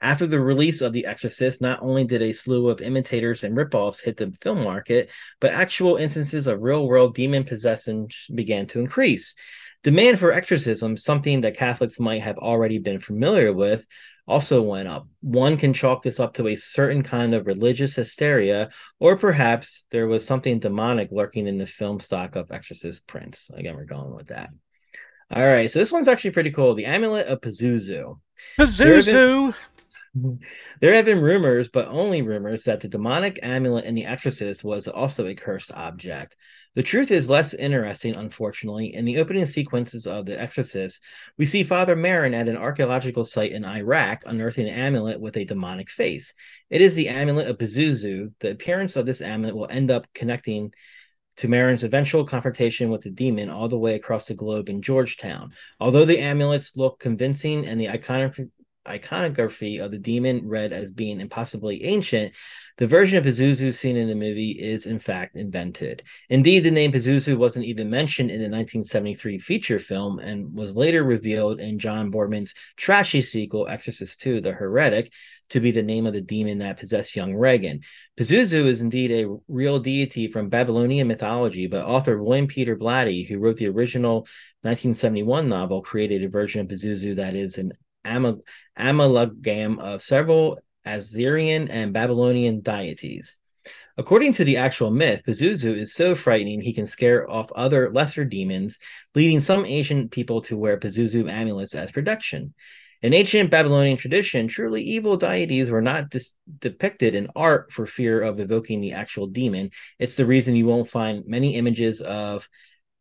After 0.00 0.26
the 0.26 0.40
release 0.40 0.80
of 0.80 0.94
The 0.94 1.04
Exorcist, 1.04 1.60
not 1.60 1.82
only 1.82 2.04
did 2.04 2.22
a 2.22 2.32
slew 2.32 2.70
of 2.70 2.80
imitators 2.80 3.44
and 3.44 3.54
ripoffs 3.54 4.02
hit 4.02 4.16
the 4.16 4.32
film 4.40 4.62
market, 4.62 5.10
but 5.38 5.52
actual 5.52 5.96
instances 5.96 6.46
of 6.46 6.62
real 6.62 6.88
world 6.88 7.14
demon 7.14 7.44
possession 7.44 8.08
began 8.34 8.66
to 8.68 8.80
increase. 8.80 9.34
Demand 9.82 10.18
for 10.18 10.32
exorcism, 10.32 10.96
something 10.96 11.42
that 11.42 11.58
Catholics 11.58 12.00
might 12.00 12.22
have 12.22 12.38
already 12.38 12.78
been 12.78 13.00
familiar 13.00 13.52
with, 13.52 13.86
also 14.26 14.62
went 14.62 14.88
up. 14.88 15.08
One 15.20 15.56
can 15.56 15.72
chalk 15.72 16.02
this 16.02 16.18
up 16.18 16.34
to 16.34 16.48
a 16.48 16.56
certain 16.56 17.02
kind 17.02 17.34
of 17.34 17.46
religious 17.46 17.94
hysteria, 17.94 18.70
or 18.98 19.16
perhaps 19.16 19.84
there 19.90 20.06
was 20.06 20.24
something 20.24 20.58
demonic 20.58 21.08
lurking 21.12 21.46
in 21.46 21.58
the 21.58 21.66
film 21.66 22.00
stock 22.00 22.36
of 22.36 22.50
Exorcist 22.50 23.06
prints. 23.06 23.50
Again, 23.54 23.76
we're 23.76 23.84
going 23.84 24.14
with 24.14 24.28
that. 24.28 24.50
All 25.30 25.44
right, 25.44 25.70
so 25.70 25.78
this 25.78 25.92
one's 25.92 26.08
actually 26.08 26.30
pretty 26.30 26.52
cool. 26.52 26.74
The 26.74 26.86
Amulet 26.86 27.26
of 27.26 27.40
Pazuzu. 27.40 28.18
Pazuzu. 28.58 29.54
There 30.80 30.94
have 30.94 31.04
been 31.04 31.20
rumors, 31.20 31.68
but 31.68 31.88
only 31.88 32.22
rumors, 32.22 32.64
that 32.64 32.80
the 32.80 32.88
demonic 32.88 33.38
amulet 33.42 33.84
in 33.84 33.94
The 33.94 34.06
Exorcist 34.06 34.64
was 34.64 34.88
also 34.88 35.26
a 35.26 35.34
cursed 35.34 35.72
object. 35.72 36.36
The 36.74 36.82
truth 36.82 37.10
is 37.10 37.30
less 37.30 37.54
interesting, 37.54 38.14
unfortunately. 38.14 38.94
In 38.94 39.04
the 39.04 39.18
opening 39.18 39.46
sequences 39.46 40.06
of 40.06 40.26
The 40.26 40.40
Exorcist, 40.40 41.02
we 41.38 41.46
see 41.46 41.64
Father 41.64 41.96
Merrin 41.96 42.34
at 42.34 42.48
an 42.48 42.56
archaeological 42.56 43.24
site 43.24 43.52
in 43.52 43.64
Iraq 43.64 44.22
unearthing 44.26 44.68
an 44.68 44.74
amulet 44.74 45.20
with 45.20 45.36
a 45.36 45.44
demonic 45.44 45.90
face. 45.90 46.34
It 46.68 46.82
is 46.82 46.94
the 46.94 47.08
amulet 47.08 47.48
of 47.48 47.58
Pazuzu. 47.58 48.32
The 48.40 48.50
appearance 48.50 48.96
of 48.96 49.06
this 49.06 49.22
amulet 49.22 49.56
will 49.56 49.68
end 49.70 49.90
up 49.90 50.06
connecting 50.14 50.72
to 51.38 51.48
Merrin's 51.48 51.84
eventual 51.84 52.24
confrontation 52.24 52.90
with 52.90 53.02
the 53.02 53.10
demon 53.10 53.50
all 53.50 53.68
the 53.68 53.78
way 53.78 53.94
across 53.94 54.26
the 54.26 54.34
globe 54.34 54.68
in 54.68 54.80
Georgetown. 54.80 55.52
Although 55.80 56.06
the 56.06 56.18
amulets 56.18 56.76
look 56.76 56.98
convincing 56.98 57.66
and 57.66 57.78
the 57.78 57.86
iconic 57.86 58.48
iconography 58.88 59.78
of 59.78 59.90
the 59.90 59.98
demon 59.98 60.46
read 60.48 60.72
as 60.72 60.90
being 60.90 61.20
impossibly 61.20 61.84
ancient, 61.84 62.34
the 62.78 62.86
version 62.86 63.16
of 63.16 63.24
Pazuzu 63.24 63.74
seen 63.74 63.96
in 63.96 64.06
the 64.06 64.14
movie 64.14 64.50
is 64.50 64.84
in 64.84 64.98
fact 64.98 65.34
invented. 65.34 66.02
Indeed, 66.28 66.60
the 66.60 66.70
name 66.70 66.92
Pazuzu 66.92 67.36
wasn't 67.38 67.64
even 67.64 67.88
mentioned 67.88 68.30
in 68.30 68.38
the 68.38 68.44
1973 68.44 69.38
feature 69.38 69.78
film 69.78 70.18
and 70.18 70.54
was 70.54 70.76
later 70.76 71.02
revealed 71.02 71.58
in 71.58 71.78
John 71.78 72.12
Boorman's 72.12 72.52
trashy 72.76 73.22
sequel, 73.22 73.66
Exorcist 73.66 74.24
II 74.26 74.40
The 74.40 74.52
Heretic, 74.52 75.10
to 75.48 75.60
be 75.60 75.70
the 75.70 75.82
name 75.82 76.06
of 76.06 76.12
the 76.12 76.20
demon 76.20 76.58
that 76.58 76.78
possessed 76.78 77.16
young 77.16 77.34
Regan. 77.34 77.80
Pazuzu 78.18 78.66
is 78.66 78.82
indeed 78.82 79.10
a 79.10 79.36
real 79.48 79.78
deity 79.78 80.28
from 80.28 80.50
Babylonian 80.50 81.08
mythology, 81.08 81.66
but 81.66 81.86
author 81.86 82.22
William 82.22 82.46
Peter 82.46 82.76
Blatty, 82.76 83.26
who 83.26 83.38
wrote 83.38 83.56
the 83.56 83.68
original 83.68 84.26
1971 84.62 85.48
novel, 85.48 85.80
created 85.80 86.24
a 86.24 86.28
version 86.28 86.60
of 86.60 86.68
Pazuzu 86.68 87.16
that 87.16 87.34
is 87.34 87.56
an 87.56 87.72
amalgam 88.76 89.78
of 89.78 90.02
several 90.02 90.58
Assyrian 90.84 91.68
and 91.68 91.92
Babylonian 91.92 92.60
deities. 92.60 93.38
According 93.98 94.34
to 94.34 94.44
the 94.44 94.58
actual 94.58 94.90
myth, 94.90 95.22
Pazuzu 95.26 95.74
is 95.74 95.94
so 95.94 96.14
frightening 96.14 96.60
he 96.60 96.74
can 96.74 96.86
scare 96.86 97.28
off 97.28 97.50
other 97.56 97.90
lesser 97.90 98.24
demons, 98.24 98.78
leading 99.14 99.40
some 99.40 99.64
ancient 99.64 100.10
people 100.10 100.42
to 100.42 100.56
wear 100.56 100.78
Pazuzu 100.78 101.30
amulets 101.30 101.74
as 101.74 101.90
protection. 101.90 102.54
In 103.02 103.14
ancient 103.14 103.50
Babylonian 103.50 103.96
tradition, 103.96 104.48
truly 104.48 104.82
evil 104.82 105.16
deities 105.16 105.70
were 105.70 105.82
not 105.82 106.10
dis- 106.10 106.32
depicted 106.58 107.14
in 107.14 107.28
art 107.34 107.72
for 107.72 107.86
fear 107.86 108.22
of 108.22 108.40
evoking 108.40 108.80
the 108.80 108.92
actual 108.92 109.26
demon. 109.26 109.70
It's 109.98 110.16
the 110.16 110.26
reason 110.26 110.56
you 110.56 110.66
won't 110.66 110.90
find 110.90 111.24
many 111.26 111.56
images 111.56 112.00
of 112.00 112.48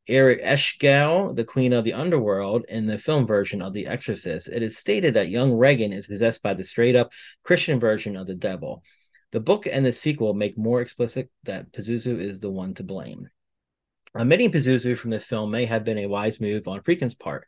Ereshkigal, 0.08 1.36
the 1.36 1.44
queen 1.44 1.74
of 1.74 1.84
the 1.84 1.94
underworld, 1.94 2.66
in 2.70 2.86
the 2.86 3.00
film 3.00 3.26
version 3.26 3.62
of 3.62 3.74
The 3.74 3.88
Exorcist, 3.88 4.48
it 4.48 4.62
is 4.62 4.78
stated 4.78 5.16
that 5.16 5.30
young 5.30 5.54
Regan 5.54 5.92
is 5.92 6.08
possessed 6.08 6.44
by 6.44 6.54
the 6.54 6.64
straight 6.64 6.96
up 6.96 7.12
Christian 7.44 7.80
version 7.80 8.16
of 8.16 8.28
the 8.28 8.36
devil. 8.36 8.84
The 9.32 9.40
book 9.40 9.68
and 9.68 9.86
the 9.86 9.92
sequel 9.92 10.34
make 10.34 10.58
more 10.58 10.82
explicit 10.82 11.30
that 11.44 11.72
Pazuzu 11.72 12.20
is 12.20 12.40
the 12.40 12.52
one 12.52 12.74
to 12.76 12.84
blame. 12.84 13.30
Omitting 14.18 14.52
Pazuzu 14.52 14.98
from 14.98 15.10
the 15.10 15.20
film 15.20 15.52
may 15.52 15.66
have 15.66 15.84
been 15.84 15.98
a 15.98 16.08
wise 16.08 16.40
move 16.40 16.68
on 16.68 16.82
Friedkin's 16.82 17.16
part, 17.16 17.48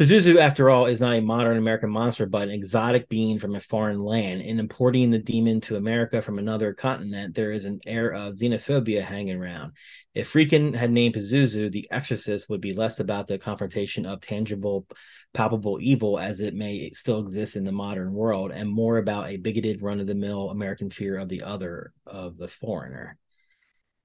Pazuzu, 0.00 0.38
after 0.38 0.70
all, 0.70 0.86
is 0.86 1.02
not 1.02 1.16
a 1.16 1.20
modern 1.20 1.58
American 1.58 1.90
monster, 1.90 2.24
but 2.24 2.48
an 2.48 2.54
exotic 2.54 3.10
being 3.10 3.38
from 3.38 3.54
a 3.54 3.60
foreign 3.60 4.00
land. 4.00 4.40
In 4.40 4.58
importing 4.58 5.10
the 5.10 5.18
demon 5.18 5.60
to 5.62 5.76
America 5.76 6.22
from 6.22 6.38
another 6.38 6.72
continent, 6.72 7.34
there 7.34 7.52
is 7.52 7.66
an 7.66 7.78
air 7.86 8.10
of 8.10 8.36
xenophobia 8.36 9.02
hanging 9.02 9.36
around. 9.36 9.72
If 10.14 10.32
Friedkin 10.32 10.74
had 10.74 10.90
named 10.90 11.14
Pazuzu, 11.14 11.70
the 11.70 11.86
exorcist 11.90 12.48
would 12.48 12.62
be 12.62 12.72
less 12.72 13.00
about 13.00 13.28
the 13.28 13.36
confrontation 13.36 14.06
of 14.06 14.22
tangible, 14.22 14.86
palpable 15.34 15.78
evil 15.78 16.18
as 16.18 16.40
it 16.40 16.54
may 16.54 16.88
still 16.94 17.20
exist 17.20 17.56
in 17.56 17.64
the 17.64 17.70
modern 17.70 18.14
world, 18.14 18.50
and 18.50 18.70
more 18.70 18.96
about 18.96 19.28
a 19.28 19.36
bigoted, 19.36 19.82
run 19.82 20.00
of 20.00 20.06
the 20.06 20.14
mill 20.14 20.48
American 20.48 20.88
fear 20.88 21.18
of 21.18 21.28
the 21.28 21.42
other, 21.42 21.92
of 22.06 22.38
the 22.38 22.48
foreigner. 22.48 23.18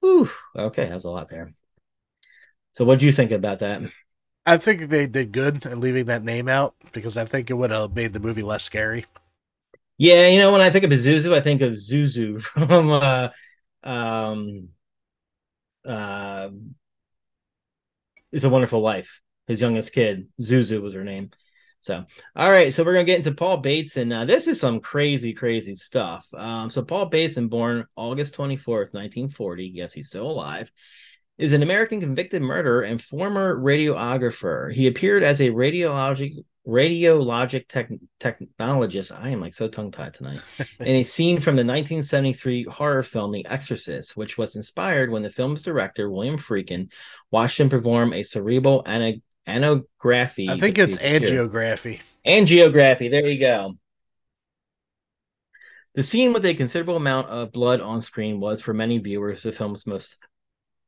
Whew. 0.02 0.30
Okay, 0.54 0.90
that's 0.90 1.06
a 1.06 1.10
lot 1.10 1.30
there. 1.30 1.54
So, 2.74 2.84
what 2.84 3.00
do 3.00 3.06
you 3.06 3.14
think 3.14 3.32
about 3.32 3.60
that? 3.60 3.84
I 4.48 4.56
think 4.56 4.90
they 4.90 5.08
did 5.08 5.34
good 5.34 5.66
in 5.66 5.82
leaving 5.82 6.06
that 6.06 6.24
name 6.24 6.48
out 6.48 6.74
because 6.94 7.18
I 7.18 7.26
think 7.26 7.50
it 7.50 7.56
would 7.56 7.70
have 7.70 7.94
made 7.94 8.14
the 8.14 8.20
movie 8.22 8.42
less 8.42 8.64
scary. 8.64 9.06
Yeah, 9.98 10.28
you 10.30 10.40
know, 10.40 10.54
when 10.54 10.62
I 10.62 10.70
think 10.70 10.86
of 10.86 10.92
Zuzu, 10.92 11.34
I 11.34 11.42
think 11.42 11.62
of 11.62 11.74
Zuzu 11.74 12.42
from 12.42 12.90
uh 12.90 13.30
um 13.84 14.70
uh 15.86 16.50
It's 18.32 18.46
a 18.46 18.50
Wonderful 18.50 18.80
Life. 18.80 19.20
His 19.48 19.60
youngest 19.60 19.92
kid, 19.92 20.30
Zuzu 20.40 20.82
was 20.82 20.94
her 20.94 21.04
name. 21.04 21.32
So, 21.82 22.06
all 22.34 22.52
right, 22.52 22.74
so 22.74 22.86
we're 22.86 22.94
gonna 22.94 23.04
get 23.04 23.18
into 23.18 23.34
Paul 23.34 23.58
Bateson. 23.58 24.08
Now, 24.08 24.24
this 24.24 24.48
is 24.48 24.62
some 24.62 24.80
crazy, 24.80 25.34
crazy 25.34 25.76
stuff. 25.76 26.26
Um, 26.34 26.70
so 26.70 26.84
Paul 26.84 27.08
Bateson, 27.08 27.50
born 27.50 27.86
August 27.98 28.34
24th, 28.34 28.94
1940. 28.94 29.68
Yes, 29.74 29.92
he's 29.92 30.08
still 30.08 30.32
alive 30.32 30.72
is 31.38 31.54
an 31.54 31.64
American 31.64 32.00
convicted 32.00 32.42
murderer 32.42 32.82
and 32.82 33.02
former 33.02 33.56
radiographer. 33.56 34.74
He 34.74 34.88
appeared 34.88 35.24
as 35.24 35.40
a 35.40 35.50
radiologic 35.50 36.44
radiologic 36.68 37.68
tech, 37.70 37.90
technologist. 38.20 39.18
I 39.18 39.30
am 39.30 39.40
like 39.40 39.54
so 39.54 39.68
tongue 39.70 39.92
tied 39.92 40.14
tonight. 40.14 40.42
in 40.80 40.96
a 40.98 41.04
scene 41.04 41.40
from 41.40 41.56
the 41.56 41.62
1973 41.62 42.64
horror 42.64 43.04
film 43.04 43.32
The 43.32 43.46
Exorcist, 43.46 44.18
which 44.18 44.38
was 44.38 44.56
inspired 44.56 45.10
when 45.10 45.24
the 45.24 45.30
film's 45.30 45.62
director 45.62 46.12
William 46.12 46.38
Friedkin 46.38 46.92
watched 47.32 47.60
him 47.60 47.70
perform 47.70 48.12
a 48.14 48.24
cerebral 48.24 48.84
ana- 48.86 49.22
angiography. 49.48 50.50
I 50.50 50.60
think 50.60 50.78
it's 50.78 50.98
angiography. 50.98 52.02
Angiography. 52.26 53.10
There 53.10 53.28
you 53.28 53.40
go. 53.40 53.76
The 55.96 56.04
scene 56.04 56.32
with 56.32 56.46
a 56.46 56.54
considerable 56.54 56.98
amount 56.98 57.30
of 57.30 57.52
blood 57.52 57.82
on 57.82 58.04
screen 58.04 58.40
was, 58.40 58.62
for 58.62 58.74
many 58.74 59.00
viewers, 59.00 59.42
the 59.42 59.52
film's 59.52 59.88
most 59.88 60.18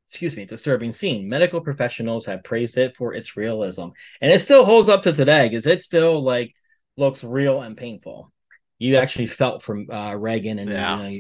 excuse 0.10 0.36
me, 0.36 0.44
disturbing 0.44 0.92
scene. 0.92 1.30
Medical 1.30 1.62
professionals 1.62 2.26
have 2.26 2.44
praised 2.44 2.80
it 2.80 2.98
for 2.98 3.14
its 3.14 3.38
realism, 3.38 3.90
and 4.22 4.32
it 4.32 4.40
still 4.40 4.66
holds 4.66 4.90
up 4.90 5.04
to 5.04 5.14
today 5.14 5.48
because 5.48 5.68
it 5.68 5.84
still 5.84 6.24
like 6.24 6.56
looks 6.98 7.24
real 7.24 7.62
and 7.62 7.78
painful. 7.78 8.34
You 8.80 8.96
actually 8.96 9.28
felt 9.28 9.62
from 9.62 9.88
uh, 9.92 10.16
Regan, 10.16 10.58
and 10.58 10.72
yeah. 10.72 10.98
you 10.98 11.04
know, 11.04 11.10
you... 11.10 11.20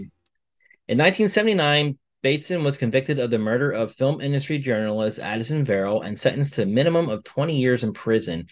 in 0.87 0.97
1979, 0.97 1.99
Bateson 2.23 2.63
was 2.63 2.77
convicted 2.77 3.19
of 3.19 3.29
the 3.29 3.37
murder 3.37 3.69
of 3.69 3.93
film 3.93 4.21
industry 4.21 4.57
journalist 4.57 5.19
Addison 5.19 5.63
Verrill 5.63 6.01
and 6.01 6.19
sentenced 6.19 6.55
to 6.55 6.63
a 6.63 6.65
minimum 6.65 7.09
of 7.09 7.23
20 7.23 7.57
years 7.57 7.83
in 7.83 7.93
prison. 7.93 8.47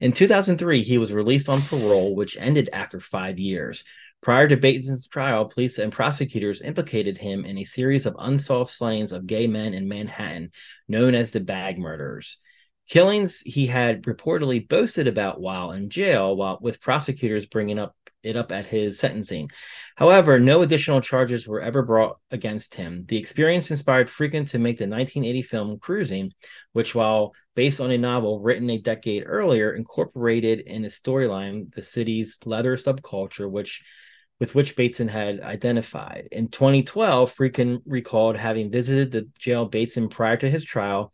In 0.00 0.10
2003, 0.10 0.82
he 0.82 0.98
was 0.98 1.12
released 1.12 1.48
on 1.48 1.62
parole, 1.62 2.16
which 2.16 2.36
ended 2.40 2.70
after 2.72 2.98
five 2.98 3.38
years. 3.38 3.84
Prior 4.26 4.48
to 4.48 4.56
Bateson's 4.56 5.06
trial, 5.06 5.44
police 5.44 5.78
and 5.78 5.92
prosecutors 5.92 6.60
implicated 6.60 7.16
him 7.16 7.44
in 7.44 7.58
a 7.58 7.62
series 7.64 8.06
of 8.06 8.16
unsolved 8.18 8.72
slayings 8.72 9.12
of 9.12 9.28
gay 9.28 9.46
men 9.46 9.72
in 9.72 9.86
Manhattan, 9.86 10.50
known 10.88 11.14
as 11.14 11.30
the 11.30 11.38
Bag 11.38 11.78
Murders. 11.78 12.38
Killings 12.88 13.40
he 13.42 13.68
had 13.68 14.02
reportedly 14.02 14.68
boasted 14.68 15.06
about 15.06 15.40
while 15.40 15.70
in 15.70 15.90
jail, 15.90 16.34
while 16.34 16.58
with 16.60 16.80
prosecutors 16.80 17.46
bringing 17.46 17.78
up 17.78 17.94
it 18.24 18.36
up 18.36 18.50
at 18.50 18.66
his 18.66 18.98
sentencing. 18.98 19.48
However, 19.94 20.40
no 20.40 20.62
additional 20.62 21.00
charges 21.00 21.46
were 21.46 21.60
ever 21.60 21.84
brought 21.84 22.18
against 22.32 22.74
him. 22.74 23.04
The 23.06 23.18
experience 23.18 23.70
inspired 23.70 24.08
Friedkin 24.08 24.50
to 24.50 24.58
make 24.58 24.78
the 24.78 24.88
1980 24.88 25.42
film 25.42 25.78
Cruising, 25.78 26.32
which, 26.72 26.96
while 26.96 27.32
based 27.54 27.80
on 27.80 27.92
a 27.92 27.98
novel 27.98 28.40
written 28.40 28.68
a 28.70 28.78
decade 28.78 29.22
earlier, 29.24 29.72
incorporated 29.72 30.58
in 30.58 30.84
a 30.84 30.88
storyline 30.88 31.72
the 31.76 31.82
city's 31.84 32.38
leather 32.44 32.76
subculture, 32.76 33.48
which 33.48 33.84
with 34.38 34.54
which 34.54 34.76
Bateson 34.76 35.08
had 35.08 35.40
identified. 35.40 36.28
In 36.32 36.48
2012, 36.48 37.34
Friedkin 37.34 37.82
recalled 37.86 38.36
having 38.36 38.70
visited 38.70 39.10
the 39.10 39.28
jail 39.38 39.64
Bateson 39.64 40.08
prior 40.08 40.36
to 40.36 40.50
his 40.50 40.64
trial 40.64 41.12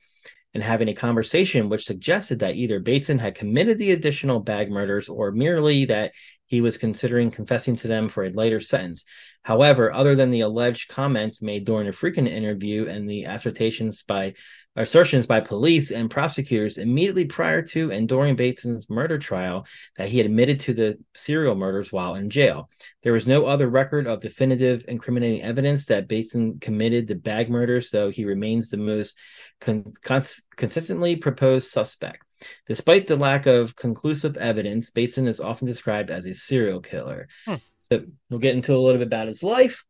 and 0.55 0.63
having 0.63 0.89
a 0.89 0.95
conversation 0.95 1.69
which 1.69 1.85
suggested 1.85 2.41
that 2.41 2.57
either 2.57 2.81
Bateson 2.81 3.19
had 3.19 3.35
committed 3.35 3.79
the 3.79 3.93
additional 3.93 4.41
bag 4.41 4.71
murders 4.71 5.09
or 5.09 5.31
merely 5.31 5.87
that 5.87 6.13
he 6.53 6.61
was 6.61 6.77
considering 6.77 7.31
confessing 7.31 7.75
to 7.75 7.89
them 7.89 8.11
for 8.11 8.25
a 8.25 8.31
lighter 8.31 8.61
sentence. 8.61 9.07
However, 9.43 9.91
other 9.91 10.15
than 10.15 10.31
the 10.31 10.43
alleged 10.43 10.91
comments 10.91 11.41
made 11.41 11.65
during 11.65 11.89
a 11.89 11.93
Friedkin 11.93 12.29
interview 12.29 12.89
and 12.89 13.09
the 13.09 13.25
assertions 13.25 14.03
by 14.03 14.35
assertions 14.77 15.27
by 15.27 15.41
police 15.41 15.91
and 15.91 16.11
prosecutors 16.11 16.77
immediately 16.77 17.25
prior 17.25 17.63
to 17.63 17.91
and 17.91 18.07
during 18.07 18.37
Bateson's 18.37 18.91
murder 18.91 19.19
trial 19.19 19.65
that 19.97 20.11
he 20.11 20.21
admitted 20.21 20.61
to 20.61 20.75
the 20.75 20.99
serial 21.15 21.55
murders 21.55 21.91
while 21.91 22.17
in 22.17 22.29
jail. 22.29 22.69
There 23.03 23.15
was 23.15 23.27
no 23.27 23.47
other 23.47 23.69
record 23.69 24.07
of 24.07 24.21
definitive 24.21 24.85
incriminating 24.89 25.43
evidence 25.43 25.87
that 25.87 26.07
Bateson 26.07 26.59
committed 26.61 27.07
the 27.07 27.15
bag 27.15 27.49
murders, 27.49 27.89
though 27.89 28.11
he 28.11 28.27
remains 28.27 28.69
the 28.69 28.77
most 28.77 29.17
con- 29.59 29.95
cons- 30.03 30.43
consistently 30.55 31.17
proposed 31.17 31.71
suspect. 31.71 32.23
Despite 32.67 33.07
the 33.07 33.17
lack 33.17 33.47
of 33.47 33.77
conclusive 33.77 34.37
evidence, 34.37 34.91
Bateson 34.91 35.27
is 35.27 35.41
often 35.41 35.67
described 35.67 36.11
as 36.11 36.27
a 36.27 36.35
serial 36.35 36.81
killer. 36.81 37.29
Hmm. 37.45 37.57
So 37.83 38.05
we'll 38.31 38.41
get 38.41 38.55
into 38.55 38.75
a 38.75 38.79
little 38.79 38.99
bit 38.99 39.07
about 39.07 39.29
his 39.29 39.43
life. 39.43 39.85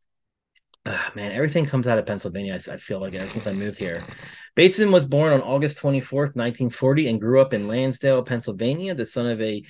Ah, 0.84 1.12
man, 1.14 1.30
everything 1.30 1.66
comes 1.66 1.86
out 1.86 1.98
of 1.98 2.06
Pennsylvania. 2.06 2.54
I, 2.54 2.72
I 2.72 2.76
feel 2.76 3.00
like 3.00 3.14
ever 3.14 3.30
since 3.30 3.46
I 3.46 3.52
moved 3.52 3.78
here. 3.78 4.02
Bateson 4.56 4.90
was 4.90 5.06
born 5.06 5.32
on 5.32 5.40
August 5.40 5.78
24th, 5.78 6.34
1940, 6.34 7.08
and 7.08 7.20
grew 7.20 7.40
up 7.40 7.54
in 7.54 7.68
Lansdale, 7.68 8.22
Pennsylvania, 8.22 8.94
the 8.94 9.06
son 9.06 9.26
of 9.26 9.40
a 9.40 9.62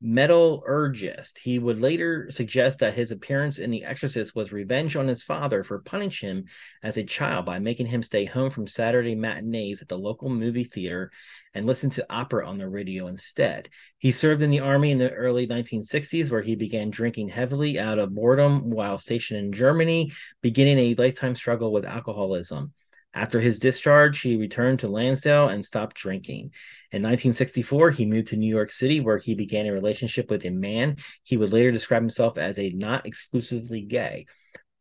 metallurgist. 0.00 1.38
He 1.38 1.58
would 1.58 1.80
later 1.80 2.30
suggest 2.30 2.78
that 2.78 2.94
his 2.94 3.10
appearance 3.10 3.58
in 3.58 3.70
The 3.70 3.84
Exorcist 3.84 4.34
was 4.34 4.52
revenge 4.52 4.96
on 4.96 5.06
his 5.06 5.22
father 5.22 5.62
for 5.62 5.80
punishing 5.80 6.28
him 6.28 6.44
as 6.82 6.96
a 6.96 7.04
child 7.04 7.44
by 7.44 7.58
making 7.58 7.86
him 7.86 8.02
stay 8.02 8.24
home 8.24 8.50
from 8.50 8.66
Saturday 8.66 9.14
matinees 9.14 9.82
at 9.82 9.88
the 9.88 9.98
local 9.98 10.30
movie 10.30 10.64
theater 10.64 11.10
and 11.54 11.66
listen 11.66 11.90
to 11.90 12.06
opera 12.08 12.46
on 12.46 12.58
the 12.58 12.68
radio 12.68 13.08
instead. 13.08 13.68
He 13.98 14.12
served 14.12 14.42
in 14.42 14.50
the 14.50 14.60
army 14.60 14.90
in 14.90 14.98
the 14.98 15.12
early 15.12 15.46
1960s, 15.46 16.30
where 16.30 16.42
he 16.42 16.54
began 16.54 16.90
drinking 16.90 17.28
heavily 17.28 17.78
out 17.78 17.98
of 17.98 18.14
boredom 18.14 18.70
while 18.70 18.98
stationed 18.98 19.40
in 19.40 19.52
Germany, 19.52 20.12
beginning 20.40 20.78
a 20.78 20.94
lifetime 20.94 21.34
struggle 21.34 21.72
with 21.72 21.84
alcoholism. 21.84 22.72
After 23.12 23.40
his 23.40 23.58
discharge, 23.58 24.20
he 24.20 24.36
returned 24.36 24.80
to 24.80 24.88
Lansdale 24.88 25.48
and 25.48 25.66
stopped 25.66 25.96
drinking. 25.96 26.52
In 26.92 27.02
1964, 27.02 27.90
he 27.90 28.06
moved 28.06 28.28
to 28.28 28.36
New 28.36 28.48
York 28.48 28.72
City, 28.72 29.00
where 29.00 29.18
he 29.18 29.34
began 29.34 29.66
a 29.66 29.72
relationship 29.72 30.30
with 30.30 30.44
a 30.44 30.50
man 30.50 30.96
he 31.22 31.36
would 31.36 31.52
later 31.52 31.70
describe 31.70 32.02
himself 32.02 32.36
as 32.36 32.58
a 32.58 32.70
not 32.70 33.06
exclusively 33.06 33.82
gay 33.82 34.26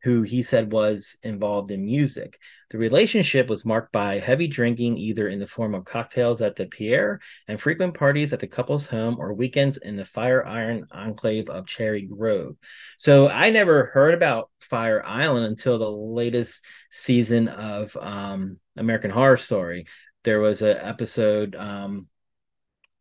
who 0.03 0.21
he 0.21 0.43
said 0.43 0.71
was 0.71 1.17
involved 1.23 1.71
in 1.71 1.83
music. 1.83 2.39
The 2.71 2.77
relationship 2.77 3.47
was 3.49 3.65
marked 3.65 3.91
by 3.91 4.19
heavy 4.19 4.47
drinking, 4.47 4.97
either 4.97 5.27
in 5.27 5.39
the 5.39 5.47
form 5.47 5.75
of 5.75 5.83
cocktails 5.85 6.41
at 6.41 6.55
the 6.55 6.67
Pierre 6.67 7.19
and 7.47 7.59
frequent 7.59 7.95
parties 7.95 8.31
at 8.31 8.39
the 8.39 8.47
couple's 8.47 8.87
home 8.87 9.17
or 9.19 9.33
weekends 9.33 9.77
in 9.77 9.97
the 9.97 10.05
Fire 10.05 10.45
Island 10.45 10.85
enclave 10.91 11.49
of 11.49 11.67
Cherry 11.67 12.03
Grove. 12.03 12.55
So 12.97 13.27
I 13.27 13.49
never 13.49 13.85
heard 13.87 14.13
about 14.13 14.49
Fire 14.61 15.03
Island 15.05 15.45
until 15.45 15.77
the 15.77 15.91
latest 15.91 16.63
season 16.91 17.49
of 17.49 17.97
um, 17.99 18.57
American 18.77 19.11
Horror 19.11 19.37
Story. 19.37 19.85
There 20.23 20.39
was 20.39 20.61
an 20.61 20.77
episode 20.77 21.55
um, 21.55 22.07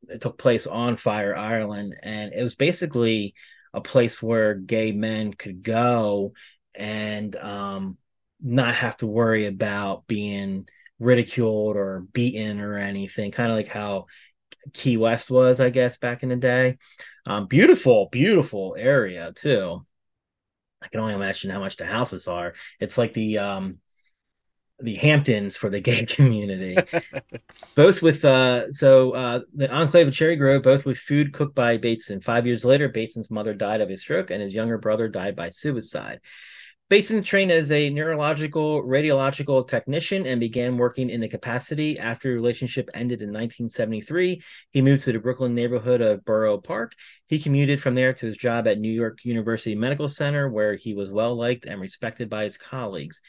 that 0.04 0.20
took 0.20 0.38
place 0.38 0.66
on 0.66 0.96
Fire 0.96 1.36
Island, 1.36 1.96
and 2.02 2.32
it 2.32 2.42
was 2.42 2.54
basically 2.54 3.34
a 3.74 3.80
place 3.80 4.22
where 4.22 4.54
gay 4.54 4.92
men 4.92 5.32
could 5.34 5.62
go 5.62 6.32
and 6.74 7.34
um, 7.36 7.98
not 8.40 8.74
have 8.74 8.96
to 8.98 9.06
worry 9.06 9.46
about 9.46 10.06
being 10.06 10.68
ridiculed 11.00 11.76
or 11.76 12.06
beaten 12.12 12.60
or 12.60 12.76
anything. 12.78 13.30
Kind 13.30 13.50
of 13.50 13.56
like 13.56 13.68
how 13.68 14.06
Key 14.72 14.96
West 14.96 15.30
was, 15.30 15.60
I 15.60 15.70
guess, 15.70 15.98
back 15.98 16.22
in 16.22 16.28
the 16.28 16.36
day. 16.36 16.78
Um, 17.26 17.46
beautiful, 17.46 18.08
beautiful 18.10 18.76
area 18.78 19.32
too. 19.34 19.84
I 20.80 20.88
can 20.88 21.00
only 21.00 21.14
imagine 21.14 21.50
how 21.50 21.60
much 21.60 21.76
the 21.76 21.86
houses 21.86 22.28
are. 22.28 22.54
It's 22.80 22.96
like 22.96 23.12
the 23.12 23.38
um, 23.38 23.80
the 24.80 24.94
Hamptons 24.94 25.56
for 25.56 25.70
the 25.70 25.80
gay 25.88 26.04
community. 26.04 26.76
both 27.74 28.02
with 28.02 28.24
uh 28.24 28.70
so 28.72 29.12
uh 29.12 29.40
the 29.54 29.70
enclave 29.70 30.08
of 30.08 30.14
Cherry 30.14 30.36
Grove, 30.36 30.62
both 30.62 30.84
with 30.84 30.98
food 30.98 31.32
cooked 31.32 31.54
by 31.54 31.76
Bateson. 31.76 32.20
Five 32.20 32.46
years 32.46 32.64
later, 32.64 32.88
Bateson's 32.88 33.30
mother 33.30 33.54
died 33.54 33.80
of 33.80 33.90
a 33.90 33.96
stroke 33.96 34.30
and 34.30 34.42
his 34.42 34.54
younger 34.54 34.78
brother 34.78 35.08
died 35.08 35.36
by 35.36 35.50
suicide. 35.50 36.20
Bateson 36.88 37.22
trained 37.22 37.50
as 37.50 37.70
a 37.70 37.90
neurological 37.90 38.82
radiological 38.82 39.68
technician 39.68 40.26
and 40.26 40.40
began 40.40 40.78
working 40.78 41.10
in 41.10 41.20
the 41.20 41.28
capacity. 41.28 41.98
After 41.98 42.30
the 42.30 42.34
relationship 42.34 42.88
ended 42.94 43.20
in 43.20 43.28
1973, 43.28 44.42
he 44.70 44.80
moved 44.80 45.02
to 45.02 45.12
the 45.12 45.18
Brooklyn 45.18 45.54
neighborhood 45.54 46.00
of 46.00 46.24
Borough 46.24 46.56
Park. 46.56 46.92
He 47.26 47.40
commuted 47.40 47.82
from 47.82 47.94
there 47.94 48.14
to 48.14 48.26
his 48.26 48.38
job 48.38 48.66
at 48.66 48.78
New 48.78 48.90
York 48.90 49.18
University 49.22 49.74
Medical 49.74 50.08
Center, 50.08 50.48
where 50.48 50.76
he 50.76 50.94
was 50.94 51.10
well 51.10 51.36
liked 51.36 51.66
and 51.66 51.78
respected 51.78 52.30
by 52.30 52.44
his 52.44 52.56
colleagues. 52.56 53.20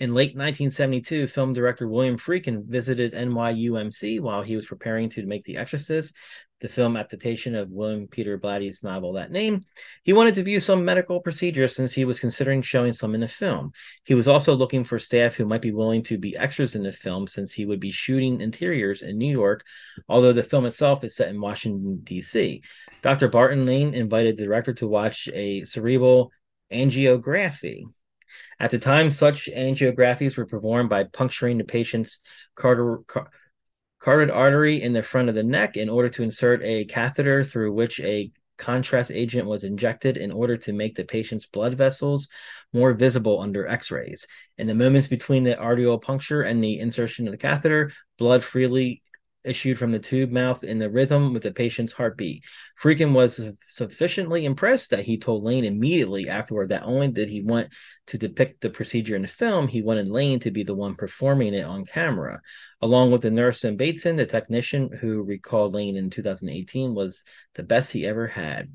In 0.00 0.14
late 0.14 0.36
1972, 0.36 1.26
film 1.26 1.52
director 1.52 1.88
William 1.88 2.16
Friedkin 2.16 2.64
visited 2.64 3.14
NYUMC 3.14 4.20
while 4.20 4.42
he 4.42 4.54
was 4.54 4.64
preparing 4.64 5.08
to 5.10 5.26
make 5.26 5.42
The 5.42 5.56
Exorcist, 5.56 6.14
the 6.60 6.68
film 6.68 6.96
adaptation 6.96 7.56
of 7.56 7.72
William 7.72 8.06
Peter 8.06 8.38
Blatty's 8.38 8.84
novel 8.84 9.14
That 9.14 9.32
Name. 9.32 9.64
He 10.04 10.12
wanted 10.12 10.36
to 10.36 10.44
view 10.44 10.60
some 10.60 10.84
medical 10.84 11.20
procedures 11.20 11.74
since 11.74 11.92
he 11.92 12.04
was 12.04 12.20
considering 12.20 12.62
showing 12.62 12.92
some 12.92 13.16
in 13.16 13.20
the 13.20 13.26
film. 13.26 13.72
He 14.04 14.14
was 14.14 14.28
also 14.28 14.54
looking 14.54 14.84
for 14.84 15.00
staff 15.00 15.34
who 15.34 15.46
might 15.46 15.62
be 15.62 15.72
willing 15.72 16.04
to 16.04 16.16
be 16.16 16.36
extras 16.36 16.76
in 16.76 16.84
the 16.84 16.92
film 16.92 17.26
since 17.26 17.52
he 17.52 17.66
would 17.66 17.80
be 17.80 17.90
shooting 17.90 18.40
interiors 18.40 19.02
in 19.02 19.18
New 19.18 19.32
York, 19.32 19.64
although 20.08 20.32
the 20.32 20.44
film 20.44 20.64
itself 20.64 21.02
is 21.02 21.16
set 21.16 21.28
in 21.28 21.40
Washington, 21.40 22.02
D.C. 22.04 22.62
Dr. 23.02 23.26
Barton 23.26 23.66
Lane 23.66 23.94
invited 23.94 24.36
the 24.36 24.44
director 24.44 24.74
to 24.74 24.86
watch 24.86 25.28
a 25.34 25.64
cerebral 25.64 26.30
angiography 26.72 27.82
at 28.60 28.70
the 28.70 28.78
time, 28.78 29.10
such 29.10 29.48
angiographies 29.54 30.36
were 30.36 30.46
performed 30.46 30.88
by 30.88 31.04
puncturing 31.04 31.58
the 31.58 31.64
patient's 31.64 32.20
carotid, 32.56 33.04
carotid 34.00 34.30
artery 34.30 34.82
in 34.82 34.92
the 34.92 35.02
front 35.02 35.28
of 35.28 35.34
the 35.34 35.42
neck 35.42 35.76
in 35.76 35.88
order 35.88 36.08
to 36.08 36.22
insert 36.22 36.62
a 36.62 36.84
catheter 36.84 37.44
through 37.44 37.72
which 37.72 38.00
a 38.00 38.30
contrast 38.56 39.10
agent 39.12 39.46
was 39.46 39.64
injected 39.64 40.16
in 40.16 40.32
order 40.32 40.56
to 40.56 40.72
make 40.72 40.96
the 40.96 41.04
patient's 41.04 41.46
blood 41.46 41.74
vessels 41.74 42.28
more 42.72 42.92
visible 42.92 43.40
under 43.40 43.66
x-rays. 43.66 44.26
In 44.58 44.66
the 44.66 44.74
moments 44.74 45.08
between 45.08 45.44
the 45.44 45.58
arterial 45.58 45.98
puncture 45.98 46.42
and 46.42 46.62
the 46.62 46.80
insertion 46.80 47.26
of 47.26 47.32
the 47.32 47.38
catheter, 47.38 47.92
blood 48.18 48.42
freely 48.42 49.02
issued 49.48 49.78
from 49.78 49.90
the 49.90 49.98
tube 49.98 50.30
mouth 50.30 50.62
in 50.62 50.78
the 50.78 50.90
rhythm 50.90 51.32
with 51.32 51.42
the 51.42 51.52
patient's 51.52 51.92
heartbeat. 51.92 52.44
Friedkin 52.80 53.12
was 53.12 53.40
sufficiently 53.66 54.44
impressed 54.44 54.90
that 54.90 55.04
he 55.04 55.18
told 55.18 55.44
Lane 55.44 55.64
immediately 55.64 56.28
afterward 56.28 56.68
that 56.68 56.84
only 56.84 57.08
did 57.08 57.28
he 57.28 57.40
want 57.40 57.68
to 58.08 58.18
depict 58.18 58.60
the 58.60 58.70
procedure 58.70 59.16
in 59.16 59.22
the 59.22 59.28
film, 59.28 59.68
he 59.68 59.82
wanted 59.82 60.08
Lane 60.08 60.40
to 60.40 60.50
be 60.50 60.62
the 60.62 60.74
one 60.74 60.94
performing 60.94 61.54
it 61.54 61.64
on 61.64 61.84
camera. 61.84 62.40
Along 62.80 63.10
with 63.10 63.22
the 63.22 63.30
nurse 63.30 63.64
and 63.64 63.78
Bateson, 63.78 64.16
the 64.16 64.26
technician 64.26 64.90
who 65.00 65.22
recalled 65.22 65.74
Lane 65.74 65.96
in 65.96 66.10
2018 66.10 66.94
was 66.94 67.24
the 67.54 67.62
best 67.62 67.92
he 67.92 68.06
ever 68.06 68.26
had. 68.26 68.70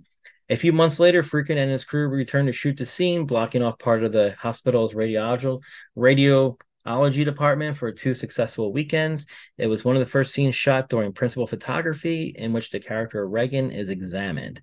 A 0.49 0.57
few 0.57 0.74
months 0.74 0.99
later, 0.99 1.24
Friedkin 1.24 1.57
and 1.57 1.71
his 1.71 1.86
crew 1.86 2.07
returned 2.09 2.47
to 2.47 2.53
shoot 2.53 2.78
the 2.78 2.86
scene, 2.86 3.26
blocking 3.26 3.63
off 3.63 3.80
part 3.80 4.03
of 4.03 4.11
the 4.11 4.36
hospital's 4.38 4.93
radiological 4.93 5.61
radio 5.95 6.57
ology 6.86 7.23
department 7.23 7.77
for 7.77 7.91
two 7.91 8.13
successful 8.13 8.73
weekends. 8.73 9.25
It 9.57 9.67
was 9.67 9.84
one 9.84 9.95
of 9.95 9.99
the 9.99 10.05
first 10.05 10.34
scenes 10.34 10.55
shot 10.55 10.89
during 10.89 11.13
principal 11.13 11.47
photography 11.47 12.34
in 12.38 12.53
which 12.53 12.71
the 12.71 12.79
character 12.79 13.27
Regan 13.27 13.71
is 13.71 13.89
examined 13.89 14.61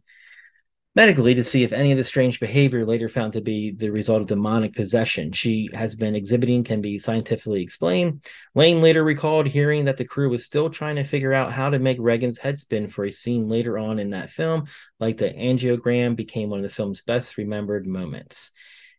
medically 0.97 1.35
to 1.37 1.45
see 1.45 1.63
if 1.63 1.73
any 1.73 1.93
of 1.93 1.99
the 1.99 2.05
strange 2.05 2.41
behavior 2.41 2.85
later 2.85 3.09
found 3.09 3.33
to 3.33 3.41
be 3.41 3.71
the 3.71 3.91
result 3.91 4.23
of 4.23 4.29
demonic 4.29 4.75
possession 4.75 5.31
she 5.31 5.69
has 5.73 5.95
been 5.95 6.17
exhibiting 6.17 6.65
can 6.65 6.81
be 6.81 6.99
scientifically 6.99 7.63
explained. 7.63 8.25
Lane 8.55 8.83
later 8.83 9.05
recalled 9.05 9.47
hearing 9.47 9.85
that 9.85 9.97
the 9.97 10.05
crew 10.05 10.29
was 10.29 10.45
still 10.45 10.69
trying 10.69 10.97
to 10.97 11.05
figure 11.05 11.33
out 11.33 11.53
how 11.53 11.71
to 11.71 11.79
make 11.79 11.99
Regan's 12.01 12.39
head 12.39 12.59
spin 12.59 12.89
for 12.89 13.05
a 13.05 13.13
scene 13.13 13.49
later 13.49 13.79
on 13.79 13.99
in 13.99 14.11
that 14.11 14.31
film, 14.31 14.67
like 14.99 15.17
the 15.17 15.31
angiogram 15.31 16.17
became 16.17 16.51
one 16.51 16.59
of 16.59 16.65
the 16.65 16.75
film's 16.75 17.03
best 17.03 17.37
remembered 17.37 17.87
moments. 17.87 18.51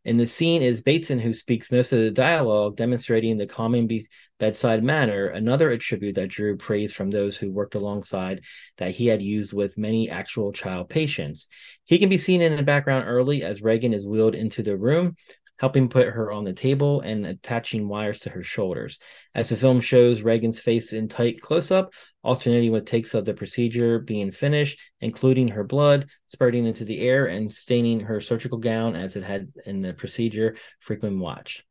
In 0.04 0.18
the 0.18 0.26
scene 0.26 0.64
is 0.64 0.82
Bateson 0.82 1.20
who 1.20 1.32
speaks 1.32 1.72
most 1.72 1.94
of 1.94 2.00
the 2.00 2.10
dialogue, 2.10 2.76
demonstrating 2.76 3.38
the 3.38 3.46
calming 3.46 3.86
be- 3.86 4.08
bedside 4.40 4.84
manner, 4.84 5.28
another 5.28 5.70
attribute 5.70 6.16
that 6.16 6.30
drew 6.30 6.58
praise 6.58 6.92
from 6.92 7.12
those 7.12 7.38
who 7.38 7.52
worked 7.52 7.76
alongside 7.76 8.42
that 8.78 8.92
he 8.92 9.06
had 9.06 9.22
used 9.22 9.54
with 9.54 9.78
many 9.78 10.10
actual 10.10 10.52
child 10.52 10.90
patients. 10.90 11.48
He 11.86 12.00
can 12.00 12.10
be 12.10 12.18
seen 12.18 12.42
in 12.42 12.56
the 12.56 12.64
background 12.64 13.08
early 13.08 13.44
as 13.44 13.62
Regan 13.62 13.94
is 13.94 14.08
wheeled 14.08 14.34
into 14.34 14.64
the 14.64 14.76
room, 14.76 15.16
helping 15.60 15.88
put 15.88 16.08
her 16.08 16.32
on 16.32 16.46
the 16.46 16.54
table 16.54 17.02
and 17.02 17.24
attaching 17.24 17.88
wires 17.88 18.22
to 18.22 18.32
her 18.32 18.42
shoulders. 18.42 18.98
As 19.36 19.50
the 19.50 19.56
film 19.56 19.82
shows 19.82 20.24
Regan's 20.24 20.60
face 20.60 20.94
in 20.94 21.10
tight 21.10 21.40
close 21.40 21.70
up, 21.70 21.94
alternating 22.24 22.72
with 22.72 22.86
takes 22.86 23.14
of 23.14 23.26
the 23.26 23.34
procedure 23.34 24.00
being 24.00 24.32
finished, 24.32 24.80
including 25.00 25.48
her 25.50 25.64
blood 25.64 26.08
spurting 26.28 26.66
into 26.66 26.86
the 26.86 27.00
air 27.02 27.28
and 27.28 27.52
staining 27.52 28.00
her 28.00 28.22
surgical 28.22 28.58
gown 28.58 28.96
as 28.96 29.16
it 29.16 29.24
had 29.24 29.52
in 29.66 29.82
the 29.82 29.94
procedure, 29.94 30.56
Friedkin 30.86 31.20
watched. 31.20 31.64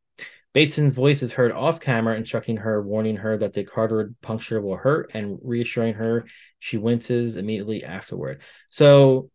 Bateson's 0.53 0.92
voice 0.92 1.22
is 1.22 1.32
heard 1.32 1.53
off 1.53 1.78
camera, 1.78 2.16
instructing 2.16 2.57
her, 2.57 2.82
warning 2.82 3.16
her 3.16 3.38
that 3.38 3.53
the 3.53 3.62
carotid 3.62 4.20
puncture 4.20 4.61
will 4.61 4.76
hurt 4.76 5.12
and 5.14 5.38
reassuring 5.42 5.94
her 5.94 6.24
she 6.59 6.76
winces 6.76 7.36
immediately 7.36 7.84
afterward. 7.84 8.42
So 8.68 9.30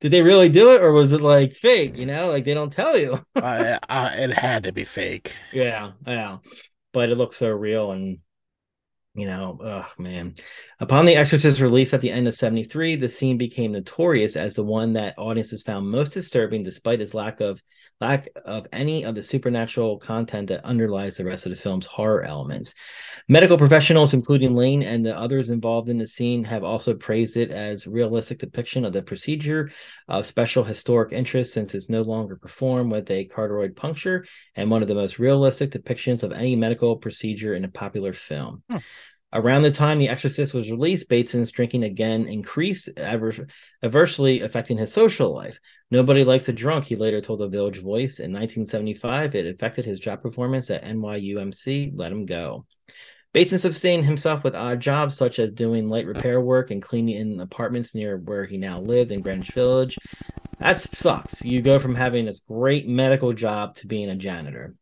did 0.00 0.12
they 0.12 0.22
really 0.22 0.48
do 0.48 0.72
it 0.72 0.82
or 0.82 0.92
was 0.92 1.12
it 1.12 1.20
like 1.20 1.54
fake 1.54 1.96
you 1.96 2.06
know 2.06 2.28
like 2.28 2.44
they 2.44 2.54
don't 2.54 2.72
tell 2.72 2.96
you 2.96 3.18
uh, 3.36 3.78
uh, 3.88 4.10
it 4.14 4.32
had 4.32 4.62
to 4.62 4.72
be 4.72 4.84
fake 4.84 5.34
yeah 5.52 5.92
yeah 6.06 6.38
but 6.92 7.08
it 7.08 7.16
looks 7.16 7.36
so 7.36 7.48
real 7.48 7.92
and 7.92 8.18
you 9.18 9.26
know 9.26 9.58
oh 9.60 9.86
man 9.98 10.34
upon 10.80 11.06
the 11.06 11.16
Exorcist's 11.16 11.60
release 11.60 11.92
at 11.92 12.00
the 12.00 12.10
end 12.10 12.28
of 12.28 12.34
73 12.34 12.96
the 12.96 13.08
scene 13.08 13.36
became 13.36 13.72
notorious 13.72 14.36
as 14.36 14.54
the 14.54 14.64
one 14.64 14.92
that 14.92 15.14
audiences 15.18 15.62
found 15.62 15.90
most 15.90 16.12
disturbing 16.12 16.62
despite 16.62 17.00
its 17.00 17.14
lack 17.14 17.40
of 17.40 17.62
lack 18.00 18.28
of 18.44 18.66
any 18.72 19.04
of 19.04 19.14
the 19.14 19.22
supernatural 19.22 19.98
content 19.98 20.48
that 20.48 20.64
underlies 20.64 21.16
the 21.16 21.24
rest 21.24 21.46
of 21.46 21.50
the 21.50 21.56
film's 21.56 21.86
horror 21.86 22.22
elements. 22.22 22.74
Medical 23.28 23.58
professionals, 23.58 24.14
including 24.14 24.54
Lane 24.54 24.82
and 24.82 25.04
the 25.04 25.16
others 25.16 25.50
involved 25.50 25.88
in 25.88 25.98
the 25.98 26.06
scene, 26.06 26.44
have 26.44 26.62
also 26.62 26.94
praised 26.94 27.36
it 27.36 27.50
as 27.50 27.86
realistic 27.86 28.38
depiction 28.38 28.84
of 28.84 28.92
the 28.92 29.02
procedure 29.02 29.70
of 30.06 30.26
special 30.26 30.64
historic 30.64 31.12
interest 31.12 31.52
since 31.52 31.74
it's 31.74 31.88
no 31.88 32.02
longer 32.02 32.36
performed 32.36 32.92
with 32.92 33.10
a 33.10 33.24
carotid 33.26 33.76
puncture 33.76 34.24
and 34.54 34.70
one 34.70 34.82
of 34.82 34.88
the 34.88 34.94
most 34.94 35.18
realistic 35.18 35.70
depictions 35.70 36.22
of 36.22 36.32
any 36.32 36.54
medical 36.54 36.96
procedure 36.96 37.54
in 37.54 37.64
a 37.64 37.68
popular 37.68 38.12
film. 38.12 38.62
Hmm. 38.70 38.78
Around 39.30 39.62
the 39.62 39.70
time 39.70 39.98
The 39.98 40.08
Exorcist 40.08 40.54
was 40.54 40.70
released, 40.70 41.10
Bateson's 41.10 41.50
drinking 41.50 41.82
again 41.82 42.26
increased, 42.26 42.88
adverse, 42.96 43.38
adversely 43.82 44.40
affecting 44.40 44.78
his 44.78 44.90
social 44.90 45.34
life. 45.34 45.60
Nobody 45.90 46.24
likes 46.24 46.48
a 46.48 46.52
drunk, 46.52 46.86
he 46.86 46.96
later 46.96 47.20
told 47.20 47.40
the 47.40 47.48
Village 47.48 47.82
Voice. 47.82 48.20
In 48.20 48.32
1975, 48.32 49.34
it 49.34 49.46
affected 49.46 49.84
his 49.84 50.00
job 50.00 50.22
performance 50.22 50.70
at 50.70 50.82
NYUMC. 50.84 51.92
Let 51.94 52.10
him 52.10 52.24
go. 52.24 52.64
Bateson 53.34 53.58
sustained 53.58 54.06
himself 54.06 54.42
with 54.42 54.54
odd 54.54 54.80
jobs 54.80 55.14
such 55.14 55.38
as 55.38 55.52
doing 55.52 55.90
light 55.90 56.06
repair 56.06 56.40
work 56.40 56.70
and 56.70 56.80
cleaning 56.80 57.16
in 57.16 57.40
apartments 57.40 57.94
near 57.94 58.16
where 58.16 58.46
he 58.46 58.56
now 58.56 58.80
lived 58.80 59.12
in 59.12 59.20
Greenwich 59.20 59.50
Village. 59.50 59.98
That 60.58 60.80
sucks. 60.80 61.44
You 61.44 61.60
go 61.60 61.78
from 61.78 61.94
having 61.94 62.24
this 62.24 62.40
great 62.40 62.88
medical 62.88 63.34
job 63.34 63.74
to 63.76 63.86
being 63.86 64.08
a 64.08 64.16
janitor. 64.16 64.74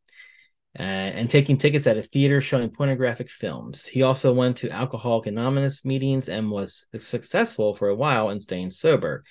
Uh, 0.79 0.83
and 0.83 1.31
taking 1.31 1.57
tickets 1.57 1.87
at 1.87 1.97
a 1.97 2.03
theater 2.03 2.41
showing 2.41 2.69
pornographic 2.69 3.31
films. 3.31 3.87
He 3.87 4.03
also 4.03 4.33
went 4.33 4.59
to 4.59 4.71
Alcoholic 4.71 5.27
Anonymous 5.27 5.85
meetings 5.87 6.29
and 6.29 6.51
was 6.51 6.87
successful 6.99 7.75
for 7.75 7.89
a 7.89 7.95
while 7.95 8.29
in 8.29 8.41
staying 8.41 8.73
sober. 8.73 9.25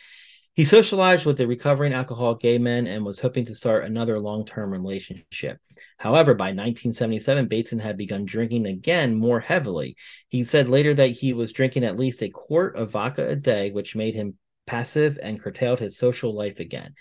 He 0.56 0.64
socialized 0.64 1.26
with 1.26 1.38
the 1.38 1.48
recovering 1.48 1.92
alcoholic 1.92 2.40
gay 2.40 2.58
men 2.58 2.88
and 2.88 3.06
was 3.06 3.20
hoping 3.20 3.46
to 3.46 3.54
start 3.54 3.84
another 3.84 4.20
long 4.20 4.46
term 4.46 4.72
relationship. 4.72 5.60
However, 5.98 6.34
by 6.34 6.46
1977, 6.46 7.48
Bateson 7.48 7.80
had 7.80 7.98
begun 7.98 8.26
drinking 8.26 8.66
again 8.66 9.16
more 9.16 9.42
heavily. 9.42 9.98
He 10.30 10.46
said 10.46 10.70
later 10.70 10.94
that 10.94 11.10
he 11.10 11.34
was 11.34 11.52
drinking 11.52 11.84
at 11.84 11.98
least 11.98 12.24
a 12.24 12.30
quart 12.30 12.78
of 12.78 12.92
vodka 12.92 13.28
a 13.28 13.36
day, 13.36 13.72
which 13.72 13.96
made 13.96 14.16
him 14.16 14.36
passive 14.66 15.18
and 15.22 15.42
curtailed 15.42 15.80
his 15.80 15.98
social 15.98 16.36
life 16.36 16.60
again. 16.60 16.94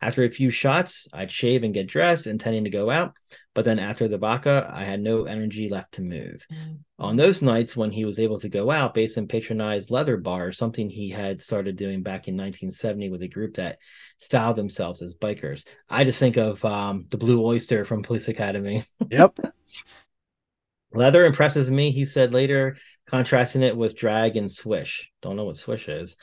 After 0.00 0.24
a 0.24 0.30
few 0.30 0.50
shots, 0.50 1.08
I'd 1.12 1.30
shave 1.30 1.64
and 1.64 1.74
get 1.74 1.88
dressed, 1.88 2.26
intending 2.26 2.64
to 2.64 2.70
go 2.70 2.90
out. 2.90 3.14
But 3.54 3.64
then 3.64 3.78
after 3.78 4.06
the 4.06 4.18
vodka, 4.18 4.70
I 4.72 4.84
had 4.84 5.00
no 5.00 5.24
energy 5.24 5.68
left 5.68 5.92
to 5.94 6.02
move. 6.02 6.46
Mm. 6.52 6.78
On 7.00 7.16
those 7.16 7.42
nights 7.42 7.76
when 7.76 7.90
he 7.90 8.04
was 8.04 8.18
able 8.18 8.38
to 8.40 8.48
go 8.48 8.70
out, 8.70 8.94
Bateson 8.94 9.26
patronized 9.26 9.90
leather 9.90 10.16
bars, 10.16 10.56
something 10.56 10.88
he 10.88 11.10
had 11.10 11.40
started 11.40 11.76
doing 11.76 12.02
back 12.02 12.28
in 12.28 12.34
1970 12.34 13.10
with 13.10 13.22
a 13.22 13.28
group 13.28 13.54
that 13.54 13.78
styled 14.18 14.56
themselves 14.56 15.02
as 15.02 15.14
bikers. 15.14 15.66
I 15.88 16.04
just 16.04 16.18
think 16.18 16.36
of 16.36 16.64
um, 16.64 17.06
the 17.10 17.18
Blue 17.18 17.44
Oyster 17.44 17.84
from 17.84 18.02
Police 18.02 18.28
Academy. 18.28 18.84
Yep. 19.10 19.38
Leather 20.92 21.24
impresses 21.24 21.70
me, 21.70 21.90
he 21.90 22.04
said 22.04 22.32
later, 22.32 22.76
contrasting 23.06 23.62
it 23.62 23.76
with 23.76 23.96
drag 23.96 24.36
and 24.36 24.50
swish. 24.50 25.10
Don't 25.22 25.36
know 25.36 25.44
what 25.44 25.56
swish 25.56 25.88
is. 25.88 26.16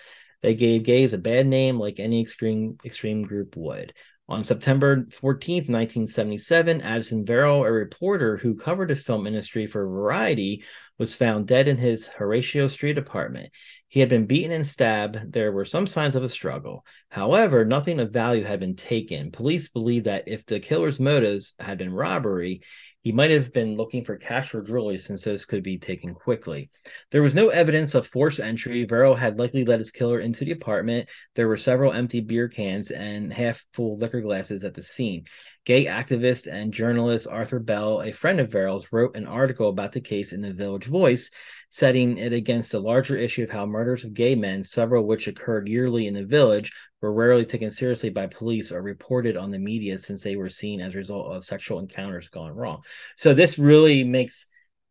They 0.45 0.53
gave 0.53 0.83
gays 0.83 1.11
a 1.11 1.17
bad 1.17 1.47
name 1.47 1.79
like 1.79 1.99
any 1.99 2.21
extreme 2.21 2.77
extreme 2.85 3.23
group 3.23 3.57
would. 3.57 3.93
On 4.29 4.43
September 4.43 5.07
14, 5.09 5.63
1977, 5.63 6.81
Addison 6.81 7.25
Verrill, 7.25 7.63
a 7.63 7.71
reporter 7.71 8.37
who 8.37 8.53
covered 8.53 8.89
the 8.91 8.95
film 8.95 9.25
industry 9.25 9.65
for 9.65 9.87
Variety, 9.87 10.63
was 10.99 11.15
found 11.15 11.47
dead 11.47 11.67
in 11.67 11.77
his 11.77 12.05
Horatio 12.05 12.67
Street 12.67 12.99
apartment. 12.99 13.49
He 13.87 13.99
had 13.99 14.09
been 14.09 14.27
beaten 14.27 14.51
and 14.51 14.67
stabbed. 14.67 15.31
There 15.33 15.51
were 15.51 15.65
some 15.65 15.87
signs 15.87 16.15
of 16.15 16.21
a 16.21 16.29
struggle. 16.29 16.85
However, 17.09 17.65
nothing 17.65 17.99
of 17.99 18.11
value 18.11 18.43
had 18.43 18.59
been 18.59 18.75
taken. 18.75 19.31
Police 19.31 19.69
believed 19.69 20.05
that 20.05 20.27
if 20.27 20.45
the 20.45 20.59
killer's 20.59 20.99
motives 20.99 21.55
had 21.59 21.79
been 21.79 21.91
robbery, 21.91 22.61
he 23.05 23.11
might 23.11 23.29
have 23.29 23.53
been 23.53 23.77
looking 23.77 24.03
for 24.03 24.17
cash 24.17 24.55
or 24.55 24.63
jewelry 24.63 24.97
since 24.97 25.23
those 25.23 25.45
could 25.45 25.61
be 25.61 25.77
taken 25.77 26.11
quickly. 26.15 26.71
There 27.11 27.21
was 27.21 27.35
no 27.35 27.49
evidence 27.49 27.93
of 27.93 28.07
forced 28.07 28.39
entry. 28.39 28.83
Verrill 28.83 29.13
had 29.13 29.37
likely 29.37 29.63
led 29.63 29.77
his 29.77 29.91
killer 29.91 30.19
into 30.19 30.43
the 30.43 30.53
apartment. 30.53 31.07
There 31.35 31.47
were 31.47 31.55
several 31.55 31.93
empty 31.93 32.19
beer 32.21 32.49
cans 32.49 32.89
and 32.89 33.31
half 33.31 33.63
full 33.73 33.99
liquor 33.99 34.21
glasses 34.21 34.63
at 34.63 34.73
the 34.73 34.81
scene. 34.81 35.25
Gay 35.65 35.85
activist 35.85 36.51
and 36.51 36.73
journalist 36.73 37.27
Arthur 37.29 37.59
Bell, 37.59 38.01
a 38.01 38.11
friend 38.11 38.39
of 38.39 38.51
Verrill's, 38.51 38.87
wrote 38.91 39.15
an 39.15 39.27
article 39.27 39.69
about 39.69 39.91
the 39.91 40.01
case 40.01 40.33
in 40.33 40.41
the 40.41 40.53
Village 40.53 40.85
Voice, 40.85 41.29
setting 41.75 42.17
it 42.17 42.31
against 42.31 42.73
a 42.73 42.79
larger 42.79 43.17
issue 43.17 43.43
of 43.43 43.51
how 43.51 43.65
murders 43.65 44.05
of 44.05 44.13
gay 44.13 44.33
men, 44.33 44.63
several 44.63 45.01
of 45.01 45.07
which 45.07 45.27
occurred 45.27 45.67
yearly 45.67 46.07
in 46.07 46.13
the 46.13 46.23
village, 46.23 46.71
were 47.01 47.11
rarely 47.11 47.45
taken 47.45 47.69
seriously 47.69 48.09
by 48.09 48.25
police 48.27 48.71
or 48.71 48.81
reported 48.81 49.35
on 49.35 49.51
the 49.51 49.59
media 49.59 49.97
since 49.97 50.23
they 50.23 50.37
were 50.37 50.47
seen 50.47 50.79
as 50.79 50.95
a 50.95 50.97
result 50.97 51.35
of 51.35 51.43
sexual 51.43 51.79
encounters 51.79 52.29
gone 52.29 52.53
wrong. 52.53 52.81
So 53.17 53.33
this 53.33 53.59
really 53.59 54.05
makes 54.05 54.47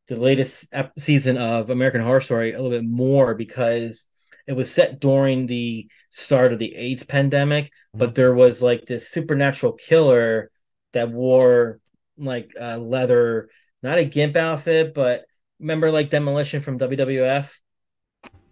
the 0.09 0.17
latest 0.17 0.67
ep- 0.73 0.93
season 0.99 1.39
of 1.39 1.71
American 1.71 2.03
Horror 2.03 2.21
Story 2.21 2.53
a 2.53 2.61
little 2.61 2.79
bit 2.79 2.87
more 2.87 3.35
because 3.35 4.05
it 4.47 4.53
was 4.53 4.71
set 4.71 5.01
during 5.01 5.47
the 5.47 5.89
start 6.11 6.53
of 6.53 6.59
the 6.59 6.77
AIDS 6.77 7.05
pandemic, 7.05 7.65
mm-hmm. 7.65 7.99
but 7.99 8.15
there 8.15 8.35
was 8.35 8.61
like 8.61 8.85
this 8.85 9.09
supernatural 9.09 9.73
killer 9.73 10.51
that 10.93 11.11
wore 11.11 11.81
like 12.19 12.51
a 12.61 12.77
leather, 12.77 13.49
not 13.83 13.97
a 13.97 14.05
gimp 14.05 14.37
outfit, 14.37 14.93
but 14.93 15.25
remember 15.61 15.91
like 15.91 16.11
Demolition 16.11 16.61
from 16.61 16.79
WWF? 16.79 17.51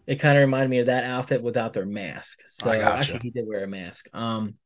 it 0.07 0.17
kind 0.17 0.37
of 0.37 0.43
reminded 0.43 0.71
me 0.71 0.79
of 0.79 0.87
that 0.87 1.05
outfit 1.05 1.43
without 1.43 1.73
their 1.73 1.87
mask. 1.87 2.41
So 2.49 2.71
I 2.71 2.79
actually, 2.79 3.21
he 3.21 3.31
did 3.31 3.47
wear 3.47 3.65
a 3.65 3.69
mask. 3.69 4.09
Um, 4.13 4.57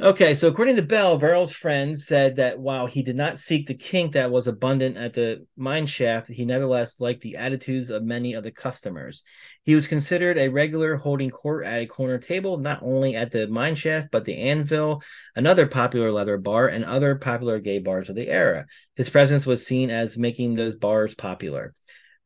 okay, 0.00 0.34
so 0.34 0.48
according 0.48 0.76
to 0.76 0.82
Bell, 0.82 1.18
Verrill's 1.18 1.52
friends 1.52 2.06
said 2.06 2.36
that 2.36 2.58
while 2.58 2.86
he 2.86 3.02
did 3.02 3.16
not 3.16 3.38
seek 3.38 3.66
the 3.66 3.74
kink 3.74 4.12
that 4.12 4.30
was 4.30 4.46
abundant 4.46 4.96
at 4.96 5.12
the 5.12 5.46
mine 5.56 5.86
shaft, 5.86 6.28
he 6.28 6.44
nevertheless 6.44 7.00
liked 7.00 7.20
the 7.20 7.36
attitudes 7.36 7.90
of 7.90 8.02
many 8.02 8.34
of 8.34 8.42
the 8.42 8.50
customers. 8.50 9.22
He 9.64 9.74
was 9.74 9.86
considered 9.86 10.38
a 10.38 10.48
regular 10.48 10.96
holding 10.96 11.30
court 11.30 11.64
at 11.64 11.80
a 11.80 11.86
corner 11.86 12.18
table, 12.18 12.58
not 12.58 12.82
only 12.82 13.14
at 13.14 13.30
the 13.30 13.46
mine 13.48 13.74
shaft, 13.74 14.08
but 14.10 14.24
the 14.24 14.36
Anvil, 14.36 15.02
another 15.36 15.66
popular 15.66 16.10
leather 16.10 16.38
bar, 16.38 16.68
and 16.68 16.84
other 16.84 17.16
popular 17.16 17.60
gay 17.60 17.78
bars 17.78 18.08
of 18.08 18.16
the 18.16 18.28
era. 18.28 18.66
His 18.96 19.10
presence 19.10 19.46
was 19.46 19.66
seen 19.66 19.90
as 19.90 20.16
making 20.16 20.54
those 20.54 20.76
bars 20.76 21.14
popular. 21.14 21.74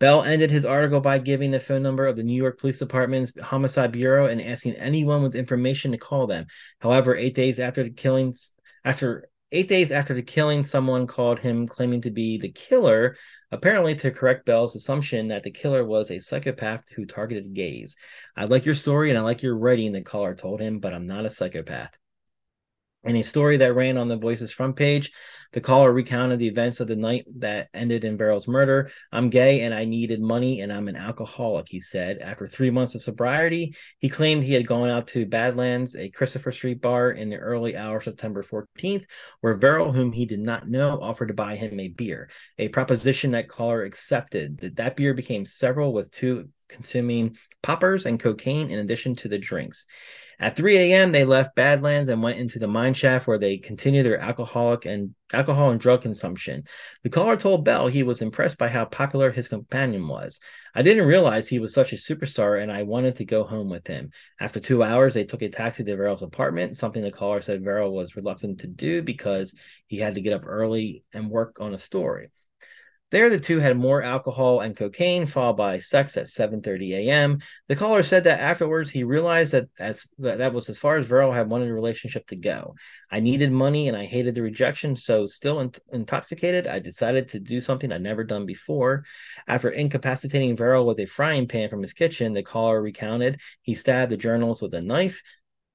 Bell 0.01 0.23
ended 0.23 0.51
his 0.51 0.65
article 0.65 1.01
by 1.01 1.19
giving 1.19 1.51
the 1.51 1.61
phone 1.61 1.83
number 1.83 2.07
of 2.07 2.17
the 2.17 2.23
New 2.23 2.35
York 2.35 2.59
Police 2.59 2.79
Department's 2.79 3.33
Homicide 3.41 3.93
Bureau 3.93 4.27
and 4.27 4.45
asking 4.45 4.75
anyone 4.75 5.23
with 5.23 5.37
information 5.37 5.93
to 5.93 5.99
call 5.99 6.27
them. 6.27 6.47
However, 6.81 7.17
eight 7.17 7.35
days 7.35 7.61
after 7.61 7.83
the 7.83 7.91
killings, 7.91 8.53
after 8.85 9.29
eight 9.53 9.69
days 9.69 9.93
after 9.93 10.13
the 10.13 10.23
killing, 10.23 10.65
someone 10.65 11.07
called 11.07 11.39
him 11.39 11.69
claiming 11.69 12.01
to 12.03 12.11
be 12.11 12.39
the 12.39 12.51
killer, 12.51 13.17
apparently 13.53 13.95
to 13.95 14.11
correct 14.11 14.47
Bell's 14.47 14.75
assumption 14.75 15.29
that 15.29 15.45
the 15.45 15.51
killer 15.51 15.85
was 15.85 16.11
a 16.11 16.19
psychopath 16.19 16.91
who 16.91 17.07
targeted 17.07 17.55
gays. 17.55 17.97
I 18.37 18.47
like 18.47 18.65
your 18.65 18.75
story 18.75 19.11
and 19.11 19.19
I 19.19 19.23
like 19.23 19.43
your 19.43 19.57
writing, 19.57 19.93
the 19.93 20.03
caller 20.03 20.35
told 20.35 20.61
him, 20.61 20.81
but 20.81 20.93
I'm 20.93 21.07
not 21.07 21.25
a 21.25 21.31
psychopath. 21.31 21.97
In 23.05 23.17
a 23.17 23.23
story 23.23 23.59
that 23.59 23.75
ran 23.75 23.99
on 23.99 24.09
the 24.09 24.17
Voices 24.17 24.51
front 24.51 24.77
page, 24.77 25.13
the 25.53 25.61
caller 25.61 25.93
recounted 25.93 26.39
the 26.39 26.49
events 26.49 26.81
of 26.81 26.89
the 26.89 26.97
night 26.97 27.27
that 27.37 27.69
ended 27.75 28.03
in 28.03 28.17
Verrill's 28.17 28.49
murder. 28.49 28.91
I'm 29.13 29.29
gay 29.29 29.61
and 29.61 29.75
I 29.75 29.85
needed 29.85 30.23
money 30.23 30.63
and 30.63 30.73
I'm 30.73 30.89
an 30.89 30.97
alcoholic, 30.97 31.69
he 31.69 31.81
said. 31.81 32.19
After 32.19 32.49
three 32.49 32.71
months 32.71 32.95
of 32.95 33.03
sobriety, 33.03 33.77
he 33.99 34.09
claimed 34.09 34.43
he 34.43 34.55
had 34.55 34.67
gone 34.67 34.89
out 34.89 35.07
to 35.09 35.27
Badlands, 35.27 35.95
a 35.97 36.09
Christopher 36.09 36.51
Street 36.51 36.81
bar, 36.81 37.11
in 37.11 37.29
the 37.29 37.37
early 37.37 37.77
hours 37.77 38.07
of 38.07 38.15
September 38.15 38.43
14th, 38.43 39.05
where 39.43 39.55
Verrill, 39.55 39.93
whom 39.93 40.11
he 40.11 40.25
did 40.25 40.41
not 40.41 40.67
know, 40.67 40.99
offered 41.01 41.29
to 41.29 41.35
buy 41.35 41.57
him 41.57 41.79
a 41.79 41.89
beer, 41.89 42.31
a 42.59 42.69
proposition 42.69 43.33
that 43.33 43.49
caller 43.49 43.85
accepted. 43.85 44.59
That, 44.59 44.77
that 44.77 44.97
beer 44.97 45.13
became 45.13 45.45
several, 45.45 45.93
with 45.93 46.11
two 46.11 46.49
consuming 46.69 47.37
poppers 47.63 48.07
and 48.07 48.21
cocaine 48.21 48.71
in 48.71 48.79
addition 48.79 49.17
to 49.17 49.29
the 49.29 49.39
drinks. 49.39 49.87
At 50.41 50.57
3 50.57 50.77
a.m., 50.77 51.13
they 51.13 51.25
left 51.25 51.55
Badlands 51.55 52.09
and 52.09 52.23
went 52.23 52.39
into 52.39 52.59
the 52.59 52.67
mine 52.67 52.95
shaft 52.95 53.27
where 53.27 53.39
they 53.39 53.57
continued 53.57 54.05
their 54.05 54.19
alcoholic 54.19 54.85
and 54.85 55.15
alcohol 55.33 55.71
and 55.71 55.81
drug 55.81 56.03
consumption. 56.03 56.65
The 57.03 57.11
caller 57.11 57.37
told 57.37 57.65
Bell 57.65 57.87
he 57.87 58.03
was 58.03 58.21
impressed 58.21 58.59
by 58.59 58.69
how 58.69 58.85
popular 58.85 59.31
his 59.31 59.49
companion 59.49 60.09
was. 60.09 60.41
I 60.75 60.83
didn't 60.83 61.07
realize 61.07 61.49
he 61.49 61.61
was 61.61 61.73
such 61.73 61.93
a 61.93 61.97
superstar 61.97 62.61
and 62.61 62.73
I 62.73 62.83
wanted 62.83 63.17
to 63.17 63.25
go 63.25 63.45
home 63.45 63.71
with 63.71 63.87
him. 63.87 64.11
After 64.41 64.59
two 64.59 64.83
hours, 64.83 65.15
they 65.15 65.25
took 65.25 65.43
a 65.43 65.49
taxi 65.49 65.85
to 65.85 65.97
Verrill's 65.97 66.23
apartment, 66.23 66.77
something 66.77 67.03
the 67.03 67.13
caller 67.13 67.41
said 67.41 67.63
Verrill 67.63 67.95
was 67.95 68.17
reluctant 68.17 68.61
to 68.61 68.67
do 68.67 69.03
because 69.03 69.55
he 69.87 69.99
had 69.99 70.17
to 70.17 70.21
get 70.21 70.33
up 70.33 70.43
early 70.45 71.05
and 71.13 71.31
work 71.31 71.59
on 71.61 71.75
a 71.75 71.79
story. 71.79 72.31
There, 73.15 73.31
the 73.31 73.39
two 73.39 73.61
had 73.61 73.77
more 73.77 74.03
alcohol 74.03 74.59
and 74.59 74.75
cocaine, 74.75 75.27
followed 75.27 75.57
by 75.57 75.79
sex 75.79 76.17
at 76.17 76.27
7:30 76.27 76.95
a.m. 76.95 77.39
The 77.69 77.77
caller 77.77 78.03
said 78.03 78.25
that 78.25 78.41
afterwards 78.41 78.91
he 78.91 79.05
realized 79.05 79.53
that 79.53 79.69
as 79.79 80.05
that, 80.19 80.39
that 80.39 80.53
was 80.53 80.69
as 80.69 80.81
far 80.81 80.97
as 80.97 81.07
Verrill 81.07 81.31
had 81.31 81.49
wanted 81.49 81.69
a 81.69 81.75
relationship 81.75 82.27
to 82.27 82.35
go. 82.35 82.75
I 83.13 83.21
needed 83.21 83.53
money 83.53 83.87
and 83.87 83.97
I 83.97 84.05
hated 84.05 84.35
the 84.35 84.43
rejection, 84.43 84.97
so 84.97 85.29
still 85.29 85.61
in- 85.61 85.71
intoxicated, 85.93 86.67
I 86.67 86.81
decided 86.81 87.29
to 87.29 87.39
do 87.39 87.61
something 87.61 87.93
I'd 87.93 88.03
never 88.03 88.25
done 88.25 88.47
before. 88.47 89.05
After 89.47 89.71
incapacitating 89.71 90.57
Verrill 90.57 90.85
with 90.85 90.99
a 90.99 91.07
frying 91.07 91.47
pan 91.47 91.69
from 91.69 91.83
his 91.83 91.93
kitchen, 91.93 92.33
the 92.33 92.43
caller 92.43 92.83
recounted 92.83 93.41
he 93.63 93.77
stabbed 93.77 94.11
the 94.11 94.17
journals 94.17 94.61
with 94.61 94.75
a 94.75 94.83
knife, 94.83 95.23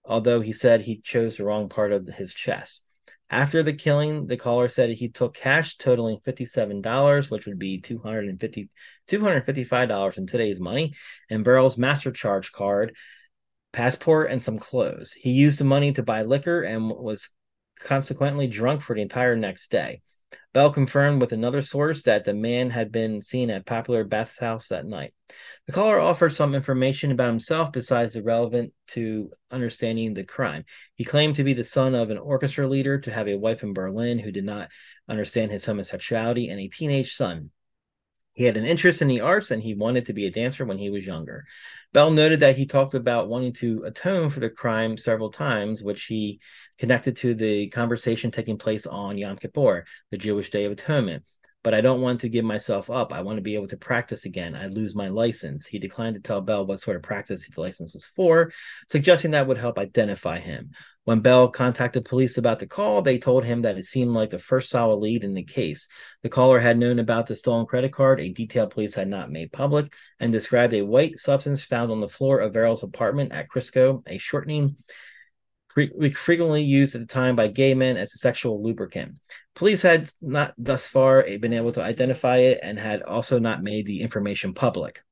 although 0.03 0.41
he 0.41 0.51
said 0.51 0.81
he 0.81 0.99
chose 0.99 1.37
the 1.37 1.45
wrong 1.45 1.69
part 1.69 1.93
of 1.93 2.05
his 2.05 2.33
chest. 2.33 2.81
After 3.31 3.61
the 3.61 3.73
killing, 3.73 4.25
the 4.25 4.37
caller 4.37 4.67
said 4.69 4.89
he 4.89 5.09
took 5.09 5.35
cash 5.35 5.77
totaling 5.77 6.17
$57, 6.25 7.29
which 7.29 7.45
would 7.45 7.59
be 7.59 7.79
$250, 7.79 8.69
$255 9.07 10.17
in 10.17 10.27
today's 10.27 10.59
money, 10.59 10.93
and 11.29 11.45
Verrill's 11.45 11.77
master 11.77 12.11
charge 12.11 12.51
card, 12.51 12.95
passport, 13.71 14.31
and 14.31 14.41
some 14.41 14.57
clothes. 14.57 15.11
He 15.11 15.31
used 15.31 15.59
the 15.59 15.65
money 15.65 15.93
to 15.93 16.03
buy 16.03 16.23
liquor 16.23 16.63
and 16.63 16.89
was 16.89 17.29
consequently 17.79 18.47
drunk 18.47 18.81
for 18.81 18.95
the 18.95 19.01
entire 19.03 19.35
next 19.35 19.69
day. 19.69 20.01
Bell 20.53 20.71
confirmed 20.71 21.21
with 21.21 21.31
another 21.31 21.61
source 21.61 22.03
that 22.03 22.25
the 22.25 22.33
man 22.33 22.69
had 22.69 22.91
been 22.91 23.21
seen 23.21 23.51
at 23.51 23.65
Popular 23.65 24.03
Bathhouse 24.03 24.67
that 24.69 24.85
night. 24.85 25.13
The 25.67 25.73
caller 25.73 25.99
offered 25.99 26.31
some 26.31 26.55
information 26.55 27.11
about 27.11 27.29
himself 27.29 27.71
besides 27.71 28.13
the 28.13 28.23
relevant 28.23 28.73
to 28.87 29.31
understanding 29.51 30.13
the 30.13 30.23
crime. 30.23 30.65
He 30.95 31.03
claimed 31.03 31.35
to 31.35 31.43
be 31.43 31.53
the 31.53 31.63
son 31.63 31.93
of 31.93 32.09
an 32.09 32.17
orchestra 32.17 32.67
leader, 32.67 32.99
to 32.99 33.11
have 33.11 33.27
a 33.27 33.37
wife 33.37 33.63
in 33.63 33.73
Berlin 33.73 34.19
who 34.19 34.31
did 34.31 34.45
not 34.45 34.69
understand 35.07 35.51
his 35.51 35.65
homosexuality, 35.65 36.49
and 36.49 36.59
a 36.59 36.67
teenage 36.67 37.13
son. 37.13 37.51
He 38.39 38.45
had 38.45 38.55
an 38.55 38.65
interest 38.65 39.01
in 39.01 39.09
the 39.09 39.19
arts 39.19 39.51
and 39.51 39.61
he 39.61 39.73
wanted 39.73 40.05
to 40.05 40.13
be 40.13 40.25
a 40.25 40.31
dancer 40.31 40.63
when 40.63 40.77
he 40.77 40.89
was 40.89 41.05
younger. 41.05 41.45
Bell 41.91 42.09
noted 42.09 42.39
that 42.39 42.55
he 42.55 42.65
talked 42.65 42.93
about 42.93 43.27
wanting 43.27 43.51
to 43.55 43.83
atone 43.83 44.29
for 44.29 44.39
the 44.39 44.49
crime 44.49 44.95
several 44.95 45.29
times, 45.29 45.83
which 45.83 46.05
he 46.05 46.39
connected 46.77 47.17
to 47.17 47.35
the 47.35 47.67
conversation 47.67 48.31
taking 48.31 48.57
place 48.57 48.85
on 48.85 49.17
Yom 49.17 49.35
Kippur, 49.35 49.83
the 50.11 50.17
Jewish 50.17 50.51
Day 50.51 50.63
of 50.63 50.71
Atonement. 50.71 51.25
But 51.63 51.73
I 51.73 51.81
don't 51.81 52.01
want 52.01 52.21
to 52.21 52.29
give 52.29 52.45
myself 52.45 52.89
up. 52.89 53.11
I 53.11 53.21
want 53.21 53.37
to 53.37 53.41
be 53.41 53.55
able 53.55 53.67
to 53.67 53.77
practice 53.77 54.25
again. 54.25 54.55
I 54.55 54.67
lose 54.67 54.95
my 54.95 55.09
license. 55.09 55.65
He 55.65 55.77
declined 55.77 56.15
to 56.15 56.21
tell 56.21 56.39
Bell 56.39 56.65
what 56.65 56.79
sort 56.79 56.95
of 56.95 57.03
practice 57.03 57.49
the 57.49 57.59
license 57.61 57.93
was 57.93 58.05
for, 58.15 58.51
suggesting 58.89 59.31
that 59.31 59.47
would 59.47 59.57
help 59.57 59.77
identify 59.77 60.39
him. 60.39 60.71
When 61.03 61.21
Bell 61.21 61.49
contacted 61.49 62.05
police 62.05 62.37
about 62.37 62.59
the 62.59 62.67
call, 62.67 63.01
they 63.01 63.17
told 63.17 63.43
him 63.43 63.63
that 63.63 63.77
it 63.77 63.85
seemed 63.85 64.11
like 64.11 64.29
the 64.29 64.37
first 64.37 64.69
solid 64.69 64.97
lead 64.97 65.23
in 65.23 65.33
the 65.33 65.43
case. 65.43 65.87
The 66.21 66.29
caller 66.29 66.59
had 66.59 66.77
known 66.77 66.99
about 66.99 67.25
the 67.25 67.35
stolen 67.35 67.65
credit 67.65 67.91
card, 67.91 68.21
a 68.21 68.29
detail 68.29 68.67
police 68.67 68.93
had 68.93 69.07
not 69.07 69.31
made 69.31 69.51
public, 69.51 69.91
and 70.19 70.31
described 70.31 70.73
a 70.73 70.83
white 70.83 71.17
substance 71.17 71.63
found 71.63 71.91
on 71.91 71.99
the 71.99 72.07
floor 72.07 72.39
of 72.39 72.53
Verrill's 72.53 72.83
apartment 72.83 73.31
at 73.31 73.49
Crisco, 73.49 74.07
a 74.07 74.17
shortening 74.19 74.75
frequently 75.69 76.63
used 76.63 76.95
at 76.95 77.01
the 77.01 77.07
time 77.07 77.35
by 77.35 77.47
gay 77.47 77.73
men 77.73 77.97
as 77.97 78.13
a 78.13 78.17
sexual 78.17 78.63
lubricant. 78.63 79.13
Police 79.55 79.81
had 79.81 80.09
not 80.21 80.53
thus 80.57 80.87
far 80.87 81.23
eh, 81.27 81.37
been 81.37 81.53
able 81.53 81.71
to 81.73 81.83
identify 81.83 82.37
it 82.37 82.59
and 82.63 82.79
had 82.79 83.03
also 83.03 83.39
not 83.39 83.63
made 83.63 83.85
the 83.85 84.01
information 84.01 84.53
public. 84.53 85.03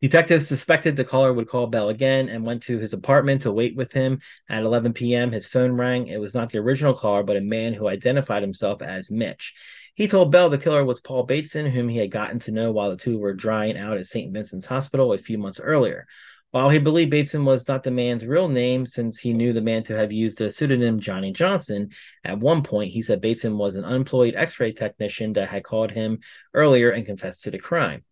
Detectives 0.00 0.46
suspected 0.46 0.94
the 0.94 1.04
caller 1.04 1.32
would 1.32 1.48
call 1.48 1.66
Bell 1.66 1.88
again 1.88 2.28
and 2.28 2.46
went 2.46 2.62
to 2.62 2.78
his 2.78 2.92
apartment 2.92 3.42
to 3.42 3.52
wait 3.52 3.76
with 3.76 3.92
him. 3.92 4.20
At 4.48 4.62
11 4.62 4.92
p.m., 4.92 5.32
his 5.32 5.46
phone 5.46 5.72
rang. 5.72 6.06
It 6.06 6.20
was 6.20 6.34
not 6.34 6.50
the 6.50 6.60
original 6.60 6.94
caller, 6.94 7.24
but 7.24 7.36
a 7.36 7.40
man 7.40 7.74
who 7.74 7.88
identified 7.88 8.42
himself 8.42 8.80
as 8.80 9.10
Mitch. 9.10 9.54
He 9.96 10.06
told 10.06 10.30
Bell 10.30 10.48
the 10.48 10.58
killer 10.58 10.84
was 10.84 11.00
Paul 11.00 11.24
Bateson, 11.24 11.66
whom 11.66 11.88
he 11.88 11.98
had 11.98 12.12
gotten 12.12 12.38
to 12.40 12.52
know 12.52 12.70
while 12.70 12.90
the 12.90 12.96
two 12.96 13.18
were 13.18 13.34
drying 13.34 13.76
out 13.76 13.98
at 13.98 14.06
St. 14.06 14.32
Vincent's 14.32 14.66
Hospital 14.66 15.12
a 15.12 15.18
few 15.18 15.36
months 15.38 15.58
earlier. 15.58 16.06
While 16.50 16.70
he 16.70 16.78
believed 16.78 17.10
Bateson 17.10 17.44
was 17.44 17.68
not 17.68 17.82
the 17.82 17.90
man's 17.90 18.24
real 18.24 18.48
name, 18.48 18.86
since 18.86 19.18
he 19.18 19.34
knew 19.34 19.52
the 19.52 19.60
man 19.60 19.82
to 19.84 19.96
have 19.96 20.10
used 20.10 20.38
the 20.38 20.50
pseudonym 20.50 20.98
Johnny 20.98 21.30
Johnson, 21.30 21.90
at 22.24 22.38
one 22.38 22.62
point 22.62 22.90
he 22.90 23.02
said 23.02 23.20
Bateson 23.20 23.58
was 23.58 23.74
an 23.74 23.84
unemployed 23.84 24.34
x 24.34 24.58
ray 24.58 24.72
technician 24.72 25.34
that 25.34 25.48
had 25.48 25.62
called 25.62 25.90
him 25.90 26.20
earlier 26.54 26.90
and 26.90 27.04
confessed 27.04 27.42
to 27.42 27.50
the 27.50 27.58
crime. 27.58 28.02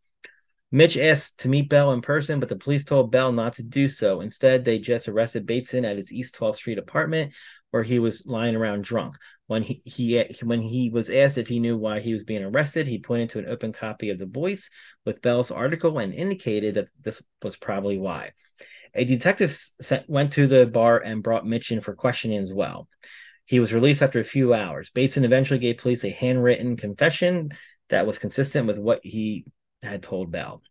Mitch 0.70 0.98
asked 0.98 1.38
to 1.38 1.48
meet 1.48 1.70
Bell 1.70 1.92
in 1.92 2.02
person, 2.02 2.38
but 2.38 2.50
the 2.50 2.56
police 2.56 2.84
told 2.84 3.10
Bell 3.10 3.32
not 3.32 3.54
to 3.56 3.62
do 3.62 3.88
so. 3.88 4.20
Instead, 4.20 4.64
they 4.64 4.78
just 4.78 5.08
arrested 5.08 5.46
Bateson 5.46 5.86
at 5.86 5.96
his 5.96 6.12
East 6.12 6.36
12th 6.36 6.56
Street 6.56 6.78
apartment 6.78 7.32
where 7.70 7.82
he 7.82 7.98
was 7.98 8.26
lying 8.26 8.56
around 8.56 8.84
drunk. 8.84 9.16
When 9.46 9.62
he, 9.62 9.80
he 9.84 10.24
when 10.42 10.60
he 10.60 10.90
was 10.90 11.08
asked 11.08 11.38
if 11.38 11.46
he 11.46 11.60
knew 11.60 11.76
why 11.76 12.00
he 12.00 12.12
was 12.12 12.24
being 12.24 12.42
arrested, 12.42 12.86
he 12.86 12.98
pointed 12.98 13.30
to 13.30 13.38
an 13.38 13.48
open 13.48 13.72
copy 13.72 14.10
of 14.10 14.18
The 14.18 14.26
Voice 14.26 14.70
with 15.04 15.22
Bell's 15.22 15.52
article 15.52 15.98
and 15.98 16.12
indicated 16.12 16.74
that 16.74 16.88
this 17.00 17.22
was 17.42 17.56
probably 17.56 17.96
why. 17.96 18.32
A 18.94 19.04
detective 19.04 19.56
sent, 19.80 20.08
went 20.08 20.32
to 20.32 20.46
the 20.46 20.66
bar 20.66 20.98
and 20.98 21.22
brought 21.22 21.46
Mitch 21.46 21.70
in 21.70 21.80
for 21.80 21.94
questioning 21.94 22.38
as 22.38 22.52
well. 22.52 22.88
He 23.44 23.60
was 23.60 23.72
released 23.72 24.02
after 24.02 24.18
a 24.18 24.24
few 24.24 24.52
hours. 24.52 24.90
Bateson 24.90 25.24
eventually 25.24 25.60
gave 25.60 25.76
police 25.76 26.02
a 26.02 26.10
handwritten 26.10 26.76
confession 26.76 27.52
that 27.90 28.06
was 28.06 28.18
consistent 28.18 28.66
with 28.66 28.78
what 28.78 29.04
he 29.04 29.44
had 29.82 30.02
told 30.02 30.32
Bell. 30.32 30.62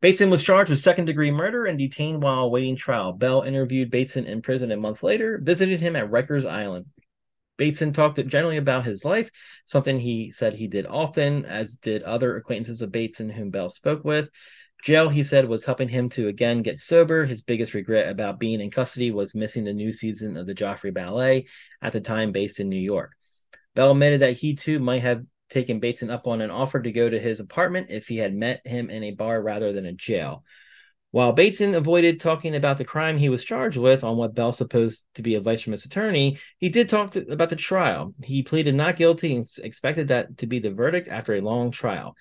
Bateson 0.00 0.30
was 0.30 0.42
charged 0.42 0.70
with 0.70 0.80
second 0.80 1.04
degree 1.04 1.30
murder 1.30 1.66
and 1.66 1.78
detained 1.78 2.22
while 2.22 2.44
awaiting 2.44 2.74
trial. 2.74 3.12
Bell 3.12 3.42
interviewed 3.42 3.90
Bateson 3.90 4.24
in 4.24 4.42
prison 4.42 4.72
a 4.72 4.76
month 4.76 5.02
later, 5.02 5.38
visited 5.40 5.78
him 5.78 5.94
at 5.94 6.10
Rikers 6.10 6.48
Island. 6.48 6.86
Bateson 7.60 7.92
talked 7.92 8.26
generally 8.26 8.56
about 8.56 8.86
his 8.86 9.04
life, 9.04 9.30
something 9.66 9.98
he 9.98 10.32
said 10.32 10.54
he 10.54 10.66
did 10.66 10.86
often, 10.86 11.44
as 11.44 11.76
did 11.76 12.02
other 12.02 12.36
acquaintances 12.36 12.80
of 12.80 12.90
Bateson 12.90 13.28
whom 13.28 13.50
Bell 13.50 13.68
spoke 13.68 14.02
with. 14.02 14.30
Jail, 14.82 15.10
he 15.10 15.22
said, 15.22 15.46
was 15.46 15.62
helping 15.62 15.86
him 15.86 16.08
to 16.08 16.28
again 16.28 16.62
get 16.62 16.78
sober. 16.78 17.26
His 17.26 17.42
biggest 17.42 17.74
regret 17.74 18.08
about 18.08 18.40
being 18.40 18.62
in 18.62 18.70
custody 18.70 19.10
was 19.10 19.34
missing 19.34 19.64
the 19.64 19.74
new 19.74 19.92
season 19.92 20.38
of 20.38 20.46
the 20.46 20.54
Joffrey 20.54 20.90
Ballet, 20.94 21.48
at 21.82 21.92
the 21.92 22.00
time 22.00 22.32
based 22.32 22.60
in 22.60 22.70
New 22.70 22.80
York. 22.80 23.12
Bell 23.74 23.90
admitted 23.90 24.22
that 24.22 24.38
he 24.38 24.54
too 24.54 24.78
might 24.78 25.02
have 25.02 25.22
taken 25.50 25.80
Bateson 25.80 26.08
up 26.08 26.26
on 26.26 26.40
an 26.40 26.50
offer 26.50 26.80
to 26.80 26.92
go 26.92 27.10
to 27.10 27.18
his 27.18 27.40
apartment 27.40 27.90
if 27.90 28.08
he 28.08 28.16
had 28.16 28.34
met 28.34 28.66
him 28.66 28.88
in 28.88 29.04
a 29.04 29.10
bar 29.10 29.42
rather 29.42 29.74
than 29.74 29.84
a 29.84 29.92
jail. 29.92 30.44
While 31.12 31.32
Bateson 31.32 31.74
avoided 31.74 32.20
talking 32.20 32.54
about 32.54 32.78
the 32.78 32.84
crime 32.84 33.18
he 33.18 33.28
was 33.28 33.42
charged 33.42 33.76
with 33.76 34.04
on 34.04 34.16
what 34.16 34.34
Bell 34.34 34.52
supposed 34.52 35.02
to 35.14 35.22
be 35.22 35.34
advice 35.34 35.60
from 35.60 35.72
his 35.72 35.84
attorney, 35.84 36.38
he 36.58 36.68
did 36.68 36.88
talk 36.88 37.10
to, 37.12 37.26
about 37.32 37.50
the 37.50 37.56
trial. 37.56 38.14
He 38.22 38.44
pleaded 38.44 38.76
not 38.76 38.96
guilty 38.96 39.34
and 39.34 39.44
expected 39.58 40.08
that 40.08 40.36
to 40.38 40.46
be 40.46 40.60
the 40.60 40.70
verdict 40.70 41.08
after 41.08 41.34
a 41.34 41.40
long 41.40 41.72
trial. 41.72 42.14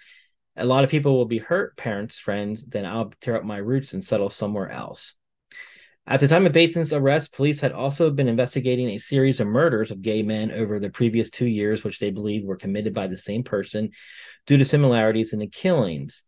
A 0.57 0.65
lot 0.65 0.83
of 0.83 0.89
people 0.89 1.15
will 1.15 1.25
be 1.25 1.37
hurt, 1.37 1.77
parents, 1.77 2.17
friends, 2.17 2.65
then 2.65 2.85
I'll 2.85 3.13
tear 3.21 3.35
up 3.35 3.43
my 3.43 3.57
roots 3.57 3.93
and 3.93 4.03
settle 4.03 4.31
somewhere 4.31 4.69
else. 4.69 5.13
At 6.07 6.19
the 6.19 6.27
time 6.27 6.47
of 6.47 6.53
Bateson's 6.53 6.91
arrest, 6.91 7.31
police 7.31 7.59
had 7.59 7.71
also 7.71 8.09
been 8.09 8.27
investigating 8.27 8.89
a 8.89 8.97
series 8.97 9.39
of 9.39 9.45
murders 9.45 9.91
of 9.91 10.01
gay 10.01 10.23
men 10.23 10.51
over 10.51 10.79
the 10.79 10.89
previous 10.89 11.29
two 11.29 11.45
years, 11.45 11.83
which 11.83 11.99
they 11.99 12.09
believed 12.09 12.47
were 12.47 12.57
committed 12.57 12.95
by 12.95 13.05
the 13.05 13.15
same 13.15 13.43
person 13.43 13.91
due 14.47 14.57
to 14.57 14.65
similarities 14.65 15.33
in 15.33 15.39
the 15.39 15.47
killings. 15.47 16.23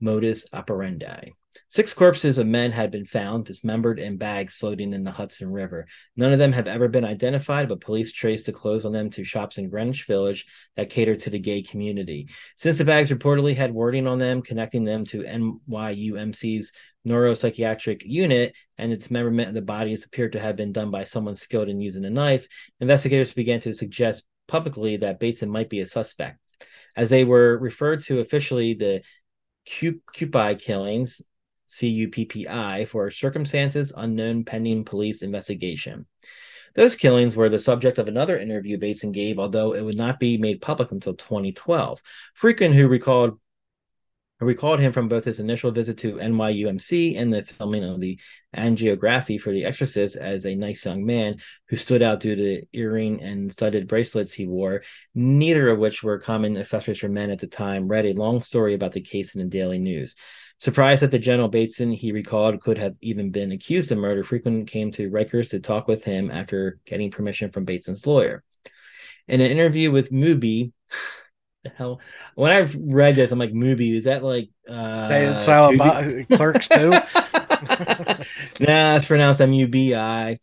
Modus 0.00 0.46
operandi. 0.52 1.30
Six 1.68 1.92
corpses 1.94 2.38
of 2.38 2.46
men 2.46 2.70
had 2.70 2.90
been 2.90 3.04
found 3.04 3.44
dismembered 3.44 3.98
in 3.98 4.16
bags 4.16 4.54
floating 4.54 4.92
in 4.92 5.04
the 5.04 5.10
Hudson 5.10 5.50
River. 5.50 5.86
None 6.16 6.32
of 6.32 6.38
them 6.38 6.52
have 6.52 6.68
ever 6.68 6.88
been 6.88 7.04
identified, 7.04 7.68
but 7.68 7.80
police 7.80 8.12
traced 8.12 8.46
the 8.46 8.52
clothes 8.52 8.84
on 8.84 8.92
them 8.92 9.10
to 9.10 9.24
shops 9.24 9.58
in 9.58 9.70
Greenwich 9.70 10.04
Village 10.04 10.46
that 10.76 10.90
cater 10.90 11.16
to 11.16 11.30
the 11.30 11.38
gay 11.38 11.62
community. 11.62 12.28
Since 12.56 12.78
the 12.78 12.84
bags 12.84 13.10
reportedly 13.10 13.54
had 13.56 13.74
wording 13.74 14.06
on 14.06 14.18
them 14.18 14.42
connecting 14.42 14.84
them 14.84 15.04
to 15.06 15.22
NYUMC's 15.22 16.72
neuropsychiatric 17.06 18.02
unit 18.04 18.54
and 18.78 18.92
its 18.92 19.04
dismemberment 19.04 19.48
of 19.48 19.54
the 19.54 19.62
bodies 19.62 20.04
appeared 20.04 20.32
to 20.32 20.40
have 20.40 20.56
been 20.56 20.72
done 20.72 20.90
by 20.90 21.04
someone 21.04 21.36
skilled 21.36 21.68
in 21.68 21.80
using 21.80 22.04
a 22.04 22.10
knife, 22.10 22.46
investigators 22.80 23.34
began 23.34 23.60
to 23.60 23.74
suggest 23.74 24.24
publicly 24.46 24.96
that 24.98 25.20
Bateson 25.20 25.50
might 25.50 25.70
be 25.70 25.80
a 25.80 25.86
suspect. 25.86 26.38
As 26.96 27.10
they 27.10 27.24
were 27.24 27.58
referred 27.58 28.02
to 28.04 28.20
officially, 28.20 28.74
the 28.74 29.02
Cuppi 29.66 30.58
killings, 30.60 31.22
C 31.74 31.88
U 31.88 32.08
P 32.08 32.24
P 32.24 32.46
I, 32.46 32.84
for 32.84 33.10
circumstances 33.10 33.92
unknown 33.96 34.44
pending 34.44 34.84
police 34.84 35.22
investigation. 35.22 36.06
Those 36.76 36.96
killings 36.96 37.34
were 37.34 37.48
the 37.48 37.58
subject 37.58 37.98
of 37.98 38.08
another 38.08 38.38
interview 38.38 38.78
Bateson 38.78 39.12
gave, 39.12 39.38
although 39.38 39.74
it 39.74 39.84
would 39.84 39.96
not 39.96 40.20
be 40.20 40.38
made 40.38 40.60
public 40.60 40.92
until 40.92 41.14
2012. 41.14 42.00
Friedkin, 42.40 42.72
who 42.72 42.86
recalled 42.88 43.38
recalled 44.40 44.80
him 44.80 44.92
from 44.92 45.08
both 45.08 45.24
his 45.24 45.40
initial 45.40 45.70
visit 45.70 45.98
to 45.98 46.16
NYUMC 46.16 47.18
and 47.18 47.32
the 47.32 47.42
filming 47.42 47.84
of 47.84 48.00
the 48.00 48.20
angiography 48.56 49.40
for 49.40 49.52
The 49.52 49.64
Exorcist 49.64 50.16
as 50.16 50.44
a 50.44 50.54
nice 50.54 50.84
young 50.84 51.04
man 51.04 51.38
who 51.68 51.76
stood 51.76 52.02
out 52.02 52.20
due 52.20 52.36
to 52.36 52.42
the 52.42 52.64
earring 52.72 53.22
and 53.22 53.50
studded 53.50 53.88
bracelets 53.88 54.32
he 54.32 54.46
wore, 54.46 54.82
neither 55.14 55.70
of 55.70 55.78
which 55.78 56.02
were 56.02 56.18
common 56.18 56.56
accessories 56.56 56.98
for 56.98 57.08
men 57.08 57.30
at 57.30 57.38
the 57.38 57.46
time, 57.46 57.88
read 57.88 58.06
a 58.06 58.12
long 58.12 58.42
story 58.42 58.74
about 58.74 58.92
the 58.92 59.00
case 59.00 59.34
in 59.34 59.40
the 59.40 59.46
Daily 59.46 59.78
News. 59.78 60.14
Surprised 60.58 61.02
that 61.02 61.10
the 61.10 61.18
General 61.18 61.48
Bateson 61.48 61.92
he 61.92 62.12
recalled 62.12 62.60
could 62.60 62.78
have 62.78 62.94
even 63.00 63.30
been 63.30 63.52
accused 63.52 63.92
of 63.92 63.98
murder, 63.98 64.22
Friedkin 64.22 64.66
came 64.66 64.90
to 64.92 65.10
Rikers 65.10 65.50
to 65.50 65.60
talk 65.60 65.88
with 65.88 66.04
him 66.04 66.30
after 66.30 66.78
getting 66.86 67.10
permission 67.10 67.50
from 67.50 67.64
Bateson's 67.64 68.06
lawyer. 68.06 68.42
In 69.28 69.40
an 69.40 69.50
interview 69.50 69.90
with 69.90 70.10
Mubi, 70.10 70.72
the 71.64 71.70
hell? 71.70 72.00
When 72.34 72.52
I 72.52 72.68
read 72.78 73.16
this, 73.16 73.32
I'm 73.32 73.38
like, 73.38 73.52
movie 73.52 73.96
is 73.96 74.04
that 74.04 74.22
like 74.22 74.50
uh 74.68 75.36
Silent 75.38 75.78
Bo- 75.78 76.36
Clerks 76.36 76.68
too? 76.68 76.90
nah, 78.60 78.96
it's 78.96 79.06
pronounced 79.06 79.40
M 79.40 79.52
U 79.52 79.68
B 79.68 79.94
I. 79.94 80.38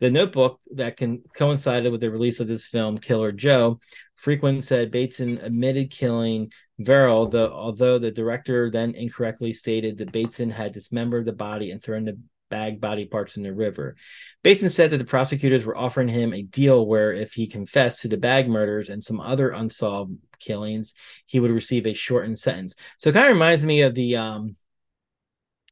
The 0.00 0.10
Notebook 0.10 0.60
that 0.74 0.96
can 0.96 1.22
coincided 1.36 1.92
with 1.92 2.00
the 2.00 2.10
release 2.10 2.40
of 2.40 2.48
this 2.48 2.66
film, 2.66 2.98
Killer 2.98 3.32
Joe. 3.32 3.80
Friedkin 4.24 4.62
said 4.62 4.90
Bateson 4.90 5.38
admitted 5.38 5.90
killing 5.90 6.52
Verrill, 6.78 7.28
though 7.28 7.52
although 7.52 7.98
the 7.98 8.10
director 8.10 8.70
then 8.70 8.94
incorrectly 8.94 9.52
stated 9.52 9.98
that 9.98 10.12
Bateson 10.12 10.50
had 10.50 10.72
dismembered 10.72 11.26
the 11.26 11.32
body 11.32 11.70
and 11.70 11.82
thrown 11.82 12.04
the 12.04 12.18
bag 12.50 12.80
body 12.80 13.06
parts 13.06 13.36
in 13.36 13.42
the 13.42 13.54
river. 13.54 13.96
Bateson 14.42 14.68
said 14.68 14.90
that 14.90 14.98
the 14.98 15.04
prosecutors 15.04 15.64
were 15.64 15.76
offering 15.76 16.08
him 16.08 16.34
a 16.34 16.42
deal 16.42 16.84
where 16.84 17.12
if 17.12 17.32
he 17.32 17.46
confessed 17.46 18.02
to 18.02 18.08
the 18.08 18.16
bag 18.16 18.48
murders 18.48 18.90
and 18.90 19.02
some 19.02 19.20
other 19.20 19.50
unsolved 19.50 20.14
killings, 20.38 20.94
he 21.26 21.40
would 21.40 21.50
receive 21.50 21.86
a 21.86 21.94
shortened 21.94 22.38
sentence. 22.38 22.74
So 22.98 23.10
it 23.10 23.14
kind 23.14 23.26
of 23.26 23.32
reminds 23.34 23.64
me 23.64 23.82
of 23.82 23.94
the 23.94 24.16
um 24.16 24.56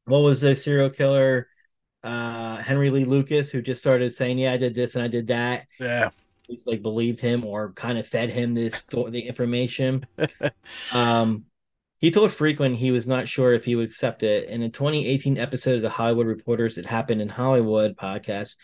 what 0.05 0.19
was 0.19 0.41
the 0.41 0.55
serial 0.55 0.89
killer 0.89 1.47
uh 2.03 2.57
Henry 2.57 2.89
Lee 2.89 3.05
Lucas 3.05 3.51
who 3.51 3.61
just 3.61 3.81
started 3.81 4.13
saying, 4.15 4.39
Yeah, 4.39 4.53
I 4.53 4.57
did 4.57 4.73
this 4.73 4.95
and 4.95 5.03
I 5.03 5.07
did 5.07 5.27
that. 5.27 5.67
Yeah. 5.79 6.09
Like 6.65 6.81
believed 6.81 7.19
him 7.19 7.45
or 7.45 7.73
kind 7.73 7.97
of 7.97 8.07
fed 8.07 8.29
him 8.29 8.53
this 8.53 8.83
the 8.83 9.27
information. 9.27 10.05
um, 10.93 11.45
he 11.99 12.11
told 12.11 12.31
Friedkin 12.31 12.75
he 12.75 12.91
was 12.91 13.07
not 13.07 13.27
sure 13.27 13.53
if 13.53 13.65
he 13.65 13.75
would 13.75 13.85
accept 13.85 14.23
it. 14.23 14.49
In 14.49 14.61
a 14.63 14.69
2018 14.69 15.37
episode 15.37 15.75
of 15.75 15.81
the 15.81 15.89
Hollywood 15.89 16.27
Reporters, 16.27 16.77
It 16.77 16.85
Happened 16.85 17.21
in 17.21 17.29
Hollywood 17.29 17.97
podcast, 17.97 18.55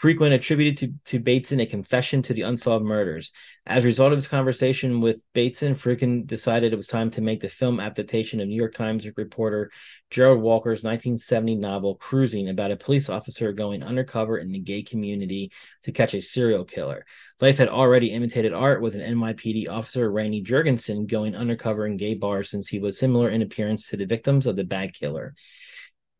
Friedkin 0.00 0.32
attributed 0.32 0.78
to, 0.78 1.10
to 1.10 1.18
Bateson 1.18 1.58
a 1.58 1.66
confession 1.66 2.22
to 2.22 2.32
the 2.32 2.42
unsolved 2.42 2.84
murders. 2.84 3.32
As 3.66 3.82
a 3.82 3.86
result 3.86 4.12
of 4.12 4.18
his 4.18 4.28
conversation 4.28 5.00
with 5.00 5.20
Bateson, 5.34 5.74
Friedkin 5.74 6.24
decided 6.24 6.72
it 6.72 6.76
was 6.76 6.86
time 6.86 7.10
to 7.10 7.20
make 7.20 7.40
the 7.40 7.48
film 7.48 7.80
adaptation 7.80 8.40
of 8.40 8.46
New 8.46 8.54
York 8.54 8.74
Times 8.74 9.04
reporter 9.16 9.72
Gerald 10.10 10.40
Walker's 10.40 10.84
1970 10.84 11.56
novel 11.56 11.96
Cruising 11.96 12.48
about 12.48 12.70
a 12.70 12.76
police 12.76 13.08
officer 13.08 13.52
going 13.52 13.82
undercover 13.82 14.38
in 14.38 14.52
the 14.52 14.60
gay 14.60 14.82
community 14.82 15.50
to 15.82 15.90
catch 15.90 16.14
a 16.14 16.22
serial 16.22 16.64
killer. 16.64 17.04
Life 17.40 17.58
had 17.58 17.68
already 17.68 18.12
imitated 18.12 18.52
art 18.52 18.80
with 18.80 18.94
an 18.94 19.00
NYPD 19.00 19.68
officer, 19.68 20.10
Randy 20.12 20.42
Jurgensen, 20.42 21.08
going 21.08 21.34
undercover 21.34 21.86
in 21.86 21.96
gay 21.96 22.14
bars 22.14 22.50
since 22.50 22.68
he 22.68 22.78
was 22.78 22.98
similar 22.98 23.30
in 23.30 23.42
appearance 23.42 23.88
to 23.88 23.96
the 23.96 24.06
victims 24.06 24.46
of 24.46 24.54
the 24.54 24.64
bag 24.64 24.94
killer. 24.94 25.34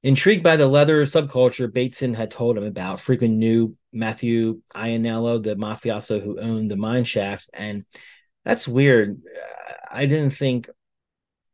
Intrigued 0.05 0.45
by 0.45 0.57
the 0.57 0.69
leather 0.69 1.05
subculture 1.07 1.73
Bateson 1.73 2.15
had 2.15 2.31
told 2.31 2.57
him 2.57 2.65
about, 2.65 3.01
Friedkin 3.01 3.37
knew 3.37 3.77
Matthew 3.93 4.61
Ianniello, 4.75 5.43
the 5.43 5.57
mafioso 5.57 6.23
who 6.23 6.39
owned 6.39 6.71
the 6.71 6.77
mine 6.77 7.05
shaft. 7.05 7.51
And 7.53 7.85
that's 8.45 8.69
weird. 8.69 9.21
I 9.91 10.07
didn't 10.07 10.31
think, 10.31 10.71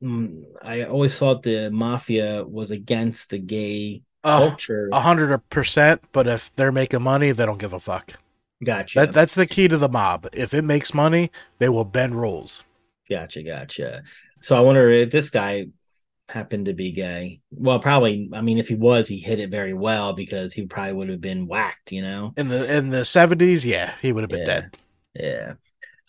mm, 0.03 0.43
I 0.63 0.83
always 0.83 1.19
thought 1.19 1.43
the 1.43 1.71
mafia 1.71 2.45
was 2.45 2.71
against 2.71 3.31
the 3.31 3.39
gay 3.39 4.03
uh, 4.23 4.41
culture. 4.41 4.91
A 4.93 5.01
hundred 5.01 5.39
percent. 5.49 6.03
But 6.13 6.27
if 6.27 6.53
they're 6.53 6.71
making 6.71 7.03
money, 7.03 7.33
they 7.33 7.47
don't 7.47 7.59
give 7.59 7.73
a 7.73 7.81
fuck. 7.81 8.13
Gotcha. 8.63 9.01
That, 9.01 9.13
that's 9.13 9.35
the 9.35 9.47
key 9.47 9.69
to 9.69 9.79
the 9.79 9.89
mob. 9.89 10.29
If 10.35 10.53
it 10.53 10.63
makes 10.63 10.93
money, 10.93 11.31
they 11.59 11.71
will 11.71 11.85
bend 11.85 12.15
rules. 12.15 12.63
Gotcha. 13.09 13.43
Gotcha. 13.43 14.03
So 14.43 14.55
I 14.55 14.61
wonder 14.61 14.91
if 14.91 15.11
this 15.11 15.31
guy 15.31 15.69
happened 16.29 16.67
to 16.67 16.73
be 16.73 16.93
gay. 16.93 17.41
Well, 17.51 17.81
probably. 17.81 18.31
I 18.33 18.41
mean, 18.41 18.59
if 18.59 18.69
he 18.69 18.75
was, 18.75 19.09
he 19.09 19.19
hit 19.19 19.41
it 19.41 19.51
very 19.51 19.75
well 19.75 20.13
because 20.13 20.53
he 20.53 20.67
probably 20.67 20.95
would 20.95 21.09
have 21.09 21.21
been 21.21 21.47
whacked. 21.47 21.93
You 21.93 22.03
know, 22.03 22.33
in 22.37 22.49
the 22.49 22.77
in 22.77 22.91
the 22.91 23.05
seventies, 23.05 23.65
yeah, 23.65 23.95
he 24.01 24.13
would 24.13 24.23
have 24.23 24.31
been 24.31 24.41
yeah. 24.41 24.47
dead. 24.47 24.77
Yeah. 25.15 25.55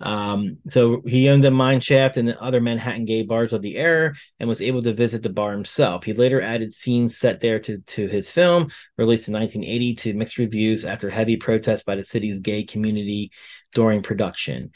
Um, 0.01 0.57
so 0.67 1.01
he 1.05 1.29
owned 1.29 1.43
the 1.43 1.51
mine 1.51 1.79
shaft 1.79 2.17
and 2.17 2.27
the 2.27 2.41
other 2.41 2.59
Manhattan 2.59 3.05
gay 3.05 3.23
bars 3.23 3.53
of 3.53 3.61
the 3.61 3.77
era 3.77 4.13
and 4.39 4.49
was 4.49 4.61
able 4.61 4.81
to 4.83 4.93
visit 4.93 5.23
the 5.23 5.29
bar 5.29 5.53
himself. 5.53 6.03
He 6.03 6.13
later 6.13 6.41
added 6.41 6.73
scenes 6.73 7.17
set 7.17 7.39
there 7.39 7.59
to, 7.59 7.77
to 7.77 8.07
his 8.07 8.29
film, 8.29 8.69
released 8.97 9.29
in 9.29 9.33
1980, 9.33 9.95
to 9.95 10.13
mixed 10.13 10.37
reviews 10.37 10.83
after 10.83 11.09
heavy 11.09 11.37
protests 11.37 11.83
by 11.83 11.95
the 11.95 12.03
city's 12.03 12.39
gay 12.39 12.63
community 12.63 13.31
during 13.73 14.01
production. 14.03 14.71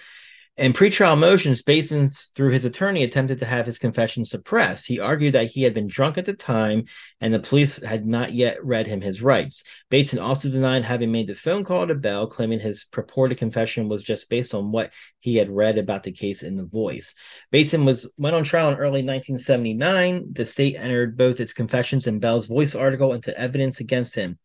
In 0.60 0.74
pretrial 0.74 1.18
motions, 1.18 1.62
Bateson, 1.62 2.10
through 2.36 2.52
his 2.52 2.66
attorney, 2.66 3.06
attempted 3.06 3.40
to 3.40 3.46
have 3.46 3.66
his 3.66 3.78
confession 3.78 4.26
suppressed. 4.26 4.86
He 4.86 5.00
argued 5.00 5.34
that 5.36 5.48
he 5.48 5.64
had 5.64 5.74
been 5.74 5.88
drunk 5.88 6.18
at 6.18 6.26
the 6.26 6.34
time 6.34 6.84
and 7.22 7.34
the 7.34 7.40
police 7.40 7.82
had 7.82 8.06
not 8.06 8.34
yet 8.34 8.62
read 8.62 8.86
him 8.86 9.00
his 9.00 9.22
rights. 9.22 9.64
Bateson 9.90 10.20
also 10.20 10.50
denied 10.50 10.84
having 10.84 11.14
made 11.14 11.28
the 11.28 11.34
phone 11.34 11.64
call 11.64 11.88
to 11.88 11.96
Bell, 11.96 12.28
claiming 12.28 12.60
his 12.60 12.84
purported 12.92 13.38
confession 13.38 13.88
was 13.88 14.04
just 14.04 14.30
based 14.30 14.54
on 14.54 14.74
what 14.74 14.92
he 15.22 15.38
had 15.38 15.50
read 15.50 15.78
about 15.78 16.04
the 16.04 16.12
case 16.12 16.44
in 16.44 16.58
The 16.58 16.66
Voice. 16.66 17.16
Bateson 17.52 17.86
was 17.86 18.12
went 18.18 18.36
on 18.36 18.44
trial 18.44 18.68
in 18.68 18.76
early 18.76 19.02
1979. 19.02 20.34
The 20.34 20.46
state 20.46 20.76
entered 20.76 21.16
both 21.16 21.40
its 21.40 21.54
confessions 21.54 22.06
and 22.06 22.20
Bell's 22.20 22.48
Voice 22.48 22.76
article 22.76 23.14
into 23.14 23.38
evidence 23.40 23.80
against 23.80 24.14
him. 24.14 24.38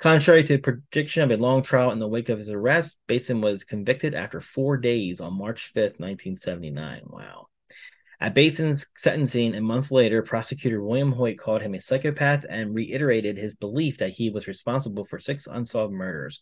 Contrary 0.00 0.42
to 0.42 0.58
prediction 0.58 1.22
of 1.22 1.30
a 1.30 1.36
long 1.36 1.62
trial 1.62 1.90
in 1.90 1.98
the 1.98 2.08
wake 2.08 2.30
of 2.30 2.38
his 2.38 2.50
arrest, 2.50 2.96
Bateson 3.06 3.42
was 3.42 3.64
convicted 3.64 4.14
after 4.14 4.40
four 4.40 4.78
days 4.78 5.20
on 5.20 5.36
March 5.36 5.72
5th, 5.74 6.00
1979. 6.00 7.02
Wow. 7.04 7.48
At 8.18 8.34
Bateson's 8.34 8.86
sentencing 8.96 9.54
a 9.54 9.60
month 9.60 9.90
later, 9.90 10.22
prosecutor 10.22 10.82
William 10.82 11.12
Hoyt 11.12 11.38
called 11.38 11.60
him 11.60 11.74
a 11.74 11.80
psychopath 11.80 12.46
and 12.48 12.74
reiterated 12.74 13.36
his 13.36 13.54
belief 13.54 13.98
that 13.98 14.12
he 14.12 14.30
was 14.30 14.48
responsible 14.48 15.04
for 15.04 15.18
six 15.18 15.46
unsolved 15.46 15.92
murders. 15.92 16.40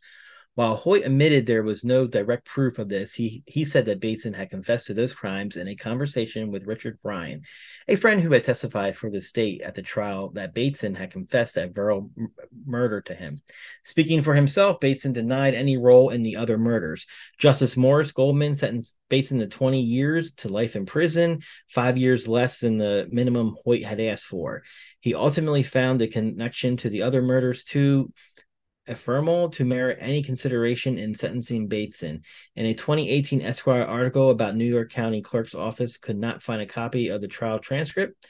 While 0.58 0.74
Hoyt 0.74 1.06
admitted 1.06 1.46
there 1.46 1.62
was 1.62 1.84
no 1.84 2.08
direct 2.08 2.44
proof 2.44 2.80
of 2.80 2.88
this, 2.88 3.14
he, 3.14 3.44
he 3.46 3.64
said 3.64 3.84
that 3.84 4.00
Bateson 4.00 4.34
had 4.34 4.50
confessed 4.50 4.88
to 4.88 4.92
those 4.92 5.14
crimes 5.14 5.54
in 5.54 5.68
a 5.68 5.76
conversation 5.76 6.50
with 6.50 6.66
Richard 6.66 6.98
Bryan, 7.00 7.42
a 7.86 7.94
friend 7.94 8.20
who 8.20 8.32
had 8.32 8.42
testified 8.42 8.96
for 8.96 9.08
the 9.08 9.22
state 9.22 9.60
at 9.60 9.76
the 9.76 9.82
trial 9.82 10.30
that 10.30 10.54
Bateson 10.54 10.96
had 10.96 11.12
confessed 11.12 11.54
that 11.54 11.76
Verrill 11.76 12.10
m- 12.18 12.32
murder 12.66 13.00
to 13.02 13.14
him. 13.14 13.40
Speaking 13.84 14.20
for 14.20 14.34
himself, 14.34 14.80
Bateson 14.80 15.12
denied 15.12 15.54
any 15.54 15.76
role 15.76 16.10
in 16.10 16.24
the 16.24 16.34
other 16.34 16.58
murders. 16.58 17.06
Justice 17.38 17.76
Morris 17.76 18.10
Goldman 18.10 18.56
sentenced 18.56 18.96
Bateson 19.08 19.38
to 19.38 19.46
20 19.46 19.80
years 19.80 20.32
to 20.38 20.48
life 20.48 20.74
in 20.74 20.86
prison, 20.86 21.40
five 21.68 21.96
years 21.96 22.26
less 22.26 22.58
than 22.58 22.78
the 22.78 23.06
minimum 23.12 23.54
Hoyt 23.62 23.84
had 23.84 24.00
asked 24.00 24.26
for. 24.26 24.64
He 24.98 25.14
ultimately 25.14 25.62
found 25.62 26.00
the 26.00 26.08
connection 26.08 26.76
to 26.78 26.90
the 26.90 27.02
other 27.02 27.22
murders 27.22 27.62
too 27.62 28.12
ephemeral 28.88 29.50
to 29.50 29.64
merit 29.64 29.98
any 30.00 30.22
consideration 30.22 30.98
in 30.98 31.14
sentencing 31.14 31.68
Bateson. 31.68 32.22
In 32.56 32.66
a 32.66 32.74
2018 32.74 33.42
Esquire 33.42 33.84
article 33.84 34.30
about 34.30 34.56
New 34.56 34.64
York 34.64 34.90
County 34.90 35.22
Clerk's 35.22 35.54
Office 35.54 35.98
could 35.98 36.16
not 36.16 36.42
find 36.42 36.62
a 36.62 36.66
copy 36.66 37.08
of 37.08 37.20
the 37.20 37.28
trial 37.28 37.58
transcript. 37.58 38.26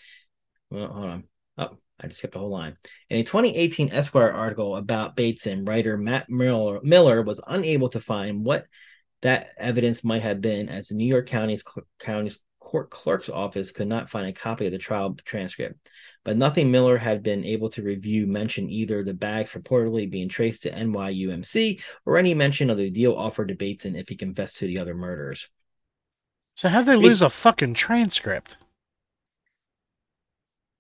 Well, 0.71 0.89
hold 0.89 1.07
on. 1.07 1.25
Oh, 1.57 1.79
I 2.01 2.07
just 2.07 2.19
skipped 2.19 2.37
a 2.37 2.39
whole 2.39 2.51
line. 2.51 2.77
In 3.09 3.19
a 3.19 3.25
2018 3.25 3.93
Esquire 3.93 4.31
article 4.31 4.77
about 4.77 5.17
Bateson, 5.17 5.65
writer 5.65 5.97
Matt 5.97 6.29
Miller, 6.29 6.81
Miller 6.83 7.23
was 7.23 7.41
unable 7.47 7.89
to 7.91 8.01
find 8.01 8.45
what 8.45 8.67
that 9.23 9.49
evidence 9.59 10.05
might 10.05 10.23
have 10.23 10.41
been, 10.41 10.69
as 10.69 10.89
the 10.89 10.95
New 10.95 11.07
York 11.07 11.27
County's 11.27 11.65
county's 11.99 12.39
court 12.69 12.91
clerk's 12.91 13.31
office 13.31 13.71
could 13.71 13.89
not 13.89 14.11
find 14.11 14.27
a 14.27 14.33
copy 14.33 14.67
of 14.67 14.73
the 14.73 14.79
trial 14.79 15.17
transcript 15.25 15.89
but 16.25 16.37
nothing 16.37 16.71
Miller 16.71 16.99
had 16.99 17.23
been 17.23 17.43
able 17.43 17.71
to 17.71 17.83
review 17.83 18.27
mentioned 18.27 18.71
either 18.71 19.03
the 19.03 19.15
bags 19.15 19.53
reportedly 19.53 20.11
being 20.11 20.29
traced 20.29 20.65
to 20.65 20.71
NYUMC 20.71 21.81
or 22.05 22.19
any 22.19 22.35
mention 22.35 22.69
of 22.69 22.77
the 22.77 22.91
deal 22.91 23.15
offered 23.15 23.49
to 23.49 23.55
Bateson 23.55 23.97
if 23.97 24.11
he 24.11 24.15
confessed 24.15 24.59
to 24.59 24.67
the 24.67 24.79
other 24.79 24.95
murders. 24.95 25.49
So 26.55 26.69
how'd 26.69 26.85
they 26.85 26.97
lose 26.97 27.23
a 27.23 27.31
fucking 27.31 27.73
transcript? 27.73 28.59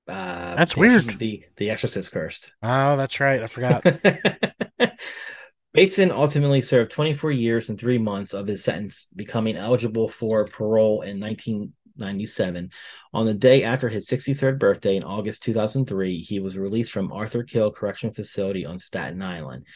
Uh, 0.06 0.54
that's 0.54 0.74
the 0.74 0.80
weird. 0.80 1.18
The 1.18 1.44
the 1.56 1.70
Exorcist 1.70 2.12
cursed. 2.12 2.52
Oh, 2.62 2.98
that's 2.98 3.18
right. 3.18 3.42
I 3.42 3.46
forgot. 3.46 3.82
Bateson 5.72 6.10
ultimately 6.10 6.60
served 6.60 6.90
24 6.90 7.30
years 7.30 7.68
and 7.68 7.78
three 7.78 7.98
months 7.98 8.34
of 8.34 8.46
his 8.46 8.64
sentence, 8.64 9.06
becoming 9.14 9.56
eligible 9.56 10.08
for 10.08 10.44
parole 10.46 11.02
in 11.02 11.18
19, 11.18 11.72
97. 11.98 12.70
On 13.12 13.26
the 13.26 13.34
day 13.34 13.62
after 13.64 13.88
his 13.88 14.08
63rd 14.08 14.58
birthday 14.58 14.96
in 14.96 15.04
August 15.04 15.42
2003, 15.42 16.18
he 16.18 16.40
was 16.40 16.56
released 16.56 16.92
from 16.92 17.12
Arthur 17.12 17.42
Kill 17.42 17.72
Correctional 17.72 18.14
Facility 18.14 18.64
on 18.64 18.78
Staten 18.78 19.22
Island. 19.22 19.66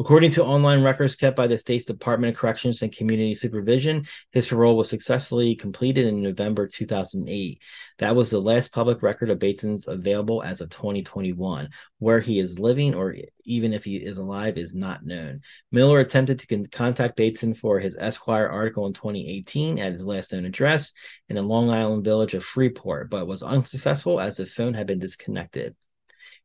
According 0.00 0.30
to 0.32 0.44
online 0.44 0.84
records 0.84 1.16
kept 1.16 1.36
by 1.36 1.48
the 1.48 1.58
state's 1.58 1.84
Department 1.84 2.32
of 2.32 2.38
Corrections 2.38 2.82
and 2.82 2.94
Community 2.94 3.34
Supervision, 3.34 4.06
his 4.30 4.46
parole 4.46 4.76
was 4.76 4.88
successfully 4.88 5.56
completed 5.56 6.06
in 6.06 6.22
November 6.22 6.68
2008. 6.68 7.60
That 7.98 8.14
was 8.14 8.30
the 8.30 8.40
last 8.40 8.72
public 8.72 9.02
record 9.02 9.28
of 9.28 9.40
Bateson's 9.40 9.88
available 9.88 10.40
as 10.40 10.60
of 10.60 10.70
2021. 10.70 11.70
Where 11.98 12.20
he 12.20 12.38
is 12.38 12.60
living, 12.60 12.94
or 12.94 13.16
even 13.44 13.72
if 13.72 13.82
he 13.82 13.96
is 13.96 14.18
alive, 14.18 14.56
is 14.56 14.72
not 14.72 15.04
known. 15.04 15.40
Miller 15.72 15.98
attempted 15.98 16.38
to 16.38 16.46
con- 16.46 16.66
contact 16.66 17.16
Bateson 17.16 17.54
for 17.54 17.80
his 17.80 17.96
Esquire 17.96 18.46
article 18.46 18.86
in 18.86 18.92
2018 18.92 19.80
at 19.80 19.90
his 19.90 20.06
last 20.06 20.32
known 20.32 20.44
address 20.44 20.92
in 21.28 21.34
the 21.34 21.42
Long 21.42 21.70
Island 21.70 22.04
village 22.04 22.34
of 22.34 22.44
Freeport, 22.44 23.10
but 23.10 23.26
was 23.26 23.42
unsuccessful 23.42 24.20
as 24.20 24.36
the 24.36 24.46
phone 24.46 24.74
had 24.74 24.86
been 24.86 25.00
disconnected. 25.00 25.74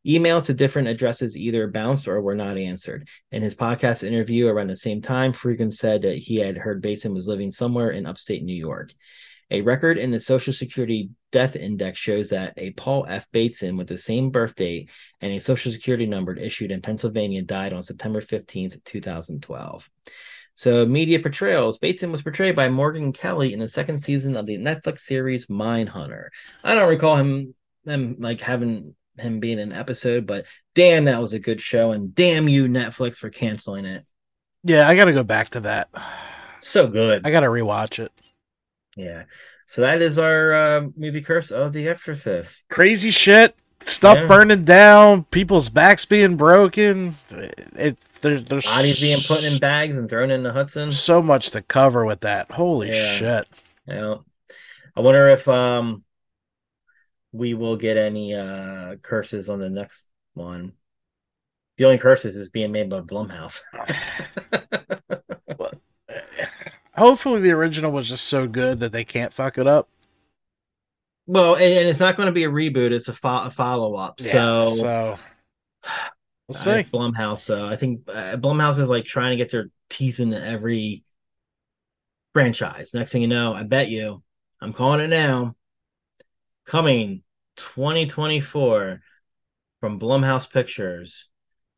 Emails 0.05 0.47
to 0.47 0.53
different 0.53 0.89
addresses 0.89 1.37
either 1.37 1.67
bounced 1.67 2.07
or 2.07 2.21
were 2.21 2.35
not 2.35 2.57
answered. 2.57 3.07
In 3.31 3.41
his 3.41 3.55
podcast 3.55 4.03
interview 4.03 4.47
around 4.47 4.67
the 4.67 4.75
same 4.75 5.01
time, 5.01 5.31
Friedkin 5.31 5.73
said 5.73 6.01
that 6.01 6.17
he 6.17 6.37
had 6.37 6.57
heard 6.57 6.81
Bateson 6.81 7.13
was 7.13 7.27
living 7.27 7.51
somewhere 7.51 7.91
in 7.91 8.05
upstate 8.05 8.43
New 8.43 8.55
York. 8.55 8.93
A 9.51 9.61
record 9.61 9.97
in 9.97 10.11
the 10.11 10.19
Social 10.19 10.51
Security 10.51 11.09
Death 11.31 11.55
Index 11.55 11.99
shows 11.99 12.29
that 12.29 12.53
a 12.57 12.71
Paul 12.71 13.05
F. 13.07 13.27
Bateson 13.31 13.77
with 13.77 13.87
the 13.87 13.97
same 13.97 14.29
birth 14.29 14.55
date 14.55 14.89
and 15.21 15.31
a 15.31 15.39
Social 15.39 15.71
Security 15.71 16.05
number 16.05 16.33
issued 16.35 16.71
in 16.71 16.81
Pennsylvania 16.81 17.41
died 17.41 17.71
on 17.71 17.83
September 17.83 18.19
15th, 18.19 18.83
2012. 18.83 19.89
So, 20.55 20.85
media 20.85 21.19
portrayals 21.19 21.77
Bateson 21.77 22.11
was 22.11 22.21
portrayed 22.21 22.55
by 22.55 22.69
Morgan 22.69 23.11
Kelly 23.11 23.53
in 23.53 23.59
the 23.59 23.67
second 23.67 24.01
season 24.01 24.35
of 24.37 24.45
the 24.45 24.57
Netflix 24.57 24.99
series 24.99 25.47
Mindhunter. 25.47 26.27
I 26.63 26.75
don't 26.75 26.89
recall 26.89 27.15
him 27.15 27.55
them 27.85 28.15
like 28.19 28.39
having 28.39 28.95
him 29.17 29.39
being 29.39 29.59
an 29.59 29.71
episode, 29.73 30.25
but 30.27 30.45
damn, 30.75 31.05
that 31.05 31.21
was 31.21 31.33
a 31.33 31.39
good 31.39 31.61
show, 31.61 31.91
and 31.91 32.13
damn 32.15 32.47
you, 32.49 32.65
Netflix, 32.67 33.15
for 33.17 33.29
canceling 33.29 33.85
it. 33.85 34.05
Yeah, 34.63 34.87
I 34.87 34.95
got 34.95 35.05
to 35.05 35.13
go 35.13 35.23
back 35.23 35.49
to 35.49 35.59
that. 35.61 35.89
So 36.59 36.87
good. 36.87 37.25
I 37.27 37.31
got 37.31 37.41
to 37.41 37.47
rewatch 37.47 37.99
it. 38.03 38.11
Yeah. 38.95 39.23
So 39.67 39.81
that 39.81 40.01
is 40.01 40.17
our 40.17 40.53
uh, 40.53 40.81
movie 40.95 41.21
curse 41.21 41.51
of 41.51 41.73
The 41.73 41.87
Exorcist. 41.87 42.63
Crazy 42.69 43.11
shit. 43.11 43.55
stuff 43.81 44.17
Yeah. 44.17 44.27
burning 44.27 44.63
down, 44.63 45.23
people's 45.25 45.67
backs 45.69 46.05
being 46.05 46.37
broken. 46.37 47.15
It 47.75 47.97
there's 48.21 48.45
there's 48.45 48.65
Bodies 48.65 49.01
being 49.01 49.19
put 49.27 49.43
in 49.43 49.59
bags 49.59 49.97
and 49.97 50.09
thrown 50.09 50.31
into 50.31 50.53
Hudson. 50.53 50.89
so 50.91 51.21
much 51.21 51.51
to 51.51 51.61
cover 51.61 52.05
with 52.05 52.21
that. 52.21 52.49
Holy 52.51 52.89
Yeah. 52.91 53.11
shit! 53.17 53.47
Yeah. 53.85 54.15
I 54.95 55.01
wonder 55.01 55.27
if 55.29 55.45
um 55.49 56.03
we 57.33 57.55
will 57.55 57.75
get 57.75 57.97
any 57.97 58.33
uh 58.35 58.95
curses 59.01 59.49
on 59.49 59.59
the 59.59 59.69
next 59.69 60.07
one. 60.35 60.73
The 61.77 61.85
only 61.85 61.97
curses 61.97 62.35
is 62.35 62.49
being 62.49 62.71
made 62.71 62.89
by 62.89 63.01
Blumhouse. 63.01 63.59
Hopefully, 66.95 67.41
the 67.41 67.51
original 67.51 67.91
was 67.91 68.07
just 68.07 68.25
so 68.25 68.47
good 68.47 68.79
that 68.79 68.91
they 68.91 69.03
can't 69.03 69.33
fuck 69.33 69.57
it 69.57 69.65
up. 69.65 69.89
well, 71.25 71.55
and, 71.55 71.63
and 71.63 71.89
it's 71.89 71.99
not 71.99 72.15
going 72.15 72.27
to 72.27 72.33
be 72.33 72.43
a 72.43 72.49
reboot; 72.49 72.91
it's 72.91 73.07
a, 73.07 73.13
fo- 73.13 73.45
a 73.45 73.49
follow 73.49 73.95
up. 73.95 74.21
So, 74.21 74.67
so 74.69 75.17
we'll 76.47 76.55
uh, 76.57 76.59
see. 76.59 76.69
it's 76.71 76.89
Blumhouse. 76.91 77.39
So 77.39 77.67
I 77.67 77.75
think 77.75 78.01
uh, 78.07 78.35
Blumhouse 78.35 78.77
is 78.77 78.89
like 78.91 79.05
trying 79.05 79.31
to 79.31 79.37
get 79.37 79.49
their 79.49 79.71
teeth 79.89 80.19
into 80.19 80.39
every 80.39 81.03
franchise. 82.33 82.93
Next 82.93 83.11
thing 83.11 83.23
you 83.23 83.27
know, 83.27 83.55
I 83.55 83.63
bet 83.63 83.89
you, 83.89 84.21
I'm 84.61 84.73
calling 84.73 84.99
it 84.99 85.09
now. 85.09 85.55
Coming 86.65 87.23
2024 87.57 89.01
from 89.79 89.99
Blumhouse 89.99 90.49
Pictures, 90.49 91.27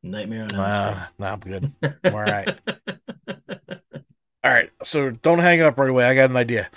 Nightmare 0.04 0.44
on 0.44 0.54
Elm 0.54 0.62
Wow, 0.62 1.08
nah, 1.18 1.34
I'm 1.34 1.40
good. 1.40 1.72
I'm 2.04 2.14
all 2.14 2.22
right. 2.22 2.60
all 4.44 4.52
right. 4.52 4.70
so 4.84 5.10
don't 5.10 5.40
hang 5.40 5.62
up 5.62 5.78
right 5.78 5.90
away. 5.90 6.06
I 6.06 6.16
got 6.16 6.30
an 6.30 6.38
idea. 6.38 6.70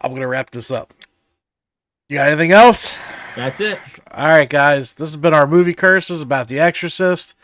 I'm 0.00 0.14
gonna 0.14 0.28
wrap 0.28 0.50
this 0.50 0.70
up. 0.70 0.94
You 2.08 2.16
got 2.18 2.28
anything 2.28 2.52
else? 2.52 2.96
That's 3.36 3.60
it. 3.60 3.78
All 4.10 4.28
right, 4.28 4.48
guys. 4.48 4.94
This 4.94 5.10
has 5.10 5.16
been 5.16 5.34
our 5.34 5.46
movie 5.46 5.74
curses 5.74 6.22
about 6.22 6.48
The 6.48 6.58
Exorcist. 6.58 7.34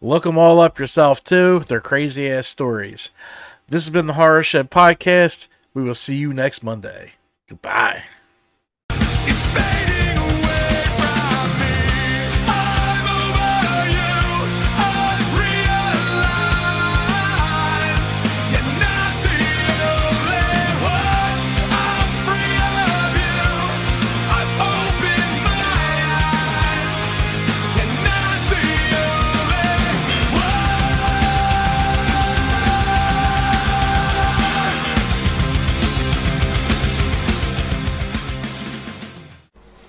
Look 0.00 0.24
them 0.24 0.38
all 0.38 0.60
up 0.60 0.78
yourself 0.78 1.22
too. 1.22 1.64
They're 1.68 1.80
crazy 1.80 2.30
ass 2.30 2.46
stories. 2.46 3.10
This 3.68 3.84
has 3.84 3.92
been 3.92 4.06
the 4.06 4.14
Horror 4.14 4.42
Shed 4.42 4.70
podcast. 4.70 5.48
We 5.72 5.82
will 5.82 5.94
see 5.94 6.16
you 6.16 6.32
next 6.32 6.62
Monday. 6.62 7.12
Goodbye. 7.48 8.04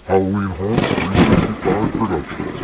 Halloween 0.07 0.49
Haunts 0.49 0.87
365 0.87 1.91
Productions. 1.93 2.54